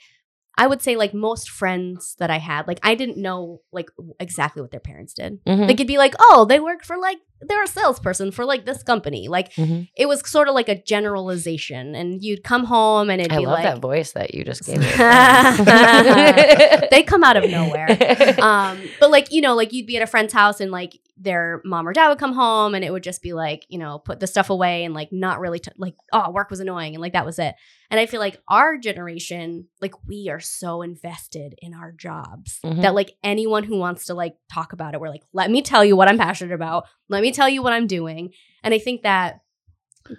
I 0.59 0.67
would 0.67 0.81
say 0.81 0.95
like 0.95 1.13
most 1.13 1.49
friends 1.49 2.15
that 2.19 2.29
I 2.29 2.37
had, 2.37 2.67
like 2.67 2.79
I 2.83 2.95
didn't 2.95 3.17
know 3.17 3.61
like 3.71 3.89
exactly 4.19 4.61
what 4.61 4.71
their 4.71 4.79
parents 4.79 5.13
did. 5.13 5.43
Mhm. 5.45 5.61
Like 5.67 5.75
it'd 5.75 5.87
be 5.87 5.97
like, 5.97 6.15
"Oh, 6.19 6.45
they 6.47 6.59
worked 6.59 6.85
for 6.85 6.97
like 6.97 7.17
they're 7.41 7.63
a 7.63 7.67
salesperson 7.67 8.31
for 8.31 8.45
like 8.45 8.65
this 8.65 8.83
company." 8.83 9.27
Like 9.27 9.53
Mhm. 9.53 9.89
it 9.95 10.07
was 10.07 10.27
sort 10.29 10.47
of 10.47 10.55
like 10.55 10.69
a 10.69 10.81
generalization 10.81 11.95
and 11.95 12.23
you'd 12.23 12.43
come 12.43 12.65
home 12.65 13.09
and 13.09 13.21
it'd 13.21 13.33
I 13.33 13.37
be 13.37 13.45
love 13.45 13.55
like 13.59 13.63
that 13.63 13.79
voice 13.79 14.11
that 14.13 14.33
you 14.33 14.43
just 14.43 14.65
gave 14.65 14.81
they 16.91 17.03
come 17.03 17.23
out 17.23 17.37
of 17.37 17.49
nowhere. 17.49 17.87
um, 18.41 18.79
but 18.99 19.11
like 19.11 19.31
you 19.31 19.41
know, 19.41 19.55
like 19.55 19.73
you'd 19.73 19.87
be 19.87 19.97
at 19.97 20.03
a 20.03 20.07
friend's 20.07 20.33
house 20.33 20.59
and 20.59 20.71
like 20.71 20.99
their 21.19 21.61
mom 21.65 21.87
or 21.87 21.93
dad 21.93 22.09
would 22.09 22.19
come 22.19 22.33
home 22.33 22.75
and 22.75 22.85
it 22.85 22.93
would 22.93 23.01
just 23.01 23.23
be 23.23 23.33
like 23.33 23.65
you 23.69 23.79
know 23.79 23.97
put 23.97 24.19
the 24.19 24.27
stuff 24.27 24.51
away 24.51 24.83
and 24.83 24.93
like 24.93 25.11
not 25.11 25.39
really 25.39 25.57
t- 25.57 25.71
like 25.77 25.95
oh 26.13 26.29
work 26.29 26.51
was 26.51 26.59
annoying 26.59 26.93
and 26.93 27.01
like 27.01 27.13
that 27.13 27.25
was 27.25 27.39
it. 27.39 27.55
And 27.89 27.99
I 28.01 28.05
feel 28.05 28.19
like 28.19 28.41
our 28.49 28.77
generation, 28.77 29.67
like 29.81 29.93
we 30.05 30.27
are 30.29 30.41
so 30.41 30.81
invested 30.81 31.55
in 31.59 31.73
our 31.73 31.93
jobs 31.93 32.59
Mhm. 32.65 32.81
that 32.81 32.93
like 32.93 33.13
anyone 33.23 33.63
who 33.63 33.77
wants 33.77 34.05
to 34.05 34.13
like 34.13 34.35
talk 34.51 34.73
about 34.73 34.93
it, 34.93 34.99
we're 34.99 35.07
like, 35.09 35.23
let 35.31 35.49
me 35.49 35.61
tell 35.61 35.85
you 35.85 35.95
what 35.95 36.09
I'm 36.09 36.17
passionate 36.17 36.53
about. 36.53 36.83
Let 37.07 37.21
me 37.21 37.26
tell 37.31 37.49
you 37.49 37.61
what 37.61 37.73
I'm 37.73 37.87
doing. 37.87 38.31
And 38.63 38.73
I 38.73 38.79
think 38.79 39.03
that 39.03 39.41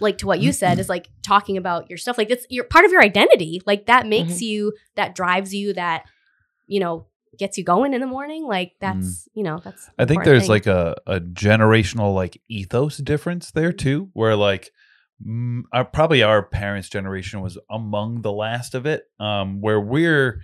like 0.00 0.18
to 0.18 0.26
what 0.26 0.40
you 0.40 0.52
said 0.52 0.78
is 0.78 0.88
like 0.88 1.08
talking 1.22 1.56
about 1.56 1.88
your 1.88 1.96
stuff 1.96 2.18
like 2.18 2.28
that's 2.28 2.44
you're 2.50 2.64
part 2.64 2.84
of 2.84 2.92
your 2.92 3.00
identity 3.02 3.62
like 3.64 3.86
that 3.86 4.06
makes 4.06 4.34
Mm-hmm. 4.34 4.44
you 4.44 4.72
that 4.96 5.14
drives 5.14 5.54
you 5.54 5.72
that 5.72 6.04
you 6.66 6.78
know 6.78 7.06
gets 7.38 7.56
you 7.56 7.64
going 7.64 7.94
in 7.94 8.00
the 8.02 8.06
morning 8.06 8.44
like 8.46 8.72
that's 8.80 9.28
you 9.32 9.42
know 9.42 9.60
that's 9.64 9.86
Mm. 9.86 9.92
I 9.98 10.04
think 10.04 10.24
there's 10.24 10.42
thing. 10.42 10.50
like 10.50 10.66
a, 10.66 10.94
a 11.06 11.20
generational 11.20 12.14
like 12.14 12.40
ethos 12.48 12.98
difference 12.98 13.50
there 13.50 13.72
too, 13.72 14.10
where 14.12 14.36
like 14.36 14.72
mm, 15.26 15.62
our, 15.72 15.84
probably 15.86 16.22
our 16.22 16.42
parents' 16.42 16.88
generation 16.90 17.40
was 17.40 17.56
among 17.70 18.20
the 18.22 18.32
last 18.32 18.74
of 18.74 18.84
it, 18.86 19.04
um, 19.18 19.60
where 19.62 19.80
we're 19.80 20.40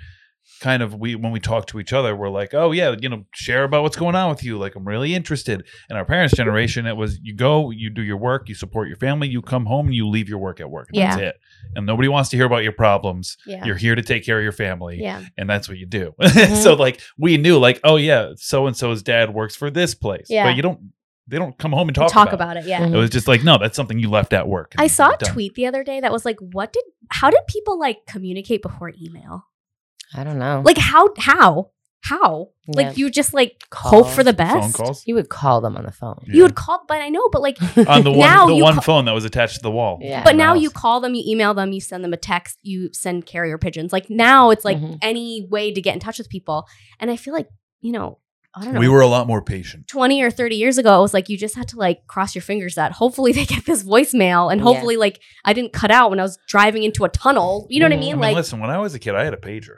kind 0.61 0.83
of 0.83 0.95
we 0.95 1.15
when 1.15 1.33
we 1.33 1.41
talk 1.41 1.67
to 1.67 1.81
each 1.81 1.93
other, 1.93 2.15
we're 2.15 2.29
like, 2.29 2.55
oh 2.55 2.73
yeah, 2.73 2.95
you 2.99 3.09
know, 3.09 3.25
share 3.35 3.65
about 3.65 3.83
what's 3.83 3.97
going 3.97 4.15
on 4.15 4.31
with 4.31 4.43
you. 4.43 4.59
Like 4.59 4.77
I'm 4.77 4.87
really 4.87 5.15
interested. 5.15 5.65
in 5.91 5.97
our 5.97 6.05
parents' 6.05 6.35
generation, 6.35 6.87
it 6.87 6.97
was 6.97 7.19
you 7.23 7.35
go, 7.35 7.71
you 7.71 7.91
do 7.91 8.03
your 8.03 8.17
work, 8.17 8.49
you 8.49 8.55
support 8.55 8.89
your 8.89 8.97
family, 8.97 9.29
you 9.29 9.43
come 9.43 9.67
home, 9.67 9.87
and 9.87 9.95
you 9.95 10.09
leave 10.09 10.29
your 10.29 10.39
work 10.39 10.61
at 10.61 10.71
work. 10.71 10.89
And 10.93 11.03
That's 11.03 11.21
it. 11.21 11.37
And 11.75 11.87
nobody 11.87 12.09
wants 12.09 12.31
to 12.31 12.37
hear 12.37 12.47
about 12.47 12.63
your 12.63 12.73
problems. 12.73 13.37
yeah 13.47 13.65
You're 13.65 13.77
here 13.77 13.95
to 13.95 14.03
take 14.03 14.25
care 14.25 14.39
of 14.39 14.43
your 14.43 14.53
family 14.53 15.01
yeah 15.01 15.25
and 15.37 15.49
that's 15.49 15.69
what 15.69 15.79
you 15.79 15.87
do. 15.87 16.15
Mm-hmm. 16.35 16.57
so 16.57 16.75
like 16.75 17.01
we 17.17 17.37
knew 17.37 17.59
like 17.59 17.81
oh 17.85 17.97
yeah, 17.97 18.33
so 18.37 18.67
and 18.67 18.77
so's 18.77 19.03
dad 19.03 19.33
works 19.33 19.55
for 19.55 19.71
this 19.71 19.95
place. 19.95 20.27
Yeah. 20.29 20.45
But 20.45 20.57
you 20.57 20.63
don't 20.63 20.93
they 21.27 21.39
don't 21.39 21.57
come 21.59 21.73
home 21.73 21.89
and 21.89 21.95
talk, 21.95 22.11
talk, 22.11 22.33
about, 22.33 22.57
about 22.57 22.57
it 22.59 22.67
yeah 22.67 22.85
it. 22.85 22.93
It 22.93 22.97
was 22.97 23.11
just 23.11 23.29
like 23.29 23.45
no, 23.45 23.57
that's 23.59 23.77
something 23.77 23.99
you 23.99 24.11
left 24.11 24.33
at 24.33 24.49
work. 24.49 24.75
i 24.79 24.87
saw 24.87 25.11
a 25.11 25.17
done. 25.17 25.33
tweet 25.33 25.55
the 25.55 25.67
other 25.67 25.85
day 25.85 26.01
that 26.01 26.13
was 26.13 26.25
like 26.25 26.37
what 26.41 26.73
did 26.73 26.85
how 27.09 27.31
did 27.31 27.41
people 27.47 27.79
like 27.79 27.99
communicate 28.07 28.63
before 28.63 28.93
email 29.01 29.45
I 30.15 30.25
don't 30.25 30.39
know. 30.39 30.63
like 30.65 30.79
how 30.79 31.11
how 31.19 31.71
how 32.03 32.49
Yeah. 32.69 32.89
like 32.89 32.99
you 32.99 33.11
just 33.11 33.33
like 33.33 33.57
hope 33.73 34.09
for 34.09 34.23
the 34.23 34.35
best 34.35 34.77
phone 34.77 34.87
calls. 34.87 35.03
you 35.07 35.15
would 35.15 35.31
call 35.31 35.61
them 35.63 35.75
on 35.77 35.85
the 35.85 35.91
phone. 35.91 36.21
you 36.27 36.43
would 36.43 36.55
call 36.55 36.85
but 36.87 36.99
i 37.01 37.09
know 37.09 37.29
but 37.33 37.41
like 37.41 37.57
on 37.89 38.05
the 38.05 38.11
one 38.11 38.19
Now 38.21 38.47
the 38.47 38.57
one 38.63 38.75
ca- 38.75 38.81
phone 38.83 39.05
that 39.07 39.13
was 39.13 39.25
attached 39.25 39.57
to 39.57 39.63
the 39.63 39.71
wall. 39.71 39.99
Yeah. 40.03 40.23
But 40.23 40.37
now 40.37 40.53
house. 40.55 40.63
you 40.63 40.71
call 40.71 41.01
them, 41.01 41.15
you 41.15 41.23
email 41.27 41.55
them, 41.55 41.73
you 41.73 41.81
send 41.81 42.05
them 42.05 42.13
a 42.13 42.17
text, 42.19 42.59
you 42.63 42.91
send 42.93 43.25
carrier 43.27 43.57
pigeons. 43.59 43.91
Like 43.93 44.11
now 44.11 44.51
it's 44.51 44.65
like 44.67 44.79
Mhm. 44.79 44.99
any 45.03 45.47
way 45.51 45.73
to 45.73 45.81
get 45.81 45.95
in 45.95 46.01
touch 46.01 46.19
with 46.19 46.29
people. 46.29 46.67
And 47.01 47.11
I 47.11 47.17
feel 47.17 47.33
like, 47.35 47.49
you 47.81 47.93
know, 47.93 48.19
I 48.55 48.65
don't 48.65 48.75
know. 48.75 48.81
we 48.81 48.89
were 48.89 49.01
a 49.01 49.07
lot 49.09 49.27
more 49.27 49.43
patient. 49.43 49.89
20 49.89 50.23
or 50.23 50.31
30 50.31 50.55
years 50.57 50.77
ago, 50.79 50.99
it 50.99 51.03
was 51.03 51.15
like 51.15 51.29
you 51.31 51.37
just 51.39 51.57
had 51.57 51.67
to 51.69 51.77
like 51.79 52.07
cross 52.07 52.35
your 52.37 52.43
fingers 52.43 52.75
that 52.77 52.93
hopefully 52.93 53.33
they 53.33 53.47
get 53.47 53.65
this 53.65 53.83
voicemail 53.83 54.53
and 54.53 54.61
Yeah. 54.61 54.65
hopefully 54.67 54.97
like 54.97 55.21
I 55.45 55.55
didn't 55.55 55.73
cut 55.73 55.91
out 55.91 56.11
when 56.11 56.21
I 56.21 56.23
was 56.23 56.39
driving 56.49 56.83
into 56.85 57.05
a 57.05 57.09
tunnel. 57.09 57.67
You 57.71 57.81
know 57.81 57.87
what 57.87 57.95
I 57.95 57.97
Mhm. 57.97 58.01
mean? 58.01 58.13
I 58.13 58.15
mean, 58.17 58.21
like, 58.21 58.37
listen, 58.37 58.61
when 58.61 58.71
I 58.71 58.79
was 58.79 58.95
a 58.95 58.99
kid, 58.99 59.15
I 59.15 59.25
had 59.25 59.33
a 59.35 59.39
pager. 59.39 59.77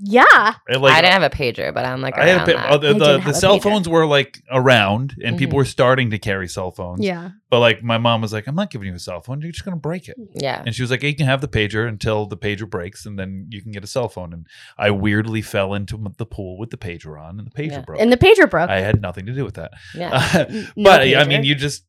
Yeah. 0.00 0.54
It, 0.68 0.78
like, 0.80 0.92
I 0.92 1.00
didn't 1.00 1.12
have 1.12 1.22
a 1.22 1.30
pager, 1.30 1.72
but 1.72 1.84
I'm 1.84 2.00
like 2.00 2.18
I 2.18 2.26
had 2.26 2.48
a 2.48 2.52
pa- 2.54 2.62
that. 2.62 2.72
oh, 2.72 2.78
the, 2.78 2.88
I 2.88 2.92
the, 2.92 2.98
the 2.98 3.18
have 3.20 3.26
a 3.28 3.34
cell 3.34 3.60
phones 3.60 3.88
were 3.88 4.06
like 4.06 4.42
around 4.50 5.14
and 5.22 5.38
people 5.38 5.54
Mhm. 5.54 5.58
were 5.58 5.64
starting 5.64 6.10
to 6.10 6.18
carry 6.18 6.48
cell 6.48 6.70
phones. 6.70 7.04
Yeah. 7.04 7.30
But 7.50 7.60
like 7.60 7.82
my 7.82 7.98
mom 7.98 8.20
was 8.20 8.32
like, 8.32 8.46
I'm 8.48 8.54
not 8.56 8.70
giving 8.70 8.88
you 8.88 8.94
a 8.94 8.98
cell 8.98 9.20
phone. 9.20 9.40
You're 9.40 9.52
just 9.52 9.64
gonna 9.64 9.76
break 9.76 10.08
it. 10.08 10.16
yeah. 10.34 10.62
And 10.66 10.74
she 10.74 10.82
was 10.82 10.90
like, 10.90 11.02
you 11.02 11.14
can 11.14 11.26
have 11.26 11.40
the 11.40 11.48
pager 11.48 11.86
until 11.88 12.26
the 12.26 12.36
pager 12.36 12.68
breaks, 12.68 13.06
and 13.06 13.18
then 13.18 13.46
you 13.50 13.62
can 13.62 13.70
get 13.72 13.84
a 13.84 13.86
cell 13.86 14.08
phone. 14.08 14.32
And 14.32 14.46
I 14.76 14.90
weirdly 14.90 15.42
fell 15.42 15.74
into 15.74 15.96
the 16.18 16.26
pool 16.26 16.58
with 16.58 16.70
the 16.70 16.76
pager 16.78 17.20
on, 17.20 17.38
and 17.38 17.46
the 17.46 17.52
pager 17.52 17.70
Yeah. 17.70 17.80
broke. 17.82 18.00
And 18.00 18.10
the 18.12 18.16
pager 18.16 18.50
broke. 18.50 18.70
I 18.70 18.80
had 18.80 19.00
nothing 19.00 19.26
to 19.26 19.32
do 19.32 19.44
with 19.44 19.54
that. 19.54 19.70
Yeah. 19.94 20.46
N- 20.48 20.68
no 20.76 20.84
but 20.84 21.00
I 21.02 21.24
mean, 21.24 21.44
you 21.44 21.54
just, 21.54 21.84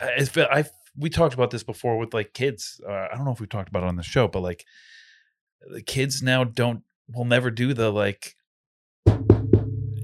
I, 0.00 0.24
feel- 0.24 0.48
I, 0.50 0.64
we 0.98 1.10
talked 1.10 1.34
about 1.34 1.50
this 1.50 1.62
before 1.62 1.96
with 1.98 2.12
like 2.12 2.32
kids. 2.34 2.80
Uh, 2.88 2.92
I 2.92 3.14
don't 3.14 3.24
know 3.24 3.30
if 3.32 3.40
we 3.40 3.46
talked 3.46 3.68
about 3.68 3.84
it 3.84 3.88
on 3.88 3.96
the 3.96 4.02
show, 4.02 4.26
but 4.26 4.40
like 4.40 4.64
the 5.72 5.82
kids 5.82 6.22
now 6.22 6.42
don't, 6.44 6.82
will 7.12 7.24
never 7.24 7.50
do 7.50 7.74
the 7.74 7.90
like, 7.90 8.34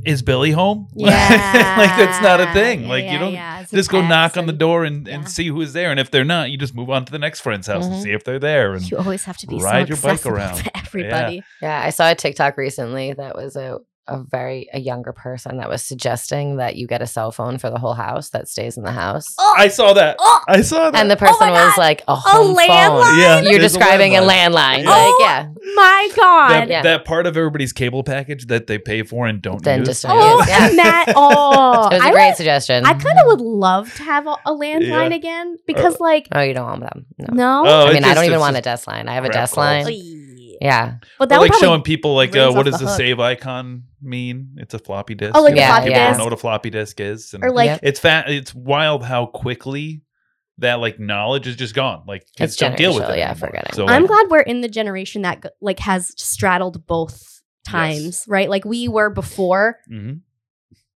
is 0.04 0.22
Billy 0.22 0.50
home? 0.50 0.88
yeah. 0.94 1.74
like 1.78 1.96
that's 1.96 2.22
not 2.22 2.40
a 2.40 2.52
thing. 2.52 2.88
Like 2.88 3.04
yeah, 3.04 3.12
you 3.12 3.18
don't 3.18 3.32
yeah. 3.34 3.64
Just 3.64 3.90
go 3.90 4.00
knock 4.00 4.32
text 4.32 4.38
on 4.38 4.46
the 4.46 4.52
door 4.52 4.84
and, 4.84 5.06
and 5.08 5.22
yeah. 5.22 5.28
see 5.28 5.46
who 5.46 5.60
is 5.60 5.72
there. 5.72 5.90
And 5.92 6.00
if 6.00 6.10
they're 6.10 6.24
not, 6.24 6.50
you 6.50 6.58
just 6.58 6.74
move 6.74 6.90
on 6.90 7.04
to 7.04 7.12
the 7.12 7.18
next 7.18 7.40
friend's 7.40 7.66
house 7.68 7.86
and 7.86 7.94
Mhm. 7.94 8.02
see 8.02 8.10
if 8.12 8.24
they're 8.24 8.40
there. 8.40 8.74
And 8.74 8.90
You 8.90 8.98
always 8.98 9.24
have 9.24 9.36
to 9.38 9.46
be 9.46 9.58
ride 9.58 9.86
so 9.86 9.94
your 9.94 10.02
bike 10.02 10.26
around. 10.32 10.56
to 10.58 10.76
everybody. 10.76 11.42
Yeah, 11.62 11.80
I 11.80 11.90
saw 11.90 12.10
a 12.10 12.14
TikTok 12.16 12.56
recently 12.56 13.12
that 13.12 13.36
was 13.36 13.54
a 13.56 13.78
a 14.08 14.20
very 14.22 14.68
a 14.74 14.80
younger 14.80 15.12
person 15.12 15.58
that 15.58 15.68
was 15.68 15.80
suggesting 15.82 16.56
that 16.56 16.74
you 16.74 16.86
get 16.88 17.00
a 17.02 17.06
cell 17.06 17.30
phone 17.30 17.56
for 17.58 17.70
the 17.70 17.78
whole 17.78 17.94
house 17.94 18.30
that 18.30 18.48
stays 18.48 18.76
in 18.76 18.82
the 18.82 18.90
house. 18.90 19.26
Oh, 19.38 19.54
I 19.56 19.68
saw 19.68 19.92
that. 19.92 20.16
oh, 20.18 20.40
I 20.48 20.62
saw 20.62 20.90
that. 20.90 21.00
And 21.00 21.08
the 21.10 21.16
oh 21.16 21.20
my 21.20 21.28
person 21.28 21.50
was 21.50 21.78
like 21.78 22.02
a 22.08 22.16
home 22.16 22.56
phone. 22.56 22.56
landline? 22.56 23.18
yeah, 23.20 23.40
You're 23.42 23.58
there's 23.60 23.74
a 23.74 23.78
describing 23.78 24.16
a 24.16 24.20
landline. 24.20 24.82
landline. 24.82 24.82
Yeah. 24.82 24.90
Like, 24.90 25.14
Oh, 25.14 25.18
yeah. 25.20 25.46
my 25.76 26.08
God. 26.16 26.48
that, 26.50 26.68
Yeah. 26.68 26.82
that 26.82 27.04
part 27.04 27.26
of 27.28 27.36
everybody's 27.36 27.72
cable 27.72 28.02
package 28.02 28.46
that 28.46 28.66
they 28.66 28.78
pay 28.78 29.04
for 29.04 29.26
and 29.26 29.40
don't 29.40 29.62
Then 29.62 29.80
use. 29.80 29.88
just- 29.88 30.04
Oh, 30.08 30.44
Yeah. 30.48 30.70
Matt. 30.74 31.12
Oh, 31.16 31.88
It 31.88 31.94
was 31.94 32.02
a 32.02 32.04
I 32.04 32.10
great 32.10 32.26
would- 32.30 32.36
suggestion. 32.36 32.84
I 32.84 32.94
kind 32.94 33.18
of 33.20 33.26
would 33.26 33.40
love 33.40 33.94
to 33.94 34.02
have 34.02 34.26
a, 34.26 34.30
a 34.46 34.50
landline 34.52 35.10
Yeah. 35.10 35.16
again 35.16 35.56
because, 35.66 35.94
uh, 35.94 35.98
like, 36.00 36.26
oh, 36.32 36.40
you 36.40 36.54
don't 36.54 36.66
want 36.66 36.80
them. 36.80 37.06
No. 37.18 37.62
no. 37.62 37.70
Oh, 37.70 37.86
I 37.86 37.90
it 37.90 37.94
mean, 37.94 38.04
I 38.04 38.14
don't 38.14 38.24
even 38.24 38.34
it's 38.34 38.40
want 38.40 38.56
a 38.56 38.60
desk 38.62 38.88
line. 38.88 39.08
I 39.08 39.14
have 39.14 39.24
a 39.24 39.28
desk 39.28 39.54
calls. 39.54 39.64
line. 39.64 39.86
Oy. 39.86 40.18
Yeah. 40.62 40.96
But 41.18 41.28
that 41.28 41.40
would 41.40 41.50
like 41.50 41.60
showing 41.60 41.82
people 41.82 42.14
like 42.14 42.36
uh, 42.36 42.52
what 42.52 42.64
does 42.66 42.78
the 42.78 42.86
the 42.86 42.96
save 42.96 43.18
icon 43.18 43.84
mean? 44.00 44.56
It's 44.58 44.74
a 44.74 44.78
floppy 44.78 45.14
disk. 45.14 45.32
Oh, 45.34 45.42
like 45.42 45.54
the 45.54 45.62
And 45.62 45.68
floppy 45.68 45.86
people 45.88 46.00
don't 46.00 46.18
know 46.18 46.24
what 46.24 46.32
a 46.32 46.36
floppy 46.36 46.70
disk 46.70 47.00
is. 47.00 47.34
And 47.34 47.42
or 47.44 47.50
like 47.50 47.80
it's 47.82 47.98
fat. 47.98 48.30
It's 48.30 48.54
wild 48.54 49.04
how 49.04 49.26
quickly 49.26 50.02
that 50.58 50.74
like 50.74 51.00
knowledge 51.00 51.46
is 51.48 51.56
just 51.56 51.74
gone. 51.74 52.04
Like 52.06 52.22
kids 52.36 52.52
It's 52.52 52.56
don't 52.56 52.76
deal 52.76 52.94
with 52.94 53.08
it. 53.10 53.18
yeah, 53.18 53.30
anymore. 53.30 53.48
forgetting. 53.48 53.74
So 53.74 53.86
I'm 53.88 54.02
like, 54.02 54.10
glad 54.10 54.26
we're 54.30 54.40
in 54.40 54.60
the 54.60 54.68
generation 54.68 55.22
that 55.22 55.44
like 55.60 55.80
has 55.80 56.12
straddled 56.16 56.86
both 56.86 57.42
times, 57.66 58.24
right? 58.28 58.48
Like 58.48 58.64
we 58.64 58.86
were 58.86 59.10
before 59.10 59.78
mhm. 59.90 60.20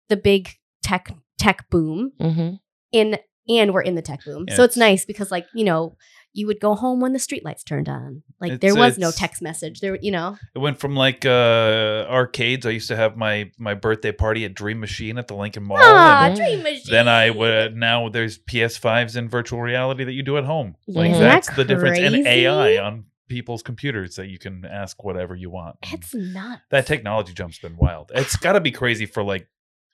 the 0.09 0.17
big 0.17 0.49
tech 0.83 1.11
tech 1.39 1.69
boom 1.69 2.11
hmm 2.19 2.51
in 2.91 3.17
and 3.49 3.73
we're 3.73 3.81
in 3.81 3.95
the 3.95 4.01
tech 4.01 4.23
boom. 4.23 4.45
Yeah, 4.47 4.55
so 4.55 4.63
it's 4.63 4.77
it's- 4.77 4.89
nice 4.89 5.05
because 5.05 5.31
like, 5.31 5.47
you 5.53 5.63
know, 5.65 5.97
you 6.35 6.45
would 6.47 6.59
go 6.59 6.75
home 6.75 6.99
when 6.99 7.13
the 7.13 7.19
streetlights 7.19 7.63
turned 7.65 7.87
on. 7.87 8.21
Like 8.41 8.51
It's- 8.53 8.61
there 8.61 8.75
was 8.79 8.97
no 8.97 9.09
text 9.11 9.41
message. 9.41 9.79
There, 9.79 9.97
you 10.01 10.11
know. 10.11 10.37
It 10.53 10.59
went 10.59 10.79
from 10.79 10.95
like 10.95 11.25
uh 11.25 12.05
arcades. 12.09 12.65
I 12.65 12.71
used 12.71 12.89
to 12.89 12.95
have 12.95 13.15
my 13.17 13.51
my 13.57 13.73
birthday 13.73 14.11
party 14.11 14.45
at 14.45 14.53
Dream 14.53 14.79
Machine 14.79 15.17
at 15.17 15.27
the 15.27 15.35
Lincoln 15.35 15.63
Mall. 15.63 15.77
Ah, 15.79 16.33
dream 16.35 16.61
machine. 16.63 16.81
then 16.91 17.07
I 17.07 17.29
would 17.29 17.75
now 17.75 18.09
there's 18.09 18.37
PS5s 18.37 19.15
in 19.15 19.29
virtual 19.29 19.61
reality 19.61 20.03
that 20.03 20.13
you 20.13 20.23
do 20.23 20.37
at 20.37 20.43
home. 20.43 20.75
Like 20.87 21.11
Isn't 21.11 21.21
that's 21.23 21.47
that 21.47 21.55
the 21.55 21.65
difference. 21.65 21.99
And? 21.99 22.27
AI 22.27 22.77
on 22.77 23.05
people's 23.27 23.63
computers 23.63 24.17
that 24.17 24.27
you 24.27 24.37
can 24.37 24.65
ask 24.65 25.03
whatever 25.03 25.35
you 25.35 25.49
want. 25.49 25.77
It's 25.91 26.13
nuts. 26.13 26.61
that 26.69 26.85
technology 26.85 27.33
jump's 27.33 27.57
been 27.59 27.75
wild. 27.77 28.11
It's 28.13 28.35
got 28.35 28.53
to 28.53 28.59
be 28.61 28.71
crazy 28.71 29.05
for 29.07 29.23
like, 29.23 29.47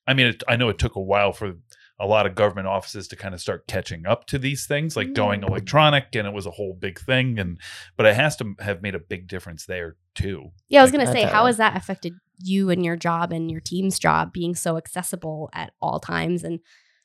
I 0.08 0.14
mean, 0.14 0.28
it, 0.28 0.44
I 0.50 0.58
know 0.58 0.68
it 0.70 0.78
took 0.78 0.96
a 0.98 1.02
while 1.02 1.32
for 1.32 1.54
a 2.02 2.08
lot 2.08 2.26
of 2.26 2.34
government 2.36 2.68
offices 2.68 3.08
to 3.10 3.16
kind 3.16 3.34
of 3.34 3.40
start 3.42 3.68
catching 3.68 4.06
up 4.08 4.26
to 4.28 4.40
these 4.40 4.66
things, 4.66 4.96
like 4.96 5.14
going 5.14 5.42
Mm. 5.42 5.48
electronic, 5.50 6.16
and 6.16 6.28
it 6.28 6.34
was 6.34 6.46
a 6.46 6.52
whole 6.52 6.74
big 6.74 7.00
thing. 7.00 7.38
And 7.40 7.60
but 7.96 8.06
it 8.06 8.16
has 8.16 8.36
to 8.38 8.56
have 8.60 8.82
made 8.82 8.96
a 8.96 9.00
big 9.00 9.28
difference 9.28 9.66
there 9.66 9.96
too. 10.16 10.52
Yeah, 10.70 10.80
I 10.80 10.84
was 10.84 10.92
Like, 10.92 11.06
gonna 11.06 11.12
say, 11.12 11.24
how 11.24 11.46
has 11.46 11.58
that 11.58 11.78
affected 11.78 12.14
you 12.44 12.70
and 12.72 12.84
your 12.84 12.96
job 12.96 13.32
and 13.32 13.52
your 13.52 13.62
team's 13.62 14.00
job 14.00 14.34
being 14.34 14.56
so 14.56 14.76
accessible 14.78 15.50
at 15.54 15.72
all 15.82 16.00
times, 16.00 16.44
and 16.44 16.60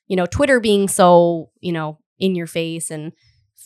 you 0.06 0.16
know, 0.16 0.26
Twitter 0.26 0.61
being 0.61 0.88
so 0.88 1.50
you 1.61 1.72
know 1.72 1.98
in 2.18 2.35
your 2.35 2.46
face 2.46 2.90
and 2.90 3.12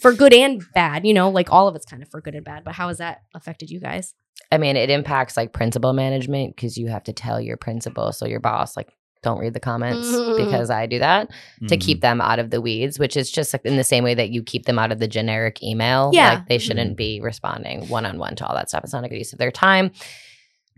for 0.00 0.12
good 0.12 0.32
and 0.34 0.64
bad. 0.74 1.06
You 1.06 1.14
know, 1.14 1.30
like 1.30 1.52
all 1.52 1.68
of 1.68 1.76
it's 1.76 1.86
kind 1.86 2.02
of 2.02 2.08
for 2.10 2.20
good 2.20 2.34
and 2.34 2.44
bad. 2.44 2.64
But 2.64 2.74
how 2.74 2.88
has 2.88 2.98
that 2.98 3.22
affected 3.34 3.70
you 3.70 3.78
guys? 3.80 4.14
I 4.50 4.58
mean, 4.58 4.76
it 4.76 4.90
impacts 4.90 5.36
like 5.36 5.52
principal 5.52 5.92
management 5.92 6.56
because 6.56 6.76
you 6.76 6.88
have 6.88 7.04
to 7.04 7.12
tell 7.12 7.40
your 7.40 7.56
principal, 7.56 8.10
so 8.12 8.26
your 8.26 8.40
boss, 8.40 8.76
like, 8.76 8.88
don't 9.22 9.38
read 9.38 9.52
the 9.54 9.60
comments 9.60 10.08
Mhm. 10.08 10.36
because 10.36 10.70
I 10.70 10.86
do 10.86 10.98
that 10.98 11.28
to 11.68 11.76
Mhm. 11.76 11.80
keep 11.80 12.00
them 12.00 12.20
out 12.20 12.38
of 12.38 12.50
the 12.50 12.60
weeds, 12.60 12.98
which 12.98 13.16
is 13.16 13.30
just 13.30 13.52
like 13.52 13.64
in 13.64 13.76
the 13.76 13.84
same 13.84 14.02
way 14.04 14.14
that 14.14 14.30
you 14.30 14.42
keep 14.42 14.64
them 14.66 14.78
out 14.78 14.92
of 14.92 14.98
the 14.98 15.08
generic 15.08 15.62
email. 15.62 16.10
Yeah. 16.12 16.30
Like 16.34 16.48
they 16.48 16.58
shouldn't 16.58 16.96
be 16.96 17.20
responding 17.20 17.88
one 17.88 18.06
on 18.06 18.18
one 18.18 18.34
to 18.36 18.46
all 18.46 18.54
that 18.54 18.68
stuff. 18.70 18.82
It's 18.84 18.92
not 18.92 19.04
a 19.04 19.08
good 19.08 19.18
use 19.18 19.32
of 19.32 19.38
their 19.38 19.50
time. 19.50 19.90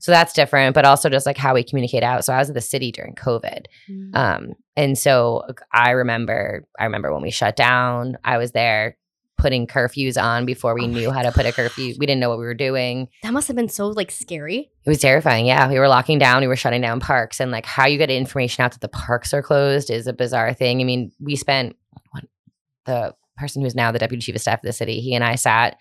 So 0.01 0.11
that's 0.11 0.33
different, 0.33 0.75
but 0.75 0.85
also 0.85 1.09
just 1.09 1.27
like 1.27 1.37
how 1.39 1.55
we 1.55 1.63
communicate 1.63 2.03
out. 2.03 2.25
So 2.25 2.33
I 2.33 2.39
was 2.39 2.49
at 2.49 2.55
the 2.57 2.61
city 2.61 2.91
during 2.91 3.15
COVID. 3.15 3.67
Um, 4.15 4.55
and 4.77 4.99
so 4.99 5.45
I 5.73 5.91
remember, 5.91 6.67
I 6.77 6.85
remember 6.85 7.13
when 7.13 7.23
we 7.23 7.31
shut 7.31 7.55
down, 7.55 8.17
I 8.25 8.39
was 8.39 8.51
there 8.51 8.97
putting 9.43 9.67
curfews 9.67 10.17
on 10.17 10.47
before 10.47 10.73
we 10.73 10.85
Oh 10.85 10.87
knew 10.87 11.11
how 11.11 11.23
to 11.23 11.33
put 11.33 11.45
a 11.45 11.53
curfew. 11.53 11.95
We 11.99 12.07
didn't 12.07 12.21
know 12.21 12.31
what 12.31 12.39
we 12.39 12.45
were 12.45 12.55
doing. 12.55 13.09
that 13.25 13.33
must 13.33 13.49
have 13.49 13.57
been 13.57 13.69
so 13.69 13.89
like 13.89 14.13
scary. 14.13 14.71
It 14.85 14.89
was 14.89 15.01
terrifying. 15.01 15.47
Yeah, 15.47 15.69
we 15.69 15.79
were 15.79 15.89
locking 15.89 16.19
down. 16.19 16.41
We 16.43 16.47
were 16.47 16.57
shutting 16.57 16.81
down 16.81 17.01
parks, 17.01 17.41
and 17.41 17.51
like 17.51 17.67
how 17.67 17.87
you 17.87 17.99
get 17.99 18.11
information 18.11 18.65
out 18.65 18.71
that 18.73 18.81
the 18.81 18.89
parks 18.89 19.35
are 19.35 19.43
closed 19.43 19.91
is 19.91 20.07
a 20.07 20.13
bizarre 20.13 20.55
thing. 20.55 20.81
I 20.81 20.85
mean, 20.85 21.11
we 21.21 21.35
spent 21.35 21.77
what, 22.13 22.25
the 22.87 23.15
person 23.37 23.63
who's 23.63 23.75
now 23.75 23.91
the 23.91 23.99
deputy 23.99 24.23
chief 24.23 24.37
of 24.37 24.41
staff 24.41 24.61
of 24.61 24.63
the 24.63 24.73
city. 24.73 25.01
He 25.01 25.15
and 25.15 25.25
I 25.25 25.35
sat, 25.35 25.77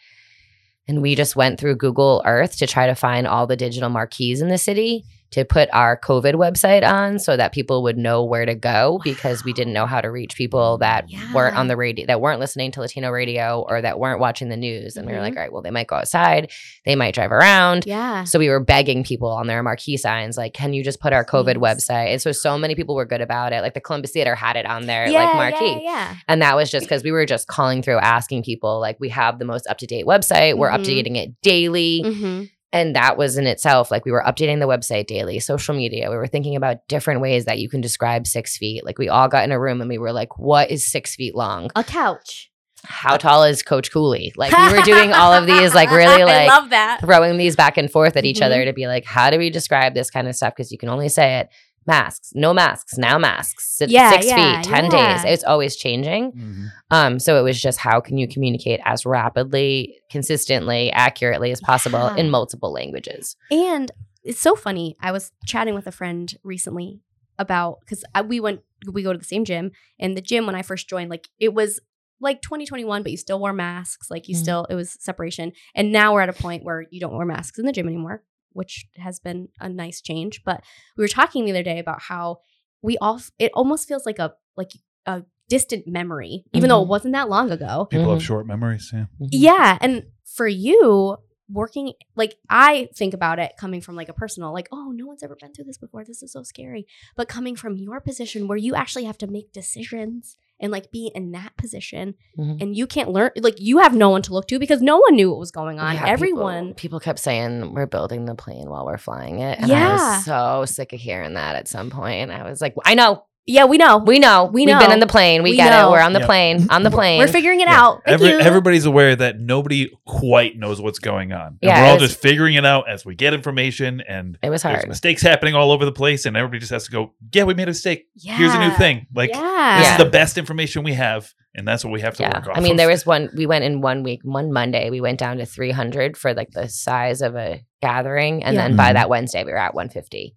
and 0.87 1.01
we 1.01 1.13
just 1.13 1.35
went 1.35 1.59
through 1.59 1.75
Google 1.75 2.23
Earth 2.25 2.57
to 2.57 2.67
try 2.67 2.87
to 2.87 2.95
find 2.95 3.27
all 3.27 3.45
the 3.45 3.55
digital 3.55 3.89
marquees 3.89 4.41
in 4.41 4.49
the 4.49 4.57
city 4.57 5.05
to 5.31 5.45
put 5.45 5.69
our 5.73 5.97
COVID 5.97 6.33
website 6.35 6.83
on, 6.87 7.19
so 7.19 7.37
that 7.37 7.51
people 7.53 7.83
would 7.83 7.97
know 7.97 8.23
where 8.23 8.45
to 8.45 8.55
go 8.55 8.99
because 9.03 9.43
we 9.43 9.53
didn't 9.53 9.73
know 9.73 9.85
how 9.85 10.01
to 10.01 10.09
reach 10.09 10.35
people 10.35 10.77
that 10.79 11.05
weren't 11.33 11.55
on 11.55 11.67
the 11.67 11.77
radio, 11.77 12.05
that 12.05 12.21
weren't 12.21 12.39
listening 12.39 12.71
to 12.71 12.81
Latino 12.81 13.09
radio, 13.09 13.65
or 13.67 13.81
that 13.81 13.99
weren't 13.99 14.19
watching 14.19 14.49
the 14.49 14.57
news. 14.57 14.97
And 14.97 15.07
we 15.07 15.13
were 15.13 15.19
like, 15.19 15.35
all 15.35 15.41
right, 15.41 15.51
well, 15.51 15.61
they 15.61 15.71
might 15.71 15.87
go 15.87 15.95
outside, 15.95 16.51
they 16.85 16.95
might 16.95 17.13
drive 17.15 17.31
around. 17.31 17.85
Yeah. 17.85 18.25
So 18.25 18.39
we 18.39 18.49
were 18.49 18.59
begging 18.59 19.03
people 19.03 19.29
on 19.29 19.47
their 19.47 19.63
marquee 19.63 19.97
signs, 19.97 20.37
like, 20.37 20.53
can 20.53 20.73
you 20.73 20.83
just 20.83 20.99
put 20.99 21.13
our 21.13 21.25
COVID 21.25 21.55
website? 21.55 22.11
And 22.11 22.21
so 22.21 22.31
so 22.31 22.57
many 22.57 22.75
people 22.75 22.95
were 22.95 23.05
good 23.05 23.21
about 23.21 23.53
it. 23.53 23.61
Like 23.61 23.73
the 23.73 23.81
Columbus 23.81 24.11
Theater 24.11 24.35
had 24.35 24.55
it 24.55 24.65
on 24.65 24.85
their 24.85 25.07
yeah, 25.07 25.23
like 25.23 25.35
marquee. 25.35 25.83
Yeah, 25.83 26.09
yeah. 26.09 26.15
And 26.27 26.41
that 26.41 26.55
was 26.55 26.69
just 26.69 26.85
because 26.85 27.03
we 27.03 27.11
were 27.11 27.25
just 27.25 27.47
calling 27.47 27.81
through 27.81 27.99
asking 27.99 28.43
people, 28.43 28.79
like, 28.79 28.99
we 28.99 29.09
have 29.09 29.39
the 29.39 29.45
most 29.45 29.65
up 29.67 29.77
to 29.77 29.87
date 29.87 30.05
website. 30.05 30.57
We're 30.57 30.71
Mhm. 30.71 30.79
updating 30.83 31.15
it 31.17 31.41
daily. 31.41 32.01
hmm 32.01 32.43
And 32.73 32.95
that 32.95 33.17
was 33.17 33.37
in 33.37 33.47
itself, 33.47 33.91
like, 33.91 34.05
we 34.05 34.11
were 34.11 34.23
updating 34.25 34.59
the 34.59 34.67
website 34.67 35.07
daily, 35.07 35.39
social 35.39 35.75
media. 35.75 36.09
We 36.09 36.15
were 36.15 36.27
thinking 36.27 36.55
about 36.55 36.87
different 36.87 37.19
ways 37.19 37.45
that 37.45 37.59
you 37.59 37.67
can 37.69 37.81
describe 37.81 38.25
six 38.25 38.57
feet. 38.57 38.85
Like, 38.85 38.97
we 38.97 39.09
all 39.09 39.27
got 39.27 39.43
in 39.43 39.51
a 39.51 39.59
room 39.59 39.81
and 39.81 39.89
we 39.89 39.97
were 39.97 40.13
like, 40.13 40.39
what 40.39 40.71
is 40.71 40.89
six 40.89 41.15
feet 41.15 41.35
long? 41.35 41.69
A 41.75 41.83
couch. 41.83 42.49
How 42.83 43.17
tall 43.17 43.43
is 43.43 43.61
Coach 43.61 43.91
Cooley? 43.91 44.33
Like, 44.37 44.57
we 44.57 44.75
were 44.77 44.83
doing 44.83 45.11
all 45.13 45.33
of 45.33 45.45
these, 45.45 45.75
like, 45.75 45.91
really, 45.91 46.23
like, 46.69 46.99
throwing 47.01 47.37
these 47.37 47.55
back 47.55 47.77
and 47.77 47.91
forth 47.91 48.15
at 48.17 48.25
each 48.25 48.39
Mhm. 48.39 48.45
other 48.45 48.65
to 48.65 48.73
be 48.73 48.87
like, 48.87 49.05
how 49.05 49.29
do 49.29 49.37
we 49.37 49.49
describe 49.51 49.93
this 49.93 50.09
kind 50.09 50.27
of 50.27 50.35
stuff? 50.35 50.53
Because 50.55 50.71
you 50.71 50.77
can 50.79 50.89
only 50.89 51.09
say 51.09 51.39
it. 51.39 51.49
Masks, 51.87 52.31
no 52.35 52.53
masks, 52.53 52.97
now 52.97 53.17
masks. 53.17 53.67
Six, 53.77 53.91
Yeah, 53.91 54.11
six 54.11 54.27
yeah, 54.27 54.61
feet, 54.61 54.69
ten 54.69 54.85
yeah. 54.91 55.23
days. 55.23 55.33
It's 55.33 55.43
always 55.43 55.75
changing. 55.75 56.31
Mhm. 56.33 56.71
Um, 56.91 57.19
so 57.19 57.39
it 57.39 57.41
was 57.41 57.59
just 57.59 57.79
how 57.79 57.99
can 57.99 58.17
you 58.17 58.27
communicate 58.27 58.79
as 58.85 59.05
rapidly, 59.05 59.95
consistently, 60.11 60.91
accurately 60.91 61.51
as 61.51 61.59
possible 61.59 61.99
Yeah. 61.99 62.17
in 62.17 62.29
multiple 62.29 62.71
languages. 62.71 63.35
And 63.49 63.91
it's 64.23 64.39
so 64.39 64.55
funny. 64.55 64.95
I 65.01 65.11
was 65.11 65.31
chatting 65.47 65.73
with 65.73 65.87
a 65.87 65.91
friend 65.91 66.31
recently 66.43 66.99
about 67.39 67.79
because 67.79 68.03
we 68.27 68.39
went 68.39 68.61
we 68.91 69.01
go 69.01 69.11
to 69.13 69.17
the 69.19 69.25
same 69.25 69.45
gym 69.45 69.71
and 69.99 70.15
the 70.15 70.21
gym 70.21 70.45
when 70.45 70.53
I 70.55 70.61
first 70.61 70.87
joined 70.87 71.09
like 71.09 71.29
it 71.39 71.53
was 71.53 71.79
like 72.19 72.41
2021 72.43 73.01
but 73.01 73.11
you 73.11 73.17
still 73.17 73.39
wore 73.39 73.53
masks 73.53 74.11
like 74.11 74.27
you 74.27 74.35
Mhm. 74.35 74.39
still 74.39 74.65
it 74.69 74.75
was 74.75 74.95
separation 74.99 75.51
and 75.73 75.91
now 75.91 76.13
we're 76.13 76.21
at 76.21 76.29
a 76.29 76.33
point 76.33 76.63
where 76.63 76.85
you 76.91 76.99
don't 76.99 77.15
wear 77.15 77.25
masks 77.25 77.57
in 77.57 77.65
the 77.65 77.71
gym 77.71 77.87
anymore 77.87 78.23
which 78.53 78.85
has 78.97 79.19
been 79.19 79.47
a 79.59 79.69
nice 79.69 80.01
change 80.01 80.43
but 80.43 80.63
we 80.97 81.03
were 81.03 81.07
talking 81.07 81.45
the 81.45 81.51
other 81.51 81.63
day 81.63 81.79
about 81.79 82.01
how 82.01 82.37
we 82.81 82.97
all 82.99 83.19
it 83.39 83.51
almost 83.53 83.87
feels 83.87 84.05
like 84.05 84.19
a 84.19 84.33
like 84.57 84.71
a 85.05 85.23
distant 85.49 85.87
memory 85.87 86.43
even 86.53 86.69
though 86.69 86.81
it 86.81 86.85
Mhm. 86.85 86.89
wasn't 86.89 87.13
that 87.13 87.29
long 87.29 87.51
ago 87.51 87.85
People 87.89 88.09
have 88.11 88.19
Mhm. 88.19 88.25
short 88.25 88.47
memories. 88.47 88.91
Yeah. 88.93 89.05
yeah. 89.31 89.77
And 89.81 90.03
for 90.23 90.47
you, 90.47 91.17
working 91.51 91.93
like 92.15 92.35
I 92.49 92.89
think 92.95 93.13
about 93.13 93.39
it 93.39 93.53
coming 93.57 93.81
from 93.81 93.95
like 93.95 94.09
a 94.09 94.13
personal, 94.13 94.53
like, 94.53 94.67
oh, 94.71 94.91
no 94.95 95.05
one's 95.05 95.23
ever 95.23 95.35
been 95.35 95.53
through 95.53 95.65
this 95.65 95.77
before. 95.77 96.03
This 96.03 96.23
is 96.23 96.31
so 96.31 96.43
scary. 96.43 96.85
But 97.15 97.27
coming 97.27 97.55
from 97.55 97.77
your 97.77 97.99
position 97.99 98.47
where 98.47 98.57
you 98.57 98.75
actually 98.75 99.05
have 99.05 99.17
to 99.19 99.27
make 99.27 99.51
decisions 99.51 100.37
and 100.59 100.71
like 100.71 100.91
be 100.91 101.11
in 101.15 101.31
that 101.31 101.57
position 101.57 102.13
Mhm. 102.37 102.61
and 102.61 102.75
you 102.77 102.85
can't 102.85 103.09
learn 103.09 103.31
like 103.37 103.59
you 103.59 103.79
have 103.79 103.95
no 103.95 104.09
one 104.09 104.21
to 104.21 104.33
look 104.33 104.47
to 104.49 104.59
because 104.59 104.79
no 104.81 104.99
one 104.99 105.15
knew 105.15 105.29
what 105.31 105.39
was 105.39 105.49
going 105.51 105.79
on. 105.79 105.95
Yeah, 105.95 106.05
Everyone 106.05 106.67
People, 106.67 106.75
people 106.75 106.99
kept 106.99 107.17
saying 107.19 107.73
we're 107.73 107.87
building 107.87 108.25
the 108.25 108.35
plane 108.35 108.69
while 108.69 108.85
we're 108.85 108.99
flying 108.99 109.39
it. 109.39 109.57
And 109.59 109.65
I 109.71 109.75
Yeah. 109.79 109.93
was 110.17 110.25
so 110.25 110.65
sick 110.65 110.93
of 110.93 110.99
hearing 110.99 111.33
that 111.33 111.55
at 111.55 111.67
some 111.67 111.89
point. 111.89 112.29
I 112.29 112.47
was 112.47 112.61
like, 112.61 112.75
I 112.85 112.93
know, 112.93 113.25
Yeah, 113.47 113.65
we 113.65 113.77
know. 113.77 113.97
we 113.97 114.19
know. 114.19 114.45
We 114.45 114.65
know. 114.65 114.73
We've 114.77 114.79
been 114.81 114.91
in 114.91 114.99
the 114.99 115.07
plane. 115.07 115.41
We, 115.41 115.51
We 115.51 115.55
get 115.57 115.71
know. 115.71 115.87
it. 115.89 115.91
We're 115.91 116.01
on 116.01 116.13
the 116.13 116.19
Yep. 116.19 116.27
plane. 116.27 116.67
On 116.69 116.83
the 116.83 116.91
plane. 116.91 117.17
We're 117.19 117.27
figuring 117.27 117.59
it 117.59 117.67
Yeah. 117.67 117.81
out. 117.81 118.01
Thank 118.05 118.13
Every, 118.21 118.29
you. 118.29 118.39
everybody's 118.39 118.85
aware 118.85 119.15
that 119.15 119.39
nobody 119.39 119.89
quite 120.05 120.57
knows 120.57 120.79
what's 120.79 120.99
going 120.99 121.33
on. 121.33 121.47
And 121.47 121.57
Yeah, 121.63 121.81
we're 121.81 121.87
all 121.87 121.95
it 121.97 122.01
was- 122.01 122.11
just 122.11 122.21
figuring 122.21 122.53
it 122.53 122.65
out 122.65 122.87
as 122.87 123.03
we 123.03 123.15
get 123.15 123.33
information 123.33 124.01
and 124.07 124.37
it 124.43 124.49
was 124.51 124.61
there's 124.61 124.75
hard. 124.77 124.87
mistakes 124.87 125.23
happening 125.23 125.55
all 125.55 125.71
over 125.71 125.85
the 125.85 125.91
place 125.91 126.25
and 126.27 126.37
everybody 126.37 126.59
just 126.59 126.71
has 126.71 126.85
to 126.85 126.91
go, 126.91 127.13
yeah, 127.33 127.43
we 127.43 127.55
made 127.55 127.63
a 127.63 127.71
mistake. 127.71 128.05
yeah. 128.15 128.37
Here's 128.37 128.53
a 128.53 128.59
new 128.59 128.71
thing. 128.75 129.07
Like 129.13 129.31
yeah. 129.31 129.77
this 129.79 129.87
Yeah. 129.87 129.91
is 129.93 130.03
the 130.03 130.09
best 130.09 130.37
information 130.37 130.83
we 130.83 130.93
have 130.93 131.33
and 131.55 131.67
that's 131.67 131.83
what 131.83 131.91
we 131.91 132.01
have 132.01 132.15
to 132.17 132.23
Yeah. 132.23 132.37
work 132.37 132.47
off 132.47 132.57
I 132.57 132.61
mean, 132.61 132.73
of. 132.73 132.77
there 132.77 132.87
was 132.89 133.05
one, 133.07 133.29
we 133.35 133.47
went 133.47 133.63
in 133.65 133.81
one 133.81 134.03
week, 134.03 134.21
one 134.23 134.53
Monday, 134.53 134.89
we 134.91 135.01
went 135.01 135.19
down 135.19 135.37
to 135.37 135.45
300 135.47 136.15
for 136.15 136.33
like 136.35 136.51
the 136.51 136.69
size 136.69 137.21
of 137.21 137.35
a 137.35 137.61
gathering. 137.81 138.43
And 138.43 138.55
Yeah. 138.55 138.67
then 138.67 138.75
by 138.77 138.91
Mhm. 138.91 138.93
that 138.93 139.09
Wednesday, 139.09 139.43
we 139.43 139.51
were 139.51 139.57
at 139.57 139.73
150. 139.73 140.35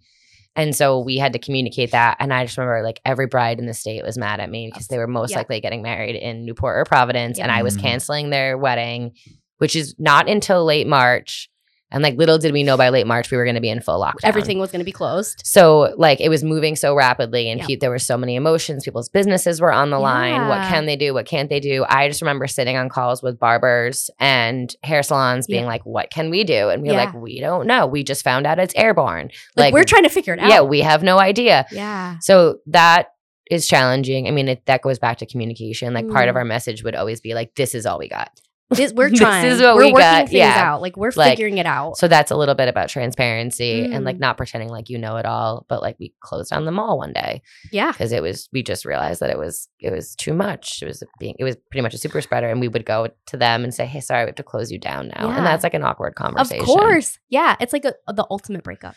And 0.56 0.74
so 0.74 1.00
we 1.00 1.16
had 1.16 1.32
to 1.32 1.38
communicate 1.38 1.90
that. 1.92 2.16
And 2.20 2.32
I 2.32 2.44
just 2.44 2.56
remember 2.56 2.82
like 2.82 3.00
every 3.04 3.26
bride 3.26 3.58
in 3.58 3.66
the 3.66 3.74
state 3.74 4.04
was 4.04 4.16
mad 4.16 4.40
at 4.40 4.50
me 4.50 4.70
because 4.70 4.86
they 4.88 4.98
were 4.98 5.06
most 5.08 5.32
Yeah. 5.32 5.38
likely 5.38 5.60
getting 5.60 5.82
married 5.82 6.16
in 6.16 6.44
Newport 6.44 6.76
or 6.78 6.84
Providence. 6.84 7.38
And 7.38 7.50
I 7.50 7.62
was 7.62 7.76
Mhm. 7.76 7.80
canceling 7.80 8.30
their 8.30 8.56
wedding, 8.56 9.12
which 9.58 9.74
is 9.74 9.94
not 9.98 10.28
until 10.28 10.64
late 10.64 10.86
March. 10.86 11.48
And 11.94 12.02
like 12.02 12.16
little 12.18 12.36
did 12.36 12.52
we 12.52 12.62
know 12.62 12.76
by 12.76 12.90
late 12.90 13.06
March, 13.06 13.30
we 13.30 13.36
were 13.38 13.44
going 13.44 13.54
to 13.54 13.60
be 13.62 13.70
in 13.70 13.80
full 13.80 13.98
lockdown. 14.00 14.24
Everything 14.24 14.58
was 14.58 14.70
going 14.70 14.80
to 14.80 14.84
be 14.84 14.92
closed. 14.92 15.40
So 15.44 15.94
like 15.96 16.20
it 16.20 16.28
was 16.28 16.44
moving 16.44 16.76
so 16.76 16.94
rapidly 16.94 17.48
and 17.48 17.60
Yeah. 17.60 17.66
pe- 17.66 17.76
there 17.76 17.88
were 17.90 17.98
so 17.98 18.18
many 18.18 18.34
emotions. 18.36 18.84
People's 18.84 19.08
businesses 19.08 19.60
were 19.60 19.72
on 19.72 19.88
the 19.90 19.98
line. 19.98 20.48
What 20.48 20.68
can 20.68 20.84
they 20.86 20.96
do? 20.96 21.14
What 21.14 21.24
can't 21.26 21.48
they 21.48 21.60
do? 21.60 21.86
I 21.88 22.08
just 22.08 22.20
remember 22.20 22.46
sitting 22.46 22.76
on 22.76 22.88
calls 22.90 23.22
with 23.22 23.38
barbers 23.38 24.10
and 24.20 24.74
hair 24.82 25.02
salons 25.02 25.46
being 25.46 25.62
Yeah. 25.62 25.68
like, 25.68 25.86
what 25.86 26.10
can 26.10 26.28
we 26.30 26.44
do? 26.44 26.68
And 26.68 26.82
we're 26.82 26.92
Yeah. 26.92 27.04
like, 27.04 27.14
we 27.14 27.40
don't 27.40 27.66
know. 27.66 27.86
We 27.86 28.02
just 28.02 28.24
found 28.24 28.46
out 28.46 28.58
it's 28.58 28.74
airborne. 28.76 29.30
Like, 29.56 29.72
we're 29.72 29.84
trying 29.84 30.02
to 30.02 30.08
figure 30.10 30.34
it 30.34 30.40
out. 30.40 30.50
Yeah, 30.50 30.60
we 30.62 30.80
have 30.80 31.02
no 31.02 31.18
idea. 31.20 31.64
yeah. 31.70 32.18
So 32.20 32.58
that 32.66 33.08
is 33.50 33.68
challenging. 33.68 34.26
I 34.26 34.30
mean, 34.30 34.48
it, 34.48 34.66
that 34.66 34.80
goes 34.82 34.98
back 34.98 35.18
to 35.18 35.26
communication. 35.26 35.92
Like 35.94 36.08
part 36.08 36.28
of 36.28 36.34
Mm. 36.34 36.38
our 36.38 36.44
message 36.44 36.82
would 36.82 36.94
always 36.96 37.20
be 37.20 37.34
like, 37.34 37.54
this 37.54 37.74
is 37.74 37.84
all 37.86 37.98
we 37.98 38.08
got. 38.08 38.30
This, 38.76 38.92
we're 38.92 39.10
trying. 39.10 39.44
This 39.48 39.54
is 39.56 39.62
what 39.62 39.74
we're 39.76 39.86
we 39.86 39.92
working 39.92 40.00
got, 40.06 40.18
things 40.28 40.32
yeah. 40.38 40.60
out. 40.72 40.82
Like 40.82 40.96
we're 40.96 41.10
Like, 41.16 41.30
figuring 41.32 41.58
it 41.58 41.66
out. 41.66 41.96
So 41.96 42.08
that's 42.08 42.30
a 42.30 42.36
little 42.36 42.54
bit 42.54 42.68
about 42.68 42.88
transparency 42.88 43.84
and 43.84 44.04
like 44.04 44.16
Mm. 44.16 44.20
not 44.20 44.36
pretending 44.36 44.68
like 44.68 44.88
you 44.90 44.98
know 44.98 45.16
it 45.16 45.26
all. 45.26 45.66
But 45.68 45.82
like 45.82 45.96
we 45.98 46.14
closed 46.20 46.50
down 46.50 46.64
the 46.64 46.72
mall 46.72 46.98
one 46.98 47.12
day 47.12 47.42
yeah. 47.72 47.92
because 47.92 48.12
it 48.12 48.22
was 48.22 48.48
we 48.52 48.62
just 48.62 48.84
realized 48.84 49.20
that 49.20 49.30
it 49.30 49.38
was 49.38 49.68
it 49.80 49.90
was 49.92 50.14
too 50.14 50.32
much. 50.34 50.82
It 50.82 50.86
was 50.86 51.02
being 51.18 51.34
it 51.38 51.44
was 51.44 51.56
pretty 51.70 51.82
much 51.82 51.94
a 51.94 51.98
super 51.98 52.20
spreader, 52.20 52.48
and 52.48 52.60
we 52.60 52.68
would 52.68 52.84
go 52.84 53.08
to 53.26 53.36
them 53.36 53.64
and 53.64 53.72
say, 53.74 53.86
"Hey, 53.86 54.00
sorry, 54.00 54.24
we 54.24 54.28
have 54.28 54.34
to 54.36 54.42
close 54.42 54.70
you 54.70 54.78
down 54.78 55.08
now," 55.08 55.28
Yeah. 55.28 55.36
and 55.36 55.46
that's 55.46 55.64
like 55.64 55.74
an 55.74 55.82
awkward 55.84 56.14
conversation. 56.14 56.60
Of 56.60 56.66
course. 56.66 57.18
Yeah. 57.28 57.56
It's 57.60 57.72
like 57.72 57.84
a, 57.84 57.94
the 58.12 58.26
ultimate 58.30 58.62
breakup. 58.64 58.94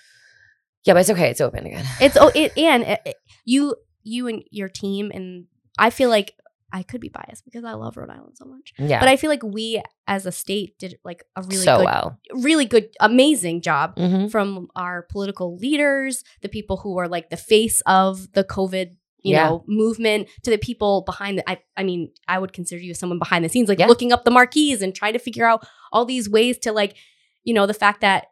yeah, 0.85 0.93
but 0.93 0.99
it's 1.01 1.09
okay. 1.09 1.29
It's 1.29 1.41
open 1.41 1.65
again. 1.65 1.85
It's 1.99 2.17
oh 2.19 2.31
it 2.35 2.57
and 2.57 2.83
it, 2.83 2.99
it- 3.05 3.15
you 3.45 3.75
you 4.03 4.27
and 4.27 4.43
your 4.51 4.69
team 4.69 5.11
and 5.13 5.45
I 5.77 5.89
feel 5.89 6.09
like 6.09 6.33
I 6.71 6.83
could 6.83 6.99
be 7.01 7.09
biased 7.09 7.45
because 7.45 7.63
I 7.63 7.73
love 7.73 7.95
Rhode 7.97 8.09
Island 8.09 8.35
so 8.37 8.45
much. 8.45 8.73
yeah, 8.77 8.99
But 8.99 9.07
I 9.09 9.15
feel 9.15 9.29
like 9.29 9.43
we 9.43 9.81
as 10.07 10.25
a 10.25 10.31
state 10.31 10.77
did 10.77 10.99
like 11.05 11.23
a 11.35 11.41
really 11.43 11.63
so 11.65 11.77
good 11.77 11.85
well. 11.85 12.19
really 12.33 12.65
good 12.65 12.89
amazing 12.99 13.61
job 13.61 13.97
hmm 13.97 14.27
from 14.27 14.67
our 14.75 15.03
political 15.03 15.55
leaders, 15.57 16.23
the 16.41 16.49
people 16.49 16.77
who 16.77 16.97
are 16.97 17.07
like 17.07 17.29
the 17.29 17.37
face 17.37 17.81
of 17.85 18.31
the 18.33 18.43
COVID, 18.43 18.87
you 19.23 19.33
Yeah. 19.33 19.47
know, 19.47 19.63
movement, 19.67 20.27
to 20.43 20.49
the 20.51 20.57
people 20.57 21.03
behind 21.03 21.37
the 21.37 21.49
I 21.49 21.59
I 21.77 21.83
mean, 21.83 22.11
I 22.27 22.37
would 22.39 22.51
consider 22.53 22.81
you 22.81 22.93
someone 22.93 23.19
behind 23.19 23.45
the 23.45 23.49
scenes, 23.49 23.69
like 23.69 23.79
Yeah. 23.79 23.87
looking 23.87 24.11
up 24.11 24.25
the 24.25 24.31
marquees 24.31 24.81
and 24.81 24.93
trying 24.93 25.13
to 25.13 25.19
figure 25.19 25.45
out 25.45 25.65
all 25.93 26.03
these 26.05 26.29
ways 26.29 26.57
to 26.59 26.71
like, 26.73 26.95
you 27.43 27.53
know, 27.53 27.65
the 27.65 27.73
fact 27.73 28.01
that 28.01 28.27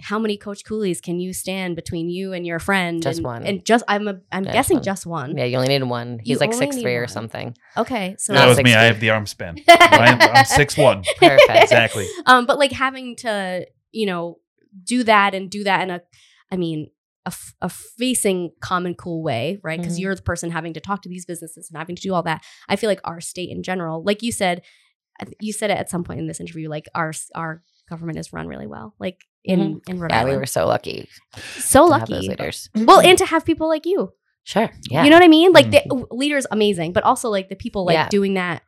how 0.00 0.18
many 0.18 0.36
Coach 0.36 0.64
Coolies 0.64 1.00
can 1.00 1.18
you 1.20 1.32
stand 1.32 1.74
between 1.76 2.08
you 2.08 2.32
and 2.32 2.46
your 2.46 2.58
friend? 2.58 3.02
Just 3.02 3.18
and, 3.18 3.26
one. 3.26 3.42
And 3.44 3.64
just 3.64 3.84
I'm 3.88 4.06
a, 4.08 4.20
I'm 4.30 4.44
Just 4.44 4.52
guessing 4.54 4.76
one. 4.76 4.84
just 4.84 5.06
one. 5.06 5.36
Yeah, 5.36 5.44
you 5.44 5.56
only 5.56 5.68
need 5.68 5.82
one. 5.82 6.18
He's 6.20 6.28
You 6.34 6.38
like 6.38 6.52
only 6.52 6.66
six 6.66 6.76
three 6.80 6.94
or 6.96 7.06
something. 7.08 7.56
Okay. 7.76 8.14
So 8.18 8.32
that 8.32 8.46
was 8.46 8.56
six 8.56 8.64
me. 8.64 8.74
I 8.74 8.84
have 8.84 9.00
the 9.00 9.10
arm 9.10 9.26
span. 9.26 9.56
I'm, 9.68 10.20
I'm 10.20 10.44
six 10.44 10.76
one. 10.76 11.02
Perfect. 11.18 11.50
Exactly. 11.50 12.06
um, 12.26 12.46
but 12.46 12.58
like 12.58 12.72
having 12.72 13.16
to, 13.16 13.66
you 13.92 14.06
know, 14.06 14.38
do 14.84 15.02
that 15.04 15.34
and 15.34 15.50
do 15.50 15.64
that 15.64 15.82
in 15.82 15.90
a, 15.90 16.00
I 16.52 16.56
mean, 16.56 16.90
a, 17.26 17.28
f- 17.30 17.54
a 17.60 17.68
facing 17.68 18.52
common 18.60 18.94
cool 18.94 19.22
way, 19.22 19.58
right? 19.62 19.78
Because 19.80 19.98
Mhm. 19.98 20.02
you're 20.02 20.14
the 20.14 20.22
person 20.22 20.50
having 20.50 20.74
to 20.74 20.80
talk 20.80 21.02
to 21.02 21.08
these 21.08 21.26
businesses 21.26 21.68
and 21.70 21.76
having 21.78 21.96
to 21.96 22.02
do 22.02 22.14
all 22.14 22.22
that. 22.22 22.44
I 22.68 22.76
feel 22.76 22.88
like 22.88 23.00
our 23.04 23.20
state 23.20 23.50
in 23.50 23.62
general, 23.62 24.02
like 24.02 24.22
you 24.22 24.30
said, 24.32 24.62
you 25.40 25.52
said 25.52 25.70
it 25.70 25.78
at 25.78 25.90
some 25.90 26.04
point 26.04 26.20
in 26.20 26.26
this 26.28 26.38
interview, 26.40 26.68
like 26.68 26.86
our 26.94 27.12
our 27.34 27.62
government 27.90 28.18
is 28.18 28.32
run 28.32 28.46
really 28.46 28.66
well, 28.66 28.94
like 29.00 29.24
in 29.48 29.80
in 29.88 29.98
Rhode 30.00 30.10
Mm-hmm. 30.12 30.26
Yeah, 30.28 30.32
we 30.32 30.36
were 30.38 30.46
so 30.46 30.66
lucky. 30.66 31.08
so 31.56 31.88
to 31.88 31.98
have 31.98 32.08
those 32.08 32.16
lucky. 32.26 32.28
leaders. 32.28 32.68
Well, 32.74 33.00
and 33.00 33.16
to 33.18 33.26
have 33.26 33.44
people 33.44 33.68
like 33.68 33.86
you, 33.86 34.12
Sure. 34.44 34.70
Yeah. 34.90 35.04
you 35.04 35.10
know 35.10 35.16
what 35.16 35.24
I 35.24 35.28
mean? 35.28 35.52
Like 35.52 35.66
Mm. 35.66 35.88
the 35.88 36.06
leaders, 36.14 36.46
amazing, 36.50 36.92
but 36.92 37.02
also 37.04 37.28
like 37.28 37.48
the 37.48 37.56
people 37.56 37.84
like 37.84 37.94
Yeah. 37.94 38.08
doing 38.08 38.34
that, 38.34 38.62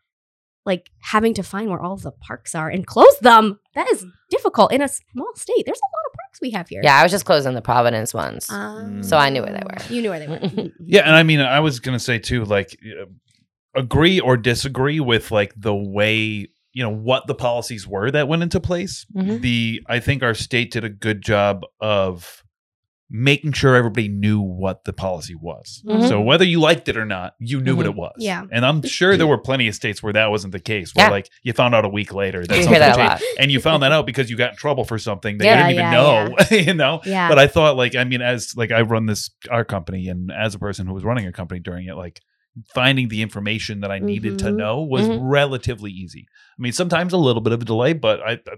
like 0.67 0.91
having 1.01 1.33
to 1.35 1.43
find 1.43 1.71
where 1.71 1.81
all 1.81 1.97
the 1.97 2.13
parks 2.13 2.55
are 2.55 2.69
and 2.69 2.87
close 2.87 3.19
them. 3.21 3.59
That 3.75 3.89
is 3.91 4.05
difficult 4.29 4.73
in 4.73 4.83
a 4.83 4.89
small 4.89 5.33
state. 5.37 5.65
There's 5.65 5.79
a 5.81 5.91
lot 5.97 6.05
of 6.11 6.13
parks 6.21 6.39
we 6.43 6.51
have 6.51 6.69
here. 6.69 6.83
yeah, 6.85 6.99
I 6.99 7.03
was 7.03 7.13
just 7.13 7.25
closing 7.25 7.55
the 7.55 7.63
Providence 7.63 8.13
ones. 8.13 8.51
Um, 8.51 9.03
So 9.03 9.17
I 9.17 9.31
knew 9.31 9.43
where 9.43 9.53
they 9.53 9.63
were. 9.65 9.95
You 9.95 10.03
knew 10.03 10.11
where 10.11 10.19
they 10.21 10.29
were. 10.29 10.41
Yeah, 10.95 11.03
and 11.07 11.15
I 11.17 11.23
mean, 11.23 11.41
I 11.41 11.61
was 11.61 11.81
gonna 11.81 11.99
say 11.99 12.19
too, 12.19 12.45
like, 12.45 12.77
uh, 12.85 13.07
agree 13.75 14.21
or 14.21 14.37
disagree 14.37 15.01
with 15.01 15.31
like 15.31 15.53
the 15.57 15.75
way 15.75 16.49
you 16.73 16.83
know 16.83 16.91
what 16.95 17.27
the 17.27 17.35
policies 17.35 17.87
were 17.87 18.11
that 18.11 18.29
went 18.29 18.43
into 18.43 18.61
place. 18.61 19.05
Mhm. 19.17 19.41
The 19.41 19.81
I 19.89 19.99
think 20.01 20.23
our 20.23 20.35
state 20.35 20.71
did 20.73 20.85
a 20.85 20.89
good 20.91 21.23
job 21.23 21.63
of 21.81 22.43
making 23.13 23.51
sure 23.51 23.75
everybody 23.75 24.07
knew 24.09 24.41
what 24.41 24.85
the 24.85 24.93
policy 24.93 25.35
was. 25.35 25.83
Mhm. 25.85 26.07
So 26.09 26.21
whether 26.21 26.45
you 26.45 26.61
liked 26.61 26.89
it 26.89 26.97
or 26.97 27.05
not, 27.05 27.35
you 27.41 27.61
knew 27.61 27.75
what 27.75 27.87
Mhm. 27.87 27.91
it 27.91 27.97
was. 27.97 28.13
Yeah. 28.19 28.45
and 28.53 28.65
I'm 28.65 28.83
sure 28.87 29.17
there 29.17 29.27
were 29.27 29.37
plenty 29.39 29.67
of 29.67 29.75
states 29.75 30.01
where 30.01 30.13
that 30.13 30.31
wasn't 30.31 30.53
the 30.53 30.61
case. 30.61 30.95
Where 30.95 31.07
Yeah. 31.07 31.11
like 31.11 31.29
you 31.43 31.53
found 31.53 31.75
out 31.75 31.85
a 31.85 31.89
week 31.89 32.15
later 32.15 32.47
that 32.47 32.57
You 32.57 32.63
something 32.63 32.81
hear 32.81 32.89
that 32.89 32.95
a 32.97 33.09
changed, 33.09 33.23
lot. 33.25 33.41
and 33.41 33.51
you 33.51 33.59
found 33.59 33.83
that 33.83 33.91
out 33.91 34.07
because 34.07 34.31
you 34.31 34.37
got 34.37 34.53
in 34.53 34.57
trouble 34.57 34.85
for 34.85 34.97
something 34.97 35.39
that 35.39 35.45
Yeah, 35.45 35.55
you 35.69 35.75
didn't 35.75 35.81
even 35.81 35.93
yeah, 35.93 36.29
know. 36.29 36.37
you 36.69 36.75
know, 36.75 37.01
Yeah. 37.05 37.29
but 37.29 37.37
I 37.41 37.49
thought 37.49 37.77
like 37.77 37.97
I 37.97 38.05
mean 38.05 38.23
as 38.23 38.53
like 38.57 38.71
I 38.71 38.83
run 38.83 39.07
this 39.07 39.29
our 39.51 39.65
company 39.65 40.07
and 40.07 40.31
as 40.31 40.55
a 40.55 40.61
person 40.61 40.87
who 40.87 40.95
was 40.95 41.03
running 41.03 41.27
a 41.27 41.33
company 41.33 41.59
during 41.59 41.89
it 41.89 41.97
like 41.97 42.21
finding 42.75 43.09
the 43.09 43.23
information 43.23 43.81
that 43.81 43.91
I 43.91 43.99
needed 43.99 44.39
to 44.41 44.47
Mhm. 44.47 44.57
know 44.57 44.83
was 44.83 45.07
Mhm. 45.09 45.19
relatively 45.23 45.91
easy. 45.91 46.27
I 46.59 46.63
mean 46.63 46.73
sometimes 46.73 47.13
a 47.13 47.17
little 47.19 47.43
bit 47.43 47.53
of 47.53 47.63
a 47.63 47.65
delay 47.65 47.93
but 47.93 48.21
I, 48.21 48.33
I 48.33 48.57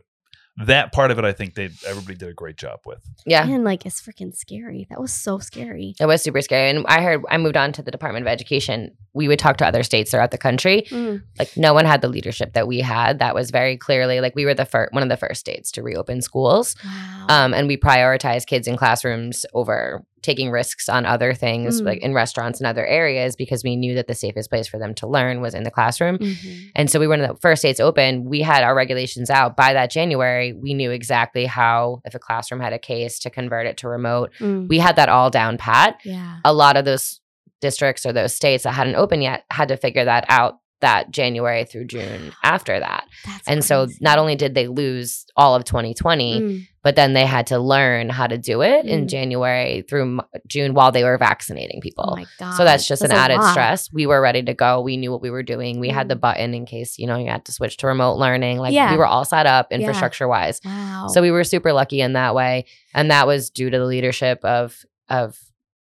that 0.66 0.92
part 0.92 1.10
of 1.10 1.18
it 1.18 1.24
I 1.24 1.32
think 1.32 1.54
they 1.54 1.70
everybody 1.86 2.14
did 2.14 2.28
a 2.28 2.34
great 2.34 2.56
job 2.58 2.80
with. 2.84 2.98
Yeah. 3.24 3.46
and 3.48 3.64
like 3.64 3.86
it's 3.86 4.02
freaking 4.02 4.34
scary. 4.34 4.86
That 4.90 5.00
was 5.00 5.10
so 5.10 5.38
scary. 5.38 5.94
It 5.98 6.04
was 6.04 6.20
super 6.22 6.42
scary. 6.42 6.68
And 6.68 6.84
I 6.88 7.00
heard 7.00 7.22
I 7.30 7.38
moved 7.38 7.56
on 7.56 7.72
to 7.72 7.82
the 7.82 7.90
Department 7.90 8.24
of 8.26 8.28
Education. 8.30 8.90
We 9.14 9.28
would 9.28 9.38
talk 9.38 9.56
to 9.58 9.66
other 9.66 9.82
states 9.82 10.10
throughout 10.10 10.30
the 10.30 10.36
country. 10.36 10.82
Mm. 10.90 11.22
Like 11.38 11.56
no 11.56 11.72
one 11.72 11.86
had 11.86 12.02
the 12.02 12.08
leadership 12.08 12.52
that 12.52 12.68
we 12.68 12.80
had. 12.80 13.18
That 13.18 13.34
was 13.34 13.50
very 13.50 13.78
clearly 13.78 14.20
like 14.20 14.34
we 14.36 14.44
were 14.44 14.52
the 14.54 14.66
first 14.66 14.92
one 14.92 15.02
of 15.02 15.08
the 15.08 15.16
first 15.16 15.40
states 15.40 15.70
to 15.72 15.82
reopen 15.82 16.20
schools. 16.20 16.76
Wow. 16.84 17.26
Um, 17.30 17.54
and 17.54 17.66
we 17.66 17.78
prioritized 17.78 18.46
kids 18.46 18.68
in 18.68 18.76
classrooms 18.76 19.46
over 19.54 20.04
taking 20.22 20.50
risks 20.50 20.88
on 20.88 21.04
other 21.04 21.34
things 21.34 21.80
Mm. 21.82 21.84
like 21.86 21.98
in 22.00 22.14
restaurants 22.14 22.60
and 22.60 22.66
other 22.66 22.86
areas 22.86 23.36
because 23.36 23.62
we 23.64 23.76
knew 23.76 23.94
that 23.96 24.06
the 24.06 24.14
safest 24.14 24.48
place 24.50 24.68
for 24.68 24.78
them 24.78 24.94
to 24.94 25.06
learn 25.06 25.40
was 25.40 25.54
in 25.54 25.64
the 25.64 25.70
classroom. 25.70 26.18
Mhm. 26.18 26.70
And 26.76 26.90
so 26.90 26.98
we 27.00 27.06
were 27.06 27.12
one 27.12 27.20
of 27.20 27.28
the 27.28 27.40
first 27.40 27.60
states 27.62 27.80
open. 27.80 28.24
We 28.24 28.40
had 28.42 28.62
our 28.64 28.74
regulations 28.74 29.30
out 29.30 29.56
by 29.56 29.72
that 29.72 29.90
January. 29.90 30.52
We 30.52 30.74
knew 30.74 30.90
exactly 30.90 31.46
how, 31.46 32.00
if 32.04 32.14
a 32.14 32.18
classroom 32.18 32.60
had 32.60 32.72
a 32.72 32.78
case, 32.78 33.18
to 33.20 33.30
convert 33.30 33.66
it 33.66 33.76
to 33.78 33.88
remote. 33.88 34.30
Mm. 34.40 34.68
We 34.68 34.78
had 34.78 34.96
that 34.96 35.08
all 35.08 35.28
down 35.30 35.58
pat. 35.58 35.98
Yeah. 36.04 36.36
A 36.44 36.52
lot 36.52 36.76
of 36.76 36.84
those 36.84 37.20
districts 37.60 38.04
or 38.06 38.12
those 38.12 38.34
states 38.34 38.64
that 38.64 38.72
hadn't 38.72 38.96
opened 38.96 39.22
yet 39.22 39.44
had 39.50 39.68
to 39.68 39.76
figure 39.76 40.04
that 40.04 40.24
out 40.28 40.56
that 40.82 41.10
January 41.10 41.64
through 41.64 41.86
June 41.86 42.32
after 42.44 42.78
that. 42.78 43.04
That's 43.24 43.48
And 43.48 43.64
so 43.64 43.88
not 44.00 44.18
only 44.18 44.36
did 44.36 44.54
they 44.54 44.68
lose 44.68 45.24
all 45.36 45.54
of 45.54 45.64
2020, 45.64 46.40
Mm. 46.40 46.66
but 46.82 46.94
then 46.96 47.14
they 47.14 47.24
had 47.24 47.46
to 47.48 47.58
learn 47.58 48.08
how 48.10 48.26
to 48.26 48.36
do 48.36 48.60
it 48.62 48.84
in 48.84 49.04
Mm. 49.06 49.08
January 49.08 49.82
through 49.88 50.02
M- 50.02 50.20
June 50.46 50.74
while 50.74 50.92
they 50.92 51.02
were 51.04 51.16
vaccinating 51.18 51.80
people. 51.80 52.18
Oh. 52.40 52.54
So 52.56 52.64
that's 52.64 52.86
just 52.86 53.02
an 53.02 53.10
added 53.12 53.38
lot. 53.38 53.52
stress. 53.52 53.90
We 53.92 54.06
were 54.06 54.20
ready 54.20 54.42
to 54.42 54.52
go. 54.54 54.80
We 54.82 54.96
knew 54.98 55.10
what 55.10 55.22
we 55.22 55.30
were 55.30 55.42
doing. 55.42 55.80
We 55.80 55.88
had 55.88 56.08
the 56.08 56.16
Mm. 56.16 56.20
button 56.20 56.54
in 56.54 56.66
case, 56.66 56.98
you 56.98 57.06
know, 57.06 57.16
you 57.16 57.30
had 57.30 57.44
to 57.46 57.52
switch 57.52 57.78
to 57.78 57.86
remote 57.86 58.14
learning. 58.18 58.58
Like 58.58 58.74
Yeah. 58.74 58.90
we 58.92 58.98
were 58.98 59.06
all 59.06 59.24
set 59.24 59.46
up 59.46 59.72
infrastructure 59.72 60.28
wise. 60.28 60.60
Wow. 60.64 61.06
So 61.08 61.22
we 61.22 61.30
were 61.30 61.44
super 61.44 61.72
lucky 61.72 62.00
in 62.00 62.12
that 62.12 62.34
way. 62.34 62.66
And 62.94 63.10
that 63.10 63.26
was 63.26 63.48
due 63.50 63.70
to 63.70 63.78
the 63.78 63.86
leadership 63.86 64.44
of 64.44 64.84
of 65.08 65.38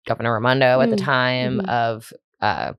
Governor 0.07 0.33
Raimondo 0.33 0.81
at 0.81 0.89
the 0.89 0.95
Mm. 0.95 1.05
time, 1.05 1.59
Mhm. 1.61 1.69
of 1.69 2.13
uh 2.41 2.73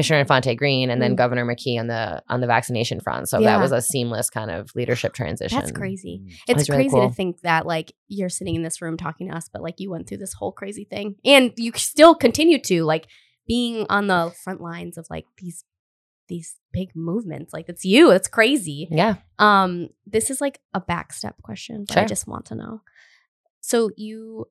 Commissioner 0.00 0.20
Infante 0.20 0.54
Green 0.54 0.90
and 0.90 1.00
then 1.02 1.12
Mm. 1.12 1.16
Governor 1.16 1.44
McKee 1.44 1.78
on 1.78 1.86
the 1.88 2.22
on 2.28 2.40
the 2.40 2.46
vaccination 2.46 3.00
front. 3.00 3.28
So 3.28 3.38
Yeah. 3.38 3.52
that 3.56 3.60
was 3.60 3.72
a 3.72 3.80
seamless 3.82 4.30
kind 4.30 4.50
of 4.50 4.70
leadership 4.74 5.12
transition. 5.14 5.58
That's 5.58 5.72
crazy. 5.72 6.22
Mm. 6.24 6.32
It's 6.48 6.58
was 6.58 6.68
really 6.70 6.84
crazy 6.84 6.96
cool. 6.96 7.08
to 7.08 7.14
think 7.14 7.40
that 7.42 7.66
like 7.66 7.92
you're 8.08 8.28
sitting 8.28 8.54
in 8.54 8.62
this 8.62 8.80
room 8.80 8.96
talking 8.96 9.28
to 9.28 9.36
us, 9.36 9.48
but 9.52 9.62
like 9.62 9.78
you 9.78 9.90
went 9.90 10.08
through 10.08 10.18
this 10.18 10.32
whole 10.34 10.52
crazy 10.52 10.84
thing, 10.84 11.16
and 11.24 11.52
you 11.56 11.72
still 11.74 12.14
continue 12.14 12.58
to 12.62 12.84
like 12.84 13.06
being 13.46 13.86
on 13.90 14.06
the 14.06 14.32
front 14.42 14.60
lines 14.60 14.96
of 14.96 15.06
like 15.10 15.26
these 15.38 15.64
these 16.28 16.56
big 16.72 16.90
movements. 16.94 17.52
Like 17.52 17.68
it's 17.68 17.84
you. 17.84 18.10
It's 18.12 18.28
crazy. 18.28 18.86
Yeah. 18.90 19.16
Um, 19.40 19.88
this 20.06 20.30
is 20.30 20.40
like 20.40 20.60
a 20.72 20.80
backstep 20.80 21.34
question, 21.42 21.84
but 21.88 21.98
I 21.98 22.04
just 22.04 22.28
want 22.28 22.46
to 22.46 22.54
know. 22.54 22.82
So 23.60 23.90
you 23.96 24.46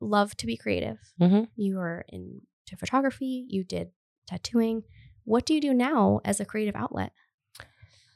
love 0.00 0.34
to 0.38 0.46
be 0.46 0.56
creative. 0.56 0.96
Mhm. 1.20 1.48
You 1.56 1.78
are 1.78 2.06
into 2.08 2.76
photography. 2.78 3.44
You 3.50 3.64
did 3.64 3.90
tattooing. 4.30 4.82
What 5.24 5.44
do 5.46 5.54
you 5.54 5.60
do 5.60 5.74
now 5.74 6.20
as 6.24 6.40
a 6.40 6.44
creative 6.44 6.76
outlet? 6.76 7.12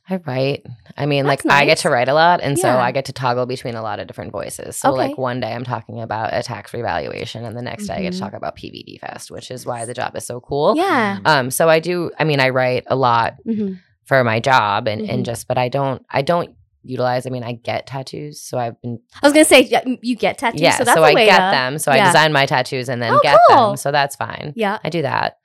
I 0.09 0.17
write. 0.17 0.67
I 0.99 1.07
mean, 1.07 1.25
That's 1.25 1.47
like 1.47 1.55
I 1.63 1.65
get 1.65 1.79
to 1.79 1.89
write 1.91 2.09
a 2.09 2.15
lot, 2.15 2.41
and 2.43 2.59
so 2.59 2.69
I 2.69 2.93
get 2.93 3.07
to 3.07 3.13
toggle 3.15 3.47
between 3.47 3.75
a 3.75 3.81
lot 3.81 4.01
of 4.01 4.07
different 4.07 4.33
voices. 4.33 4.77
So, 4.77 4.91
Okay. 4.91 4.99
like 5.09 5.17
one 5.19 5.41
day 5.41 5.51
I'm 5.55 5.65
talking 5.65 5.99
about 6.03 6.35
a 6.35 6.43
tax 6.43 6.75
revaluation, 6.75 7.45
and 7.47 7.57
the 7.57 7.63
next 7.63 7.87
day 7.87 7.95
I 7.95 8.03
get 8.03 8.13
to 8.13 8.19
Mhm. 8.19 8.21
talk 8.21 8.33
about 8.35 8.55
PVD 8.55 8.99
Fest, 8.99 9.31
which 9.31 9.51
is 9.51 9.65
why 9.65 9.87
the 9.87 9.95
job 9.95 10.15
is 10.15 10.27
so 10.27 10.41
cool. 10.41 10.77
Yeah. 10.77 11.21
Um. 11.25 11.51
So 11.51 11.71
I 11.71 11.81
do. 11.81 12.11
I 12.19 12.25
mean, 12.25 12.39
I 12.39 12.51
write 12.51 12.85
a 12.89 12.97
lot 12.97 13.37
Mhm. 13.47 13.79
for 14.05 14.23
my 14.25 14.41
job, 14.41 14.89
and 14.89 15.01
Mhm. 15.03 15.09
and 15.11 15.25
just, 15.25 15.49
but 15.49 15.57
I 15.57 15.71
don't. 15.71 16.05
I 16.11 16.21
don't 16.21 16.51
utilize. 16.83 17.27
I 17.27 17.31
mean, 17.31 17.43
I 17.43 17.53
get 17.53 17.87
tattoos, 17.87 18.43
so 18.43 18.59
I've 18.59 18.79
been 18.83 18.99
I 19.23 19.27
was 19.27 19.33
gonna 19.33 19.47
say 19.47 19.63
yeah, 19.63 19.85
you 20.03 20.17
get 20.17 20.37
tattoos, 20.37 20.61
yeah. 20.61 20.77
so 20.77 20.85
So, 20.85 21.03
I 21.03 21.15
get 21.15 21.37
to, 21.37 21.51
them. 21.57 21.79
So 21.79 21.91
I 21.91 22.05
design 22.05 22.31
my 22.35 22.45
tattoos 22.45 22.91
and 22.91 23.01
then 23.01 23.15
Oh, 23.15 23.21
get 23.23 23.39
cool. 23.49 23.69
them. 23.69 23.77
So 23.79 23.91
that's 23.91 24.17
fine. 24.17 24.53
Yeah. 24.55 24.77
I 24.85 24.91
do 24.91 25.01
that. 25.01 25.39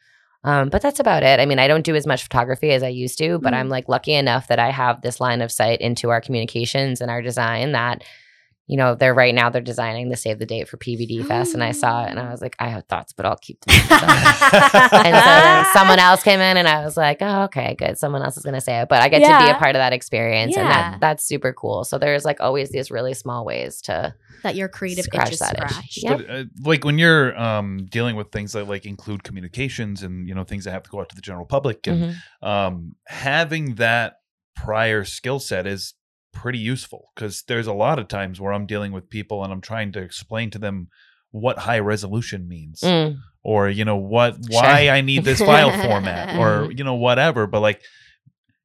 Um, 0.43 0.69
but 0.69 0.81
that's 0.81 0.99
about 1.01 1.23
it. 1.23 1.39
I 1.39 1.45
mean, 1.45 1.59
I 1.59 1.67
don't 1.67 1.83
do 1.85 1.95
as 1.95 2.07
much 2.07 2.23
photography 2.23 2.71
as 2.71 2.81
I 2.81 2.87
used 2.87 3.17
to, 3.17 3.39
but 3.39 3.53
Mhm. 3.53 3.57
I'm 3.57 3.69
like 3.69 3.89
lucky 3.89 4.13
enough 4.13 4.47
that 4.47 4.59
I 4.59 4.69
have 4.71 5.01
this 5.01 5.19
line 5.19 5.41
of 5.41 5.51
sight 5.51 5.81
into 5.81 6.09
our 6.11 6.21
communications 6.21 7.01
and 7.01 7.11
our 7.11 7.21
design 7.21 7.73
that, 7.73 8.03
you 8.69 8.77
know, 8.77 8.93
they're 8.93 9.15
right 9.15 9.33
now 9.33 9.49
they're 9.49 9.61
designing 9.63 10.09
the 10.09 10.15
save 10.15 10.37
the 10.37 10.45
date 10.45 10.67
for 10.69 10.77
PVD 10.77 11.25
Fest. 11.25 11.55
And 11.55 11.63
I 11.63 11.71
saw 11.71 12.05
it 12.05 12.11
and 12.11 12.19
I 12.19 12.29
was 12.29 12.39
like, 12.39 12.55
I 12.59 12.67
have 12.67 12.85
thoughts, 12.85 13.13
but 13.13 13.25
I'll 13.25 13.35
keep 13.35 13.59
them. 13.61 13.75
and 13.89 15.15
so 15.15 15.25
then 15.25 15.65
someone 15.73 15.97
else 15.97 16.21
came 16.21 16.39
in 16.39 16.55
and 16.55 16.67
I 16.67 16.85
was 16.85 16.95
like, 16.95 17.17
oh, 17.21 17.45
okay, 17.45 17.73
good. 17.73 17.97
Someone 17.97 18.21
else 18.21 18.37
is 18.37 18.43
going 18.43 18.53
to 18.53 18.61
say 18.61 18.79
it. 18.81 18.87
But 18.87 19.01
I 19.01 19.09
get 19.09 19.19
to 19.23 19.45
be 19.45 19.49
a 19.49 19.55
part 19.55 19.75
of 19.75 19.79
that 19.79 19.91
experience 19.91 20.55
and 20.55 20.67
that 20.67 20.99
that's 20.99 21.25
super 21.25 21.51
cool. 21.51 21.83
So 21.83 21.97
there's 21.97 22.25
like 22.25 22.39
always 22.41 22.69
these 22.69 22.91
really 22.91 23.15
small 23.15 23.43
ways 23.43 23.81
to 23.81 24.13
that 24.43 24.53
your 24.55 24.69
creative 24.69 25.05
Scratch 25.05 25.27
itch 25.29 25.33
is 25.33 25.39
that 25.39 25.59
itch. 25.83 26.03
Yep. 26.03 26.17
But 26.17 26.29
uh, 26.29 26.43
like 26.63 26.85
when 26.85 26.99
you're 26.99 27.35
um, 27.37 27.87
dealing 27.89 28.15
with 28.15 28.31
things 28.31 28.53
that 28.53 28.67
like 28.67 28.85
include 28.85 29.23
communications 29.23 30.03
and 30.03 30.27
you 30.27 30.35
know 30.35 30.43
things 30.43 30.65
that 30.65 30.71
have 30.71 30.83
to 30.83 30.89
go 30.91 30.99
out 31.01 31.09
to 31.09 31.15
the 31.15 31.21
general 31.21 31.45
public 31.45 31.87
and 31.87 32.13
Mhm. 32.43 32.47
um, 32.47 32.95
having 33.07 33.75
that 33.75 34.17
prior 34.55 35.03
skill 35.05 35.39
set 35.39 35.65
is 35.65 35.93
pretty 36.31 36.59
useful 36.59 37.09
because 37.15 37.43
there's 37.47 37.67
a 37.67 37.73
lot 37.73 37.99
of 37.99 38.07
times 38.07 38.39
where 38.39 38.53
I'm 38.53 38.65
dealing 38.65 38.91
with 38.91 39.09
people 39.09 39.43
and 39.43 39.51
I'm 39.51 39.61
trying 39.61 39.91
to 39.93 39.99
explain 40.01 40.49
to 40.51 40.59
them 40.59 40.87
what 41.31 41.57
high 41.59 41.79
resolution 41.79 42.47
means 42.47 42.81
Mm. 42.81 43.19
or 43.43 43.69
you 43.69 43.85
know 43.85 43.97
what 43.97 44.35
Sure. 44.35 44.61
why 44.61 44.89
I 44.89 45.01
need 45.01 45.23
this 45.23 45.39
file 45.39 45.71
format 45.71 46.37
or 46.37 46.71
you 46.77 46.83
know 46.83 46.95
whatever 46.95 47.45
but 47.47 47.59
like 47.61 47.81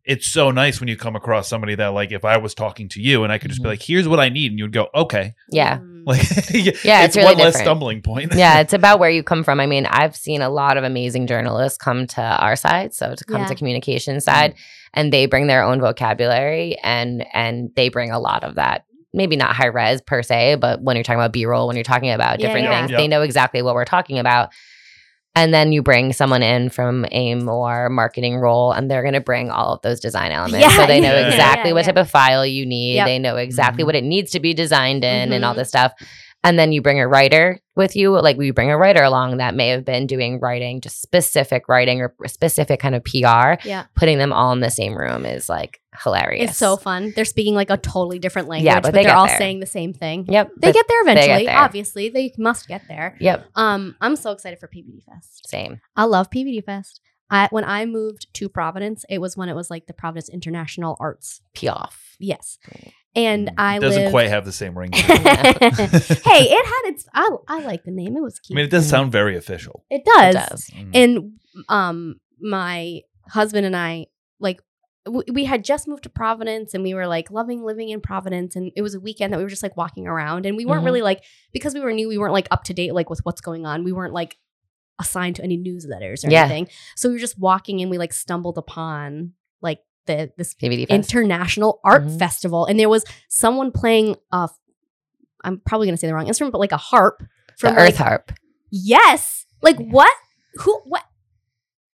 it's 0.05 0.27
so 0.27 0.51
nice 0.51 0.81
when 0.81 0.89
you 0.89 0.97
come 0.97 1.17
across 1.17 1.49
somebody 1.49 1.75
that 1.75 1.89
like 1.89 2.13
if 2.13 2.25
I 2.25 2.37
was 2.37 2.55
talking 2.55 2.89
to 2.91 3.01
you 3.01 3.25
and 3.25 3.33
I 3.33 3.39
could 3.39 3.51
just 3.51 3.63
be 3.63 3.67
Mhm. 3.69 3.73
like 3.73 3.83
here's 3.83 4.07
what 4.07 4.21
I 4.21 4.29
need 4.29 4.53
and 4.53 4.59
you'd 4.59 4.73
go 4.73 4.89
okay 4.95 5.35
Yeah. 5.51 5.79
Mm. 5.79 6.03
like 6.07 6.21
Yeah, 6.85 7.05
it's 7.05 7.17
really 7.17 7.35
one 7.35 7.45
less 7.45 7.59
stumbling 7.59 8.03
point 8.03 8.35
yeah, 8.35 8.61
it's 8.63 8.73
about 8.75 8.99
where 8.99 9.09
you 9.11 9.23
come 9.23 9.43
from. 9.45 9.61
I 9.61 9.67
mean, 9.67 9.87
I've 9.87 10.15
seen 10.15 10.43
a 10.43 10.51
lot 10.51 10.77
of 10.77 10.85
amazing 10.85 11.27
journalists 11.27 11.79
come 11.79 12.07
to 12.09 12.21
our 12.23 12.57
side, 12.57 12.93
so 12.95 13.15
to 13.15 13.25
come 13.25 13.41
Yeah. 13.43 13.49
to 13.49 13.55
communication 13.55 14.21
side, 14.21 14.55
and 14.93 15.13
they 15.13 15.27
bring 15.27 15.47
their 15.47 15.63
own 15.63 15.81
vocabulary 15.81 16.77
and 16.83 17.25
and 17.33 17.71
they 17.77 17.89
bring 17.89 18.11
a 18.11 18.19
lot 18.21 18.45
of 18.45 18.57
that. 18.57 18.85
Maybe 19.17 19.37
not 19.37 19.55
high 19.55 19.67
res 19.67 20.03
per 20.03 20.23
se, 20.23 20.57
but 20.57 20.83
when 20.83 20.97
you're 20.97 21.05
talking 21.05 21.21
about 21.21 21.33
B 21.33 21.47
roll, 21.47 21.67
when 21.69 21.77
you're 21.77 21.85
talking 21.85 22.11
about 22.11 22.41
Yeah, 22.41 22.47
different 22.47 22.67
yeah. 22.67 22.79
things, 22.81 22.91
Yeah. 22.91 22.97
they 22.99 23.09
know 23.09 23.23
exactly 23.23 23.63
what 23.63 23.75
we're 23.75 23.85
talking 23.85 24.19
about. 24.19 24.51
And 25.37 25.53
then 25.53 25.73
you 25.73 25.83
bring 25.83 26.13
someone 26.13 26.45
in 26.45 26.69
from 26.71 27.07
a 27.11 27.35
more 27.35 27.89
marketing 27.91 28.37
role, 28.37 28.71
and 28.71 28.89
they're 28.89 29.03
going 29.03 29.15
to 29.15 29.21
bring 29.21 29.51
all 29.51 29.73
of 29.75 29.83
those 29.83 29.99
design 29.99 30.31
elements. 30.31 30.65
Yeah, 30.65 30.77
so 30.77 30.87
they 30.87 31.01
know 31.01 31.13
yeah, 31.13 31.27
exactly 31.27 31.71
yeah, 31.71 31.75
what 31.75 31.81
yeah. 31.81 31.93
type 31.93 31.97
of 31.97 32.09
file 32.09 32.47
you 32.47 32.65
need. 32.65 32.95
Yep. 32.95 33.07
They 33.07 33.19
know 33.19 33.37
exactly 33.37 33.83
Mhm. 33.83 33.87
what 33.87 33.97
it 33.97 34.05
needs 34.05 34.31
to 34.33 34.41
be 34.41 34.55
designed 34.55 35.03
in, 35.05 35.33
and 35.33 35.45
all 35.45 35.55
Mhm. 35.55 35.57
this 35.59 35.69
stuff 35.69 35.93
and 36.45 36.57
then 36.59 36.71
you 36.71 36.81
bring 36.83 37.01
a 37.01 37.09
writer 37.09 37.59
with 37.75 37.97
you 37.97 38.13
like 38.21 38.37
we 38.37 38.53
bring 38.53 38.71
a 38.71 38.79
writer 38.79 39.03
along 39.03 39.39
that 39.39 39.55
may 39.57 39.69
have 39.69 39.85
been 39.85 40.07
doing 40.07 40.39
writing 40.39 40.81
just 40.81 41.03
specific 41.03 41.69
writing 41.69 42.01
or 42.01 42.15
specific 42.27 42.79
kind 42.79 42.95
of 42.95 43.03
pr 43.03 43.17
Yeah. 43.69 43.87
putting 43.97 44.19
them 44.19 44.33
all 44.33 44.53
in 44.53 44.61
the 44.61 44.71
same 44.71 44.95
room 44.97 45.27
is 45.27 45.49
like 45.49 45.81
hilarious 46.03 46.51
It's 46.51 46.59
so 46.59 46.77
fun. 46.77 47.13
They're 47.17 47.25
speaking 47.25 47.55
like 47.55 47.71
a 47.71 47.77
totally 47.77 48.19
different 48.21 48.47
language, 48.49 48.67
Yeah, 48.67 48.77
but 48.81 48.89
but, 48.89 48.95
they 48.95 49.05
they're 49.05 49.17
all 49.17 49.27
there. 49.27 49.39
saying 49.39 49.59
the 49.61 49.67
same 49.67 49.93
thing. 49.93 50.27
yep 50.29 50.51
They 50.57 50.71
get 50.73 50.87
there 50.89 51.05
get 51.05 51.13
eventually. 51.19 51.47
there. 51.47 51.57
Obviously, 51.59 52.09
they 52.11 52.33
must 52.39 52.69
get 52.69 52.83
there. 52.89 53.17
yep 53.21 53.47
Um, 53.57 53.97
I'm 54.01 54.15
so 54.17 54.31
excited 54.33 54.59
for 54.61 54.69
PVD 54.69 55.03
Fest. 55.05 55.49
same 55.49 55.81
I 55.97 56.05
love 56.05 56.31
PVD 56.31 56.63
Fest. 56.65 57.01
I 57.31 57.49
when 57.51 57.65
I 57.65 57.87
moved 57.87 58.27
to 58.35 58.49
Providence, 58.49 59.05
it 59.09 59.19
was 59.21 59.37
when 59.37 59.49
it 59.49 59.55
was 59.55 59.71
like 59.71 59.87
the 59.87 59.95
Providence 59.95 60.29
International 60.29 60.97
Arts. 61.01 61.41
off 61.69 62.17
Yes, 62.21 62.59
and 63.17 63.51
I 63.59 63.79
Mm, 63.79 63.81
doesn't 63.83 64.03
lived- 64.03 64.13
quite 64.13 64.29
have 64.31 64.45
the 64.45 64.53
same 64.53 64.77
ring 64.79 64.91
hey, 64.95 65.03
it. 65.03 66.51
it 66.51 66.67
had 66.67 66.83
its. 66.93 67.07
I 67.15 67.29
I 67.49 67.61
like 67.61 67.85
the 67.85 67.91
name. 67.91 68.17
It 68.17 68.23
was 68.23 68.39
cute. 68.39 68.57
I 68.57 68.59
mean 68.59 68.65
it 68.67 68.71
does 68.71 68.89
sound 68.89 69.13
very 69.13 69.37
official 69.37 69.85
it 69.91 70.05
does. 70.05 70.35
it 70.35 70.49
does 70.51 70.71
Mm. 70.71 70.91
And 70.95 71.33
um, 71.69 72.17
my 72.41 73.01
husband 73.29 73.67
and 73.67 73.77
I 73.77 74.07
like 74.41 74.61
w- 75.07 75.25
we 75.33 75.45
had 75.45 75.65
just 75.65 75.87
moved 75.89 76.03
to 76.05 76.09
Providence 76.11 76.75
and 76.75 76.83
we 76.83 76.95
were 76.95 77.07
like 77.07 77.31
loving 77.31 77.63
living 77.65 77.89
in 77.91 78.01
Providence 78.01 78.57
and 78.57 78.73
it 78.77 78.83
was 78.83 78.95
a 78.95 79.01
weekend 79.01 79.33
that 79.33 79.39
we 79.39 79.45
were 79.45 79.51
just 79.51 79.63
like 79.63 79.77
walking 79.77 80.07
around 80.07 80.45
and 80.47 80.57
we 80.57 80.65
weren't 80.67 80.83
Mhm. 80.83 80.87
really 80.87 81.03
like 81.03 81.23
because 81.53 81.75
we 81.75 81.81
were 81.81 81.93
new 81.93 82.09
we 82.09 82.19
weren't 82.19 82.33
like 82.33 82.49
up 82.51 82.65
to 82.65 82.75
date 82.75 82.93
like 82.95 83.09
with 83.11 83.21
what's 83.25 83.41
going 83.41 83.65
on 83.67 83.85
we 83.85 83.93
weren't 83.93 84.13
like 84.13 84.37
assigned 85.01 85.37
to 85.37 85.43
any 85.43 85.57
newsletters 85.59 86.27
or 86.27 86.31
Yeah. 86.31 86.45
anything 86.45 86.69
so 86.97 87.09
we 87.09 87.15
were 87.15 87.21
just 87.21 87.39
walking 87.39 87.81
and 87.81 87.91
we 87.91 87.99
like 87.99 88.13
stumbled 88.13 88.59
upon 88.59 89.33
like 89.63 89.81
the 90.07 90.33
this 90.37 90.55
international 90.61 91.81
art 91.85 92.05
Mhm. 92.05 92.19
festival 92.19 92.67
and 92.67 92.79
there 92.79 92.89
was 92.89 93.05
someone 93.29 93.71
playing 93.73 94.17
a 94.33 94.49
I'm 95.43 95.61
probably 95.67 95.87
going 95.87 95.95
to 95.97 96.01
say 96.01 96.07
the 96.07 96.15
wrong 96.15 96.27
instrument 96.29 96.53
but 96.53 96.59
like 96.59 96.73
a 96.73 96.77
harp 96.79 97.19
the 97.21 97.27
from 97.59 97.75
earth 97.75 97.85
like, 97.85 97.95
harp 97.97 98.33
yes 98.71 99.47
like 99.63 99.79
Yeah. 99.79 99.87
what 99.91 100.13
who 100.57 100.81
what 100.87 101.03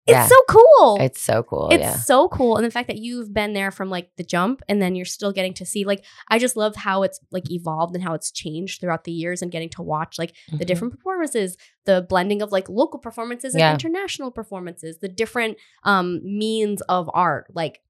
it's 0.07 0.15
Yeah. 0.15 0.27
so 0.27 0.35
cool 0.49 0.97
it's 1.01 1.21
so 1.21 1.43
cool 1.43 1.69
it's 1.71 1.81
yeah 1.81 1.95
so 1.95 2.29
cool 2.29 2.55
and 2.57 2.65
the 2.65 2.71
fact 2.71 2.87
that 2.87 2.97
you've 2.97 3.31
been 3.33 3.53
there 3.53 3.69
from 3.69 3.89
like 3.91 4.09
the 4.17 4.23
jump 4.23 4.61
and 4.67 4.81
then 4.81 4.95
you're 4.95 5.05
still 5.05 5.31
getting 5.31 5.53
to 5.55 5.65
see 5.65 5.83
like 5.85 6.03
i 6.29 6.39
just 6.39 6.55
love 6.57 6.75
how 6.75 7.03
it's 7.03 7.19
like 7.31 7.51
evolved 7.51 7.93
and 7.93 8.03
how 8.03 8.13
it's 8.15 8.31
changed 8.31 8.81
throughout 8.81 9.03
the 9.03 9.11
years 9.11 9.41
and 9.43 9.51
getting 9.51 9.69
to 9.69 9.83
watch 9.83 10.17
like 10.17 10.33
the 10.51 10.63
Mhm. 10.63 10.67
different 10.67 10.93
performances 10.95 11.57
the 11.85 12.01
blending 12.09 12.41
of 12.41 12.51
like 12.51 12.67
local 12.69 12.99
performances 12.99 13.53
and 13.53 13.59
Yeah. 13.59 13.73
international 13.73 14.31
performances 14.31 14.97
the 14.99 15.09
different 15.09 15.57
um 15.83 16.21
means 16.23 16.81
of 16.83 17.07
art 17.13 17.47
like 17.53 17.81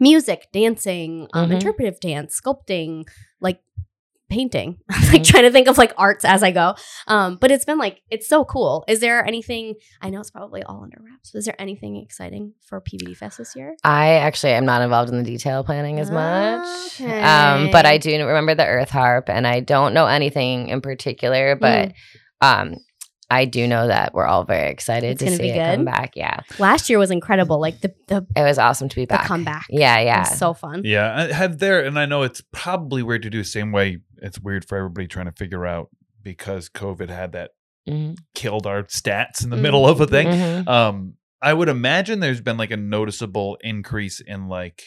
music 0.00 0.48
dancing 0.52 1.28
um 1.32 1.48
Mhm. 1.50 1.54
interpretive 1.54 2.00
dance 2.00 2.40
sculpting 2.40 3.04
like 3.40 3.60
painting 4.30 4.76
i'm 4.90 5.08
like 5.12 5.24
trying 5.24 5.44
to 5.44 5.50
think 5.50 5.68
of 5.68 5.78
like 5.78 5.92
arts 5.96 6.22
as 6.22 6.42
i 6.42 6.50
go 6.50 6.74
um 7.06 7.38
but 7.40 7.50
it's 7.50 7.64
been 7.64 7.78
like 7.78 8.02
it's 8.10 8.28
so 8.28 8.44
cool 8.44 8.84
is 8.86 9.00
there 9.00 9.24
anything 9.26 9.74
i 10.02 10.10
know 10.10 10.20
it's 10.20 10.30
probably 10.30 10.62
all 10.64 10.82
under 10.82 10.98
wraps 11.02 11.30
but 11.30 11.38
is 11.38 11.46
there 11.46 11.58
anything 11.58 11.96
exciting 11.96 12.52
for 12.60 12.78
pvd 12.78 13.16
fest 13.16 13.38
this 13.38 13.56
year 13.56 13.74
I 13.82 14.16
actually 14.16 14.52
am 14.52 14.66
not 14.66 14.82
involved 14.82 15.10
in 15.10 15.16
the 15.16 15.24
detail 15.24 15.64
planning 15.64 15.98
as 15.98 16.10
much. 16.10 17.00
Okay. 17.00 17.22
Um, 17.22 17.70
but 17.70 17.86
I 17.86 17.96
do 17.96 18.10
remember 18.26 18.54
the 18.54 18.66
Earth 18.66 18.90
Harp, 18.90 19.30
and 19.30 19.46
I 19.46 19.60
don't 19.60 19.94
know 19.94 20.06
anything 20.06 20.68
in 20.68 20.80
particular, 20.82 21.56
Mm. 21.56 21.60
but 21.60 21.92
um, 22.46 22.76
I 23.30 23.44
do 23.44 23.66
know 23.66 23.86
that 23.88 24.14
we're 24.14 24.26
all 24.26 24.44
very 24.44 24.70
excited 24.70 25.10
It's 25.10 25.18
to 25.18 25.24
gonna 25.26 25.36
see 25.36 25.42
be 25.42 25.48
it 25.50 25.74
come 25.76 25.84
back. 25.84 26.12
Yeah, 26.16 26.40
last 26.58 26.88
year 26.88 26.98
was 26.98 27.10
incredible 27.10 27.60
like 27.60 27.80
the 27.80 27.94
the, 28.06 28.26
it 28.34 28.42
was 28.42 28.58
awesome 28.58 28.88
to 28.88 28.96
be 28.96 29.04
back. 29.04 29.26
Come 29.26 29.44
back. 29.44 29.66
comeback 29.66 29.66
Yeah, 29.68 29.98
It 29.98 30.04
yeah. 30.06 30.20
was 30.20 30.38
so 30.38 30.54
fun 30.54 30.82
Yeah, 30.84 31.14
I 31.14 31.32
have 31.32 31.58
there, 31.58 31.84
and 31.84 31.98
I 31.98 32.06
know 32.06 32.22
it's 32.22 32.42
probably 32.52 33.02
weird 33.02 33.22
to 33.22 33.30
do 33.30 33.38
the 33.38 33.44
same 33.44 33.70
way. 33.70 33.98
It's 34.22 34.40
weird 34.40 34.64
for 34.66 34.78
everybody 34.78 35.06
trying 35.08 35.26
to 35.26 35.32
figure 35.32 35.66
out 35.66 35.90
because 36.22 36.68
COVID 36.70 37.10
had 37.10 37.32
that 37.32 37.50
Mhm. 37.88 38.16
killed 38.34 38.66
our 38.66 38.84
stats 38.84 39.44
in 39.44 39.50
the 39.50 39.56
Mm. 39.56 39.60
middle 39.62 39.86
of 39.86 40.00
a 40.00 40.06
thing. 40.06 40.26
Mhm. 40.26 40.66
Um, 40.68 41.14
I 41.42 41.52
would 41.54 41.68
imagine 41.68 42.20
there's 42.20 42.40
been 42.40 42.56
like 42.56 42.70
a 42.70 42.76
noticeable 42.76 43.56
increase 43.62 44.20
in 44.20 44.48
like 44.48 44.82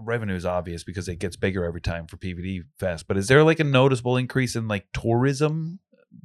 revenue 0.00 0.34
is 0.34 0.46
obvious 0.46 0.82
because 0.82 1.08
it 1.08 1.16
gets 1.18 1.36
bigger 1.36 1.64
every 1.64 1.80
time 1.80 2.06
for 2.06 2.16
PVD 2.16 2.62
Fest. 2.78 3.06
But 3.06 3.16
is 3.16 3.28
there 3.28 3.44
like 3.44 3.60
a 3.60 3.64
noticeable 3.64 4.16
increase 4.16 4.56
in 4.56 4.66
like 4.66 4.86
tourism 4.92 5.78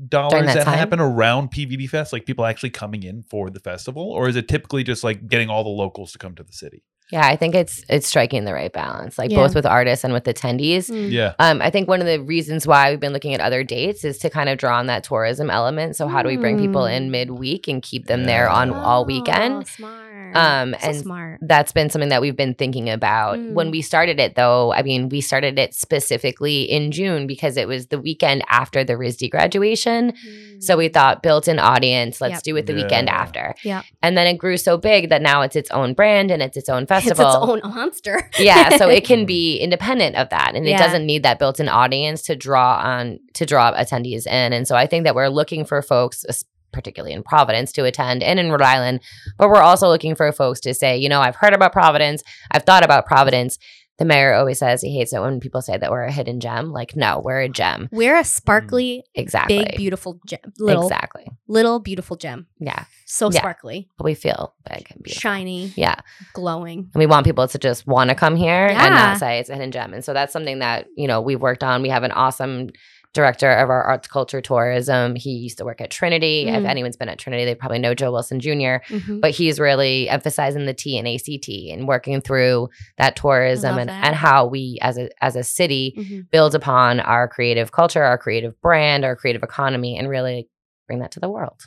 dollars 0.07 0.45
that 0.47 0.65
that, 0.65 0.67
happen 0.67 0.99
around 0.99 1.51
PVD 1.51 1.89
Fest? 1.89 2.13
Like 2.13 2.25
people 2.25 2.45
actually 2.45 2.71
coming 2.71 3.03
in 3.03 3.23
for 3.23 3.49
the 3.49 3.59
festival, 3.59 4.11
or 4.11 4.29
is 4.29 4.35
it 4.35 4.47
typically 4.47 4.83
just 4.83 5.03
like 5.03 5.27
getting 5.27 5.49
all 5.49 5.63
the 5.63 5.69
locals 5.69 6.11
to 6.13 6.17
come 6.17 6.35
to 6.35 6.43
the 6.43 6.53
city? 6.53 6.83
Yeah, 7.11 7.25
I 7.25 7.35
think 7.35 7.55
it's 7.55 7.83
it's 7.89 8.07
striking 8.07 8.45
the 8.45 8.53
right 8.53 8.71
balance, 8.71 9.17
like 9.17 9.31
Yeah. 9.31 9.37
both 9.37 9.55
with 9.55 9.65
artists 9.65 10.03
and 10.03 10.13
with 10.13 10.25
attendees. 10.25 10.91
Mm. 10.91 11.11
Yeah. 11.11 11.33
Um, 11.39 11.61
I 11.61 11.69
think 11.71 11.87
one 11.87 12.01
of 12.01 12.07
the 12.07 12.19
reasons 12.21 12.67
why 12.67 12.91
we've 12.91 12.99
been 12.99 13.13
looking 13.13 13.33
at 13.33 13.41
other 13.41 13.63
dates 13.63 14.03
is 14.05 14.19
to 14.19 14.29
kind 14.29 14.47
of 14.49 14.57
draw 14.59 14.77
on 14.77 14.85
that 14.87 15.03
tourism 15.03 15.49
element. 15.49 15.95
So 15.95 16.07
how 16.07 16.21
do 16.21 16.27
we 16.29 16.37
bring 16.37 16.59
people 16.59 16.85
in 16.85 17.07
Mm. 17.07 17.11
midweek 17.11 17.67
and 17.67 17.81
keep 17.81 18.05
them 18.07 18.25
there 18.25 18.47
on 18.49 18.69
Oh, 18.71 18.75
all 18.75 19.05
weekend? 19.05 19.65
smart 19.67 20.35
Um, 20.35 20.75
so 20.79 20.87
and 20.89 20.95
smart 20.97 21.39
That's 21.41 21.71
been 21.71 21.89
something 21.89 22.09
that 22.09 22.21
we've 22.21 22.35
been 22.35 22.53
thinking 22.53 22.87
about. 22.89 23.39
When 23.39 23.69
Mm. 23.69 23.71
we 23.71 23.81
started 23.81 24.19
it, 24.19 24.35
though, 24.35 24.71
I 24.73 24.83
mean, 24.83 25.09
we 25.09 25.21
started 25.21 25.57
it 25.57 25.73
specifically 25.73 26.63
in 26.63 26.91
June 26.91 27.25
because 27.25 27.57
it 27.57 27.67
was 27.67 27.87
the 27.87 27.99
weekend 27.99 28.43
after 28.49 28.83
the 28.83 28.93
RISD 28.95 29.27
graduation. 29.29 30.13
So 30.59 30.77
we 30.77 30.87
thought 30.89 31.23
built 31.23 31.47
in 31.47 31.57
audience, 31.57 32.21
let's 32.21 32.33
Yep. 32.35 32.43
do 32.43 32.55
it 32.57 32.65
the 32.67 32.73
weekend 32.75 33.09
after. 33.09 33.55
Yep. 33.63 33.83
And 34.03 34.15
then 34.17 34.27
it 34.27 34.37
grew 34.37 34.57
so 34.57 34.77
big 34.77 35.09
that 35.09 35.21
now 35.23 35.41
it's 35.41 35.55
its 35.55 35.71
own 35.71 35.93
brand 35.93 36.29
and 36.29 36.43
it's 36.43 36.57
its 36.57 36.69
own 36.69 36.85
it's 37.07 37.19
its 37.19 37.35
own 37.35 37.61
monster 37.63 38.29
yeah, 38.39 38.77
so 38.77 38.89
it 38.89 39.05
can 39.05 39.25
be 39.35 39.57
independent 39.57 40.15
of 40.15 40.29
that 40.29 40.55
and 40.55 40.65
Yeah. 40.65 40.75
it 40.75 40.79
doesn't 40.79 41.05
need 41.05 41.23
that 41.23 41.39
built-in 41.39 41.69
audience 41.69 42.21
to 42.23 42.35
draw 42.35 42.77
on 42.77 43.19
to 43.35 43.45
draw 43.45 43.73
attendees 43.73 44.25
in. 44.27 44.53
And 44.53 44.67
so 44.67 44.75
I 44.75 44.87
think 44.87 45.03
that 45.05 45.15
we're 45.15 45.29
looking 45.29 45.65
for 45.65 45.81
folks 45.81 46.23
particularly 46.71 47.13
in 47.13 47.23
Providence 47.23 47.71
to 47.71 47.83
attend 47.85 48.21
and 48.21 48.39
in 48.39 48.51
Rhode 48.51 48.61
Island, 48.61 48.99
but 49.39 49.49
we're 49.49 49.61
also 49.61 49.87
looking 49.87 50.13
for 50.13 50.31
folks 50.31 50.59
to 50.61 50.73
say, 50.75 50.95
you 50.97 51.09
know, 51.09 51.19
I've 51.19 51.35
heard 51.35 51.53
about 51.53 51.73
Providence, 51.73 52.21
I've 52.51 52.63
thought 52.63 52.83
about 52.83 53.07
Providence. 53.07 53.57
The 53.99 54.05
mayor 54.05 54.33
always 54.33 54.57
says 54.59 54.81
he 54.81 54.97
hates 54.97 55.13
it 55.13 55.19
when 55.21 55.39
people 55.41 55.61
say 55.61 55.77
that 55.77 55.91
we're 55.91 56.03
a 56.05 56.11
hidden 56.11 56.39
gem. 56.39 56.71
Like, 56.71 56.95
no, 56.95 57.21
we're 57.23 57.41
a 57.41 57.49
gem. 57.49 57.89
we're 57.91 58.17
a 58.17 58.23
sparkly 58.23 59.03
mm, 59.05 59.21
Exactly. 59.21 59.57
big 59.65 59.75
beautiful 59.77 60.19
gem 60.25 60.39
little 60.57 60.83
Exactly. 60.87 61.27
little 61.47 61.79
beautiful 61.79 62.15
gem 62.15 62.47
Yeah. 62.59 62.85
so 63.05 63.29
Yeah. 63.31 63.39
sparkly 63.39 63.89
But 63.97 64.05
we 64.05 64.13
feel 64.15 64.53
big 64.69 64.87
and 64.91 65.03
beautiful. 65.03 65.19
shiny 65.21 65.73
Yeah. 65.75 65.95
glowing 66.33 66.89
And 66.93 66.99
we 66.99 67.05
want 67.07 67.25
people 67.25 67.47
to 67.47 67.57
just 67.59 67.85
want 67.85 68.09
to 68.09 68.15
come 68.15 68.35
here 68.37 68.67
and 68.67 68.95
not 68.95 69.17
say 69.17 69.39
it's 69.39 69.49
a 69.49 69.53
hidden 69.55 69.71
gem. 69.71 69.93
And 69.93 70.03
so 70.03 70.13
that's 70.13 70.31
something 70.33 70.59
that, 70.59 70.87
you 70.95 71.07
know, 71.07 71.19
we've 71.21 71.41
worked 71.41 71.63
on. 71.63 71.81
We 71.81 71.89
have 71.89 72.03
an 72.03 72.11
awesome 72.13 72.69
director 73.13 73.49
of 73.51 73.69
our 73.71 73.83
arts, 73.83 74.07
culture, 74.07 74.39
tourism. 74.39 75.15
He 75.15 75.31
used 75.31 75.57
to 75.57 75.65
work 75.65 75.81
at 75.81 75.89
Trinity. 75.89 76.47
If 76.47 76.61
Mm. 76.63 76.69
anyone's 76.69 76.95
been 76.95 77.09
at 77.09 77.17
Trinity, 77.17 77.43
they 77.43 77.55
probably 77.55 77.79
know 77.79 77.95
Joe 77.95 78.11
Wilson 78.11 78.39
Jr. 78.39 78.77
Mhm. 78.87 79.19
But 79.21 79.31
he's 79.31 79.59
really 79.59 80.07
emphasizing 80.07 80.65
the 80.67 80.73
T 80.75 80.97
and 80.97 81.07
ACT 81.07 81.71
and 81.71 81.87
working 81.87 82.21
through 82.21 82.69
that 82.97 83.15
tourism 83.15 83.79
and, 83.79 83.89
that. 83.89 84.05
and 84.05 84.15
how 84.15 84.45
we 84.45 84.77
as 84.81 84.97
a 84.99 85.09
as 85.23 85.35
a 85.35 85.43
city 85.43 85.95
Mhm. 85.97 86.29
build 86.29 86.53
upon 86.53 86.99
our 86.99 87.27
creative 87.27 87.71
culture, 87.71 88.03
our 88.03 88.17
creative 88.17 88.59
brand, 88.61 89.03
our 89.03 89.15
creative 89.15 89.41
economy, 89.43 89.97
and 89.97 90.07
really 90.07 90.47
bring 90.87 90.99
that 90.99 91.11
to 91.13 91.19
the 91.19 91.29
world. 91.29 91.61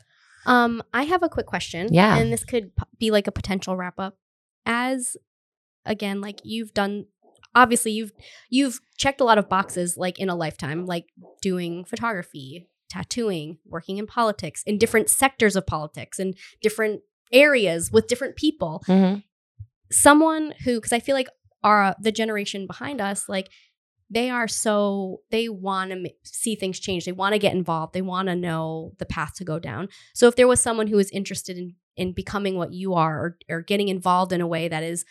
Um, 0.47 0.83
I 0.95 1.05
have 1.05 1.23
a 1.23 1.29
quick 1.29 1.47
question. 1.47 1.89
Yeah. 1.93 2.17
And 2.19 2.33
this 2.33 2.45
could 2.45 2.71
be 2.99 3.11
like 3.11 3.27
a 3.27 3.33
potential 3.33 3.77
wrap 3.77 3.95
up. 3.99 4.17
As 4.67 5.17
again, 5.85 6.21
like 6.21 6.41
you've 6.45 6.73
done 6.73 7.07
obviously 7.55 7.93
you've 7.93 8.13
you've 8.51 8.81
checked 8.97 9.21
a 9.21 9.25
lot 9.25 9.39
of 9.39 9.49
boxes 9.49 9.97
like 9.97 10.19
in 10.19 10.29
a 10.29 10.35
lifetime, 10.35 10.87
like 10.87 11.07
doing 11.41 11.85
photography, 11.85 12.69
tattooing, 12.89 13.59
working 13.65 13.99
in 13.99 14.07
politics, 14.07 14.63
in 14.67 14.79
different 14.79 15.09
sectors 15.09 15.57
of 15.57 15.67
politics 15.67 16.19
in 16.19 16.35
different 16.61 17.03
areas 17.33 17.91
with 17.91 18.07
different 18.07 18.37
people. 18.37 18.83
Mm-hmm. 18.87 19.21
someone 19.91 20.55
who 20.65 20.77
because 20.77 20.93
I 20.93 21.01
feel 21.01 21.15
like 21.15 21.29
our 21.63 21.95
the 22.01 22.13
generation 22.13 22.67
behind 22.67 23.01
us 23.01 23.29
like 23.29 23.49
they 24.13 24.29
are 24.29 24.47
so 24.47 25.23
they 25.31 25.49
want 25.49 25.91
to 25.91 26.11
see 26.23 26.55
things 26.55 26.79
change. 26.79 27.07
They 27.07 27.13
want 27.13 27.33
to 27.33 27.39
get 27.39 27.55
involved. 27.55 27.95
They 27.95 28.03
want 28.03 28.29
to 28.29 28.37
know 28.37 28.93
the 28.99 29.07
path 29.07 29.35
to 29.37 29.45
go 29.45 29.59
down. 29.59 29.89
So 30.15 30.29
if 30.29 30.37
there 30.37 30.47
was 30.47 30.61
someone 30.61 30.89
who 30.89 30.99
is 30.99 31.11
interested 31.11 31.57
in 31.57 31.75
in 31.97 32.13
becoming 32.13 32.57
what 32.57 32.73
you 32.73 32.95
are 32.95 33.19
or, 33.19 33.39
or 33.51 33.61
getting 33.61 33.89
involved 33.89 34.33
in 34.33 34.41
a 34.41 34.47
way 34.47 34.69
that 34.69 34.83
is 34.83 35.05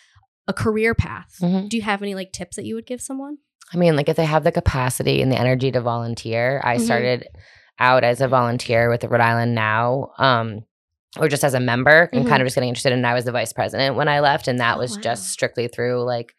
a 0.48 0.54
career 0.54 0.94
path 0.96 1.38
Mhm. 1.42 1.70
do 1.70 1.78
you 1.78 1.84
have 1.84 2.02
any 2.02 2.16
like 2.16 2.32
tips 2.32 2.56
that 2.56 2.66
you 2.66 2.76
would 2.76 2.86
give 2.86 3.02
someone 3.02 3.38
I 3.74 3.78
mean, 3.78 3.96
like 3.96 4.10
if 4.10 4.18
they 4.18 4.26
have 4.26 4.44
the 4.44 4.52
capacity 4.52 5.22
and 5.22 5.32
the 5.32 5.40
energy 5.40 5.72
to 5.72 5.80
volunteer, 5.80 6.60
I 6.62 6.76
Mhm. 6.76 6.82
started 6.82 7.28
out 7.80 8.04
as 8.04 8.20
a 8.20 8.28
volunteer 8.28 8.90
with 8.90 9.00
the 9.00 9.08
Rhode 9.08 9.22
Island 9.22 9.56
Now, 9.56 10.12
um, 10.18 10.66
or 11.18 11.30
just 11.30 11.46
as 11.46 11.54
a 11.54 11.60
member 11.62 12.10
and 12.12 12.26
Mhm. 12.26 12.28
kind 12.30 12.42
of 12.42 12.48
just 12.48 12.56
getting 12.56 12.68
interested. 12.68 12.92
And 12.92 13.08
I 13.08 13.14
was 13.14 13.24
the 13.24 13.32
vice 13.32 13.54
president 13.54 13.96
when 13.96 14.10
I 14.10 14.20
left, 14.20 14.50
and 14.50 14.60
that 14.60 14.76
Oh, 14.76 14.80
was 14.80 14.98
wow. 14.98 15.02
just 15.04 15.30
strictly 15.30 15.70
through 15.70 16.04
like 16.04 16.34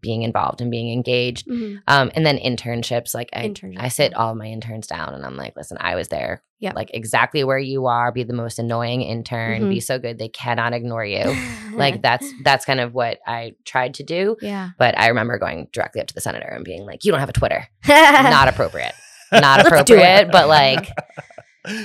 being 0.00 0.22
involved 0.22 0.60
and 0.60 0.70
being 0.70 0.92
engaged. 0.92 1.46
Mhm. 1.48 1.80
Um, 1.88 2.10
and 2.14 2.24
then 2.26 2.38
internships, 2.38 3.14
like 3.14 3.28
I, 3.32 3.48
Internships, 3.48 3.76
I 3.80 3.88
sit 3.88 4.14
all 4.14 4.34
my 4.34 4.46
interns 4.46 4.86
down 4.86 5.14
and 5.14 5.24
I'm 5.24 5.36
like, 5.36 5.54
listen, 5.56 5.76
I 5.80 5.94
was 5.94 6.08
there. 6.08 6.42
Yep. 6.60 6.74
Like 6.74 6.90
exactly 6.92 7.42
where 7.44 7.58
you 7.58 7.86
are, 7.86 8.12
be 8.12 8.22
the 8.22 8.32
most 8.34 8.58
annoying 8.58 9.00
intern, 9.02 9.60
Mm-hmm. 9.62 9.70
be 9.70 9.80
so 9.80 9.98
good 9.98 10.18
they 10.18 10.28
cannot 10.28 10.72
ignore 10.74 11.04
you. 11.04 11.34
like 11.74 12.02
that's 12.02 12.26
that's 12.44 12.64
kind 12.64 12.80
of 12.80 12.92
what 12.94 13.18
I 13.26 13.52
tried 13.64 13.94
to 13.94 14.02
do. 14.02 14.36
yeah 14.42 14.70
But 14.78 14.98
I 14.98 15.08
remember 15.08 15.38
going 15.38 15.68
directly 15.72 16.00
up 16.00 16.06
to 16.08 16.14
the 16.14 16.20
senator 16.20 16.48
and 16.48 16.64
being 16.64 16.84
like, 16.84 17.04
You 17.04 17.12
don't 17.12 17.20
have 17.20 17.30
a 17.30 17.32
Twitter. 17.32 17.66
Not 17.88 18.48
appropriate. 18.48 18.92
Not 19.32 19.64
Let's 19.64 19.84
do 19.84 19.94
it. 19.94 19.98
appropriate. 20.00 20.32
But 20.32 20.48
like 20.48 20.90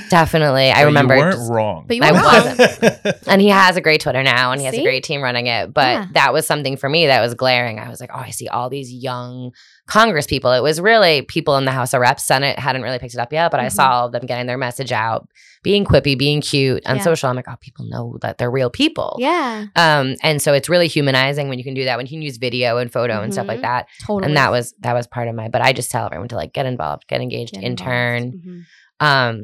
definitely 0.10 0.72
I 0.72 0.82
But 0.82 0.86
remember 0.86 1.16
you 1.16 1.22
weren't 1.22 1.36
just- 1.36 1.52
wrong. 1.52 1.86
But 1.88 1.98
you 1.98 2.04
I 2.04 2.12
weren't 2.12 2.26
wrong. 2.26 2.58
wasn't. 2.58 3.16
and 3.28 3.42
he 3.42 3.50
has 3.50 3.76
a 3.78 3.82
great 3.82 4.02
Twitter 4.02 4.24
now 4.24 4.52
and 4.52 4.60
he 4.62 4.66
has 4.66 4.76
a 4.76 4.84
great 4.84 5.04
team 5.04 5.22
running 5.22 5.48
it. 5.48 5.74
But 5.74 5.82
Yeah. 5.88 6.08
that 6.14 6.34
was 6.34 6.46
something 6.48 6.78
for 6.78 6.90
me 6.90 7.08
that 7.08 7.22
was 7.22 7.34
glaring. 7.34 7.80
I 7.80 7.90
was 7.90 8.00
like, 8.00 8.10
oh, 8.14 8.20
I 8.20 8.30
see 8.32 8.48
all 8.48 8.70
these 8.70 8.92
young 8.92 9.52
Congress 9.88 10.26
people. 10.26 10.52
It 10.52 10.64
was 10.64 10.82
really 10.82 11.22
people 11.24 11.58
in 11.58 11.66
the 11.66 11.72
House 11.72 11.94
of 11.94 12.02
Reps. 12.02 12.24
Senate 12.24 12.58
hadn't 12.58 12.82
really 12.82 12.98
picked 13.00 13.14
it 13.14 13.20
up 13.20 13.32
yet, 13.32 13.52
but 13.52 13.60
I 13.60 13.68
Mhm. 13.68 13.72
saw 13.72 14.08
them 14.08 14.26
getting 14.26 14.48
their 14.48 14.58
message 14.58 14.92
out, 14.92 15.28
being 15.62 15.86
quippy, 15.86 16.18
being 16.18 16.42
cute 16.42 16.84
on 16.88 16.96
Yeah. 16.98 17.02
social. 17.04 17.30
I'm 17.30 17.36
like, 17.36 17.46
oh, 17.48 17.56
people 17.62 17.86
know 17.88 18.18
that 18.22 18.40
they're 18.40 18.50
real 18.50 18.70
people. 18.72 19.16
yeah 19.20 19.66
Um, 19.76 20.16
and 20.24 20.42
so 20.42 20.54
it's 20.54 20.70
really 20.70 20.88
humanizing 20.88 21.50
when 21.50 21.60
you 21.60 21.64
can 21.64 21.76
do 21.76 21.86
that, 21.86 21.98
when 21.98 22.08
you 22.08 22.10
can 22.12 22.22
use 22.24 22.38
video 22.38 22.78
and 22.78 22.92
photo 22.92 23.22
and 23.22 23.32
stuff 23.34 23.48
like 23.48 23.60
Mhm. 23.60 23.64
that. 23.64 23.88
totally 24.08 24.26
And 24.26 24.38
that 24.38 24.50
was 24.52 24.74
that 24.82 24.94
was 24.94 25.06
part 25.08 25.28
of 25.28 25.36
my. 25.36 25.50
But 25.50 25.62
I 25.62 25.72
just 25.74 25.92
tell 25.92 26.06
everyone 26.08 26.30
to 26.30 26.36
like 26.36 26.52
get 26.54 26.66
involved, 26.66 27.08
get 27.08 27.22
engaged, 27.22 27.54
Get 27.54 27.64
intern. 27.64 28.24
involved. 28.24 28.46
Mhm. 28.48 28.62
Um, 29.00 29.44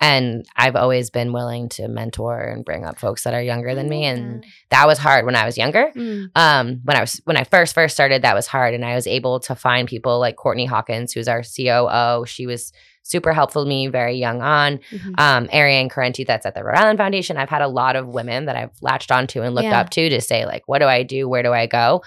and 0.00 0.46
I've 0.56 0.76
always 0.76 1.10
been 1.10 1.32
willing 1.32 1.68
to 1.70 1.88
mentor 1.88 2.38
and 2.40 2.64
bring 2.64 2.84
up 2.84 2.98
folks 2.98 3.24
that 3.24 3.34
are 3.34 3.42
younger 3.42 3.74
than 3.74 3.88
me, 3.88 4.04
and 4.04 4.44
that 4.70 4.86
was 4.86 4.98
hard 4.98 5.26
when 5.26 5.36
I 5.36 5.44
was 5.44 5.58
younger. 5.58 5.90
Mm. 5.94 6.30
Um, 6.34 6.80
when 6.84 6.96
I 6.96 7.00
was 7.00 7.20
when 7.24 7.36
I 7.36 7.44
first 7.44 7.74
first 7.74 7.94
started, 7.94 8.22
that 8.22 8.34
was 8.34 8.46
hard, 8.46 8.74
and 8.74 8.84
I 8.84 8.94
was 8.94 9.06
able 9.06 9.40
to 9.40 9.54
find 9.54 9.86
people 9.86 10.18
like 10.18 10.36
Courtney 10.36 10.66
Hawkins, 10.66 11.12
who's 11.12 11.28
our 11.28 11.42
COO. 11.42 12.24
She 12.26 12.46
was 12.46 12.72
super 13.02 13.32
helpful 13.32 13.64
to 13.64 13.68
me 13.68 13.88
very 13.88 14.16
young 14.16 14.40
on. 14.42 14.78
Mhm. 14.92 15.18
Um, 15.18 15.48
Ariane 15.52 15.88
Carenti, 15.88 16.24
that's 16.26 16.46
at 16.46 16.54
the 16.54 16.62
Rhode 16.62 16.76
Island 16.76 16.98
Foundation. 16.98 17.36
I've 17.36 17.48
had 17.48 17.62
a 17.62 17.66
lot 17.68 17.96
of 17.96 18.06
women 18.08 18.44
that 18.46 18.56
I've 18.56 18.70
latched 18.82 19.10
onto 19.10 19.42
and 19.42 19.54
looked 19.54 19.64
Yeah. 19.66 19.80
up 19.80 19.90
to 19.90 20.08
to 20.10 20.20
say 20.20 20.44
like, 20.46 20.62
what 20.66 20.78
do 20.80 20.84
I 20.86 21.02
do? 21.02 21.28
Where 21.28 21.42
do 21.42 21.52
I 21.52 21.66
go? 21.66 22.02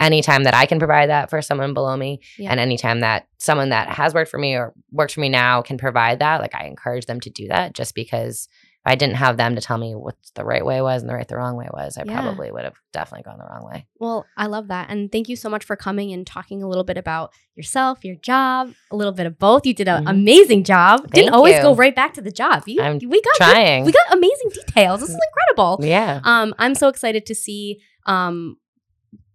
Anytime 0.00 0.44
that 0.44 0.54
I 0.54 0.66
can 0.66 0.78
provide 0.78 1.08
that 1.10 1.28
for 1.30 1.42
someone 1.42 1.74
below 1.74 1.96
me, 1.96 2.20
Yeah. 2.38 2.50
and 2.50 2.60
anytime 2.60 3.00
that 3.00 3.26
someone 3.38 3.70
that 3.70 3.88
has 3.88 4.14
worked 4.14 4.30
for 4.30 4.38
me 4.38 4.54
or 4.54 4.72
works 4.92 5.14
for 5.14 5.20
me 5.20 5.28
now 5.28 5.60
can 5.62 5.76
provide 5.78 6.20
that, 6.20 6.40
like 6.40 6.54
I 6.54 6.66
encourage 6.66 7.06
them 7.06 7.20
to 7.20 7.30
do 7.30 7.48
that. 7.48 7.74
Just 7.74 7.94
because 7.96 8.48
if 8.86 8.92
I 8.92 8.94
didn't 8.94 9.16
have 9.16 9.36
them 9.36 9.56
to 9.56 9.60
tell 9.60 9.76
me 9.76 9.96
what 9.96 10.14
the 10.36 10.44
right 10.44 10.64
way 10.64 10.80
was 10.80 11.02
and 11.02 11.10
the 11.10 11.14
right 11.14 11.26
the 11.26 11.36
wrong 11.36 11.56
way 11.56 11.66
was, 11.72 11.98
I 11.98 12.04
Yeah. 12.06 12.20
probably 12.20 12.52
would 12.52 12.62
have 12.62 12.76
definitely 12.92 13.24
gone 13.24 13.38
the 13.38 13.44
wrong 13.44 13.68
way. 13.68 13.86
Well, 13.98 14.24
I 14.36 14.46
love 14.46 14.68
that. 14.68 14.88
And 14.88 15.10
thank 15.10 15.28
you 15.28 15.34
so 15.34 15.48
much 15.50 15.64
for 15.64 15.74
coming 15.74 16.12
and 16.12 16.24
talking 16.24 16.62
a 16.62 16.68
little 16.68 16.84
bit 16.84 16.96
about 16.96 17.32
yourself, 17.56 18.04
your 18.04 18.14
job, 18.14 18.70
a 18.92 18.96
little 18.96 19.12
bit 19.12 19.26
of 19.26 19.36
both. 19.36 19.66
You 19.66 19.74
did 19.74 19.88
an 19.88 20.04
Mhm. 20.04 20.10
amazing 20.10 20.62
job. 20.62 21.00
Thank 21.00 21.14
Didn't 21.14 21.34
always 21.34 21.56
you. 21.56 21.62
go 21.62 21.74
right 21.74 21.94
back 21.94 22.14
to 22.14 22.20
the 22.20 22.30
job. 22.30 22.62
You, 22.68 22.80
I'm 22.80 23.00
we 23.04 23.20
got 23.20 23.32
good- 23.38 23.52
Trying, 23.52 23.84
we 23.84 23.90
got 23.90 24.12
amazing 24.12 24.50
details. 24.54 25.00
This 25.00 25.10
is 25.10 25.18
incredible. 25.28 25.84
yeah. 25.84 26.20
Um, 26.22 26.54
I'm 26.56 26.76
so 26.76 26.86
excited 26.86 27.26
to 27.26 27.34
see 27.34 27.80
um 28.06 28.58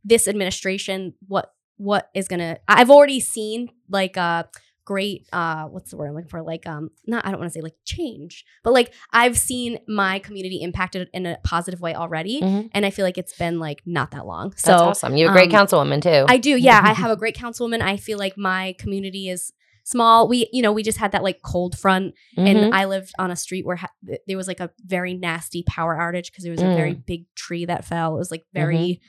this 0.03 0.27
administration 0.27 1.13
what 1.27 1.51
what 1.77 2.09
is 2.13 2.27
gonna 2.27 2.57
I've 2.67 2.89
already 2.91 3.19
seen 3.19 3.69
like 3.89 4.17
uh 4.17 4.43
great 4.85 5.25
uh 5.31 5.63
what's 5.65 5.91
the 5.91 5.97
word 5.97 6.07
I'm 6.09 6.13
looking 6.15 6.29
for? 6.29 6.41
Like 6.43 6.67
um 6.67 6.89
not 7.07 7.25
I 7.25 7.31
don't 7.31 7.39
want 7.39 7.51
to 7.51 7.57
say 7.57 7.61
like 7.61 7.75
change, 7.85 8.43
but 8.63 8.73
like 8.73 8.93
I've 9.11 9.37
seen 9.37 9.79
my 9.87 10.19
community 10.19 10.61
impacted 10.61 11.07
in 11.13 11.25
a 11.25 11.37
positive 11.43 11.79
way 11.81 11.95
already. 11.95 12.41
Mhm. 12.41 12.69
And 12.73 12.85
I 12.85 12.89
feel 12.89 13.05
like 13.05 13.17
it's 13.17 13.35
been 13.37 13.59
like 13.59 13.81
not 13.85 14.11
that 14.11 14.25
long. 14.25 14.49
That's 14.49 14.63
So 14.63 14.73
awesome. 14.75 15.15
You're 15.17 15.29
a 15.29 15.33
great 15.33 15.53
um, 15.53 15.65
councilwoman 15.65 16.01
too. 16.01 16.25
I 16.27 16.37
do. 16.37 16.51
Yeah, 16.57 16.79
I 16.83 16.93
have 16.93 17.11
a 17.11 17.15
great 17.23 17.35
councilwoman. 17.35 17.81
I 17.81 17.97
feel 17.97 18.17
like 18.17 18.37
my 18.37 18.75
community 18.77 19.29
is 19.29 19.53
small. 19.85 20.27
We, 20.29 20.47
you 20.53 20.61
know, 20.61 20.71
we 20.71 20.83
just 20.83 20.97
had 20.97 21.11
that 21.13 21.23
like 21.23 21.41
cold 21.43 21.77
front, 21.77 22.13
Mhm. 22.37 22.47
and 22.65 22.73
I 22.75 22.85
lived 22.85 23.11
on 23.19 23.31
a 23.31 23.35
street 23.35 23.65
where 23.65 23.75
ha- 23.77 23.91
there 24.27 24.37
was 24.37 24.47
like 24.47 24.59
a 24.61 24.69
very 24.85 25.13
nasty 25.13 25.63
power 25.63 25.95
outage 25.97 26.27
because 26.27 26.43
there 26.43 26.51
was 26.51 26.61
a 26.61 26.65
Mm. 26.65 26.75
very 26.75 26.93
big 26.93 27.25
tree 27.35 27.65
that 27.65 27.83
fell. 27.85 28.15
It 28.15 28.19
was 28.19 28.31
like 28.31 28.43
very 28.53 28.77
Mm-hmm. 28.77 29.07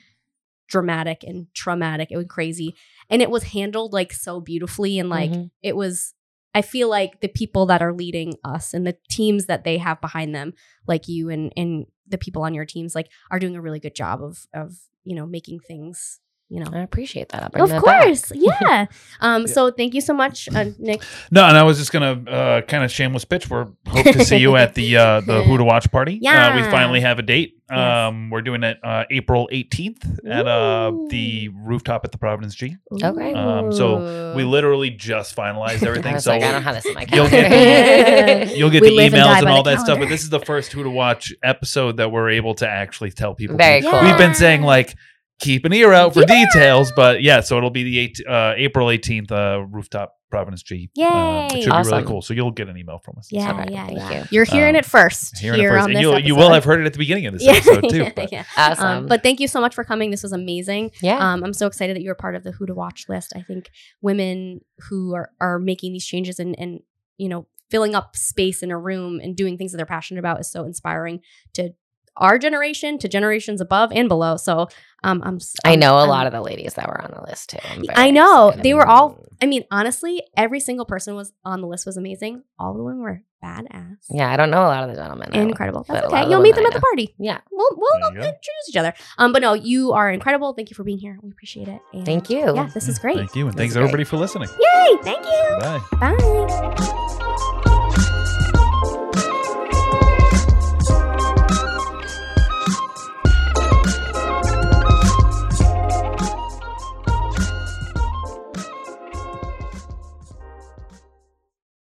Dramatic 0.67 1.23
and 1.23 1.47
traumatic. 1.53 2.09
It 2.11 2.17
was 2.17 2.25
crazy, 2.27 2.75
and 3.09 3.21
it 3.21 3.29
was 3.29 3.43
handled 3.43 3.93
like 3.93 4.13
so 4.13 4.39
beautifully, 4.39 4.99
and 4.99 5.09
like 5.09 5.31
Mhm. 5.31 5.49
it 5.61 5.75
was. 5.75 6.13
I 6.53 6.61
feel 6.61 6.89
like 6.89 7.19
the 7.19 7.27
people 7.27 7.65
that 7.65 7.81
are 7.81 7.91
leading 7.91 8.35
us 8.45 8.73
and 8.73 8.87
the 8.87 8.95
teams 9.09 9.47
that 9.47 9.65
they 9.65 9.77
have 9.77 9.99
behind 9.99 10.33
them, 10.33 10.53
like 10.87 11.07
you 11.09 11.29
and 11.29 11.51
and 11.57 11.85
the 12.07 12.17
people 12.17 12.43
on 12.43 12.53
your 12.53 12.63
teams, 12.65 12.95
like 12.95 13.09
are 13.29 13.39
doing 13.39 13.55
a 13.57 13.61
really 13.61 13.79
good 13.79 13.95
job 13.95 14.23
of 14.23 14.45
of 14.53 14.73
you 15.03 15.15
know 15.15 15.25
making 15.25 15.59
things 15.59 16.19
you 16.47 16.63
know 16.63 16.69
I 16.71 16.79
appreciate 16.81 17.29
that. 17.29 17.53
Of 17.55 17.69
that 17.69 17.81
course, 17.81 18.31
yeah. 18.35 18.85
Um, 19.19 19.47
so 19.47 19.69
thank 19.71 19.93
you 19.95 19.99
so 20.01 20.13
much, 20.13 20.47
uh, 20.55 20.65
Nick. 20.77 21.01
No, 21.31 21.43
and 21.43 21.57
I 21.57 21.63
was 21.63 21.77
just 21.77 21.91
gonna 21.91 22.23
uh, 22.29 22.61
kind 22.61 22.83
of 22.85 22.91
shameless 22.91 23.25
pitch. 23.25 23.49
We're 23.49 23.67
hope 23.87 24.05
to 24.05 24.23
see 24.23 24.37
you 24.45 24.55
at 24.55 24.75
the 24.75 24.95
uh, 24.95 25.21
the 25.21 25.43
Who 25.47 25.57
to 25.57 25.63
Watch 25.65 25.91
party. 25.91 26.21
uh, 26.25 26.55
we 26.55 26.61
finally 26.71 27.01
have 27.01 27.19
a 27.19 27.23
date. 27.23 27.54
Yes. 27.69 27.79
Um, 28.09 28.29
we're 28.29 28.41
doing 28.43 28.63
it 28.63 28.77
uh, 28.83 29.05
April 29.09 29.49
eighteenth 29.51 30.05
at 30.25 30.47
uh, 30.47 30.91
the 31.09 31.49
rooftop 31.49 32.05
at 32.05 32.11
the 32.11 32.17
Providence 32.19 32.53
G. 32.53 32.75
Okay. 33.03 33.33
Um, 33.33 33.71
so 33.73 34.33
We 34.35 34.43
literally 34.43 34.91
just 34.91 35.35
finalized 35.35 35.83
I 35.83 35.87
everything. 35.87 36.13
was 36.13 36.23
so 36.25 36.31
like, 36.31 36.43
I 36.43 36.51
don't 36.51 36.61
have 36.61 36.75
this 36.75 36.85
in 36.85 36.93
my 36.93 37.01
You'll 37.11 37.27
calendar. 37.27 37.49
get- 37.49 38.57
you'll 38.57 38.69
get 38.69 38.83
the 38.83 38.91
live 38.91 39.13
and 39.13 39.23
emails 39.23 39.37
and 39.39 39.47
all 39.49 39.63
the 39.63 39.71
that 39.71 39.79
stuff. 39.81 39.97
But 39.99 40.09
this 40.09 40.21
is 40.21 40.29
the 40.29 40.39
first 40.39 40.71
Who 40.73 40.83
to 40.83 40.89
Watch 40.91 41.33
episode 41.43 41.97
that 41.97 42.11
we're 42.11 42.29
able 42.29 42.53
to 42.55 42.67
actually 42.69 43.11
tell 43.11 43.33
people. 43.33 43.57
Very 43.57 43.81
cool. 43.81 44.01
We've 44.03 44.17
been 44.17 44.35
saying 44.35 44.61
like 44.61 44.95
keep 45.39 45.65
an 45.65 45.73
ear 45.73 45.91
out 45.91 46.13
for 46.13 46.21
Keep 46.21 46.29
an 46.29 46.37
ear 46.37 46.45
details, 46.53 46.91
but 46.95 47.23
yeah. 47.23 47.41
So 47.41 47.57
it'll 47.57 47.69
be 47.71 47.83
the 47.83 47.97
eight, 47.99 48.19
uh, 48.29 48.53
April 48.57 48.91
eighteenth 48.91 49.31
uh, 49.31 49.65
rooftop 49.69 50.13
Providence 50.35 50.63
G. 50.63 50.89
Yay. 50.95 51.05
Uh, 51.05 51.45
it 51.45 51.63
should 51.63 51.71
be 51.71 51.89
really 51.89 52.03
cool. 52.03 52.21
So 52.21 52.33
you'll 52.33 52.51
get 52.51 52.67
an 52.69 52.77
email 52.77 52.99
from 52.99 53.15
us. 53.17 53.27
yeah, 53.31 53.51
Okay, 53.53 53.73
yeah, 53.73 53.87
thank 53.87 54.13
you. 54.13 54.23
You're 54.31 54.45
hearing 54.45 54.75
Um, 54.75 54.79
it 54.79 54.85
first. 54.85 55.37
Hearing 55.37 55.59
here 55.59 55.69
it 55.69 55.73
first. 55.73 55.83
on 55.83 55.89
And 55.91 55.95
this 55.97 56.01
you'll, 56.01 56.19
you 56.19 56.35
will 56.35 56.51
have 56.53 56.63
heard 56.63 56.81
it 56.81 56.85
at 56.85 56.93
the 56.93 56.99
beginning 56.99 57.25
of 57.27 57.33
this 57.33 57.43
yeah, 57.45 57.53
episode 57.53 57.89
too. 57.89 58.11
but- 58.15 58.31
yeah. 58.31 58.43
awesome. 58.57 58.85
Um, 58.85 59.05
but 59.07 59.23
thank 59.23 59.39
you 59.39 59.47
so 59.47 59.61
much 59.61 59.73
for 59.73 59.83
coming. 59.83 60.11
This 60.11 60.23
was 60.23 60.31
amazing. 60.33 60.91
yeah. 61.01 61.17
Um, 61.33 61.43
I'm 61.43 61.53
so 61.53 61.67
excited 61.67 61.95
that 61.95 62.01
you're 62.01 62.15
part 62.15 62.35
of 62.35 62.43
the 62.43 62.51
Who 62.51 62.65
to 62.65 62.73
Watch 62.73 63.05
list. 63.07 63.31
I 63.35 63.41
think 63.41 63.69
women 64.01 64.61
who 64.89 65.13
are 65.15 65.29
are 65.39 65.57
making 65.59 65.93
these 65.93 66.05
changes 66.05 66.39
and 66.39 66.57
and 66.59 66.79
you 67.17 67.29
know 67.29 67.47
filling 67.71 67.95
up 67.95 68.15
space 68.15 68.61
in 68.61 68.71
a 68.71 68.77
room 68.77 69.19
and 69.19 69.35
doing 69.35 69.57
things 69.57 69.71
that 69.71 69.77
they're 69.77 69.85
passionate 69.85 70.19
about 70.19 70.39
is 70.39 70.51
so 70.51 70.65
inspiring 70.65 71.19
to 71.53 71.73
our 72.17 72.37
generation, 72.39 72.97
to 72.99 73.07
generations 73.07 73.61
above 73.61 73.91
and 73.93 74.07
below. 74.07 74.37
So 74.37 74.67
um, 75.03 75.21
I'm 75.25 75.35
s- 75.35 75.53
I 75.65 75.71
I'm- 75.71 75.79
know 75.79 75.95
a 75.95 75.99
I'm- 76.01 76.09
lot 76.09 76.27
of 76.27 76.33
the 76.33 76.41
ladies 76.41 76.73
that 76.75 76.87
were 76.87 77.01
on 77.01 77.11
the 77.11 77.21
list 77.29 77.49
too. 77.51 77.57
I'm 77.71 77.85
very 77.85 77.93
I 77.95 78.11
know 78.11 78.47
excited. 78.49 78.63
they 78.63 78.73
were 78.73 78.87
all. 78.87 79.19
I 79.41 79.45
mean, 79.47 79.63
honestly, 79.69 80.23
every 80.37 80.59
single 80.61 80.85
person 80.85 81.15
was 81.15 81.33
on 81.43 81.61
the 81.61 81.67
list 81.67 81.85
was 81.85 81.97
amazing. 81.97 82.43
All 82.57 82.71
of 82.71 82.77
them 82.77 82.99
were 83.01 83.21
badass. 83.43 83.97
Yeah, 84.09 84.31
I 84.31 84.37
don't 84.37 84.49
know 84.49 84.63
a 84.63 84.71
lot 84.71 84.83
of 84.83 84.89
the 84.89 84.95
gentlemen. 84.95 85.35
Incredible. 85.35 85.83
but 85.87 85.93
That's 85.93 86.07
okay. 86.07 86.29
You'll 86.29 86.41
meet 86.41 86.55
them 86.55 86.65
at 86.65 86.73
the 86.73 86.79
party. 86.79 87.13
Yeah. 87.19 87.39
We'll 87.51 87.67
we'll 87.75 87.99
There 88.13 88.13
you 88.13 88.17
introduce 88.19 88.69
each 88.69 88.77
other. 88.77 88.93
Um, 89.17 89.33
but 89.33 89.41
no, 89.41 89.53
you 89.53 89.91
are 89.91 90.09
incredible. 90.09 90.53
Thank 90.53 90.69
you 90.69 90.75
for 90.75 90.83
being 90.85 90.97
here. 90.99 91.19
We 91.21 91.29
appreciate 91.31 91.67
it. 91.67 91.81
And 91.93 92.05
Thank 92.05 92.29
you. 92.29 92.55
Yeah, 92.55 92.69
this 92.73 92.87
is 92.87 92.97
great. 92.97 93.17
Thank 93.17 93.35
you, 93.35 93.45
and 93.47 93.53
This 93.53 93.59
thanks 93.59 93.71
is 93.73 93.77
great. 93.77 93.83
everybody 93.83 94.03
for 94.05 94.17
listening. 94.17 94.49
Yay! 94.59 94.97
Thank 95.03 95.25
you. 95.25 95.57
Bye. 95.59 95.81
Bye. 95.99 97.51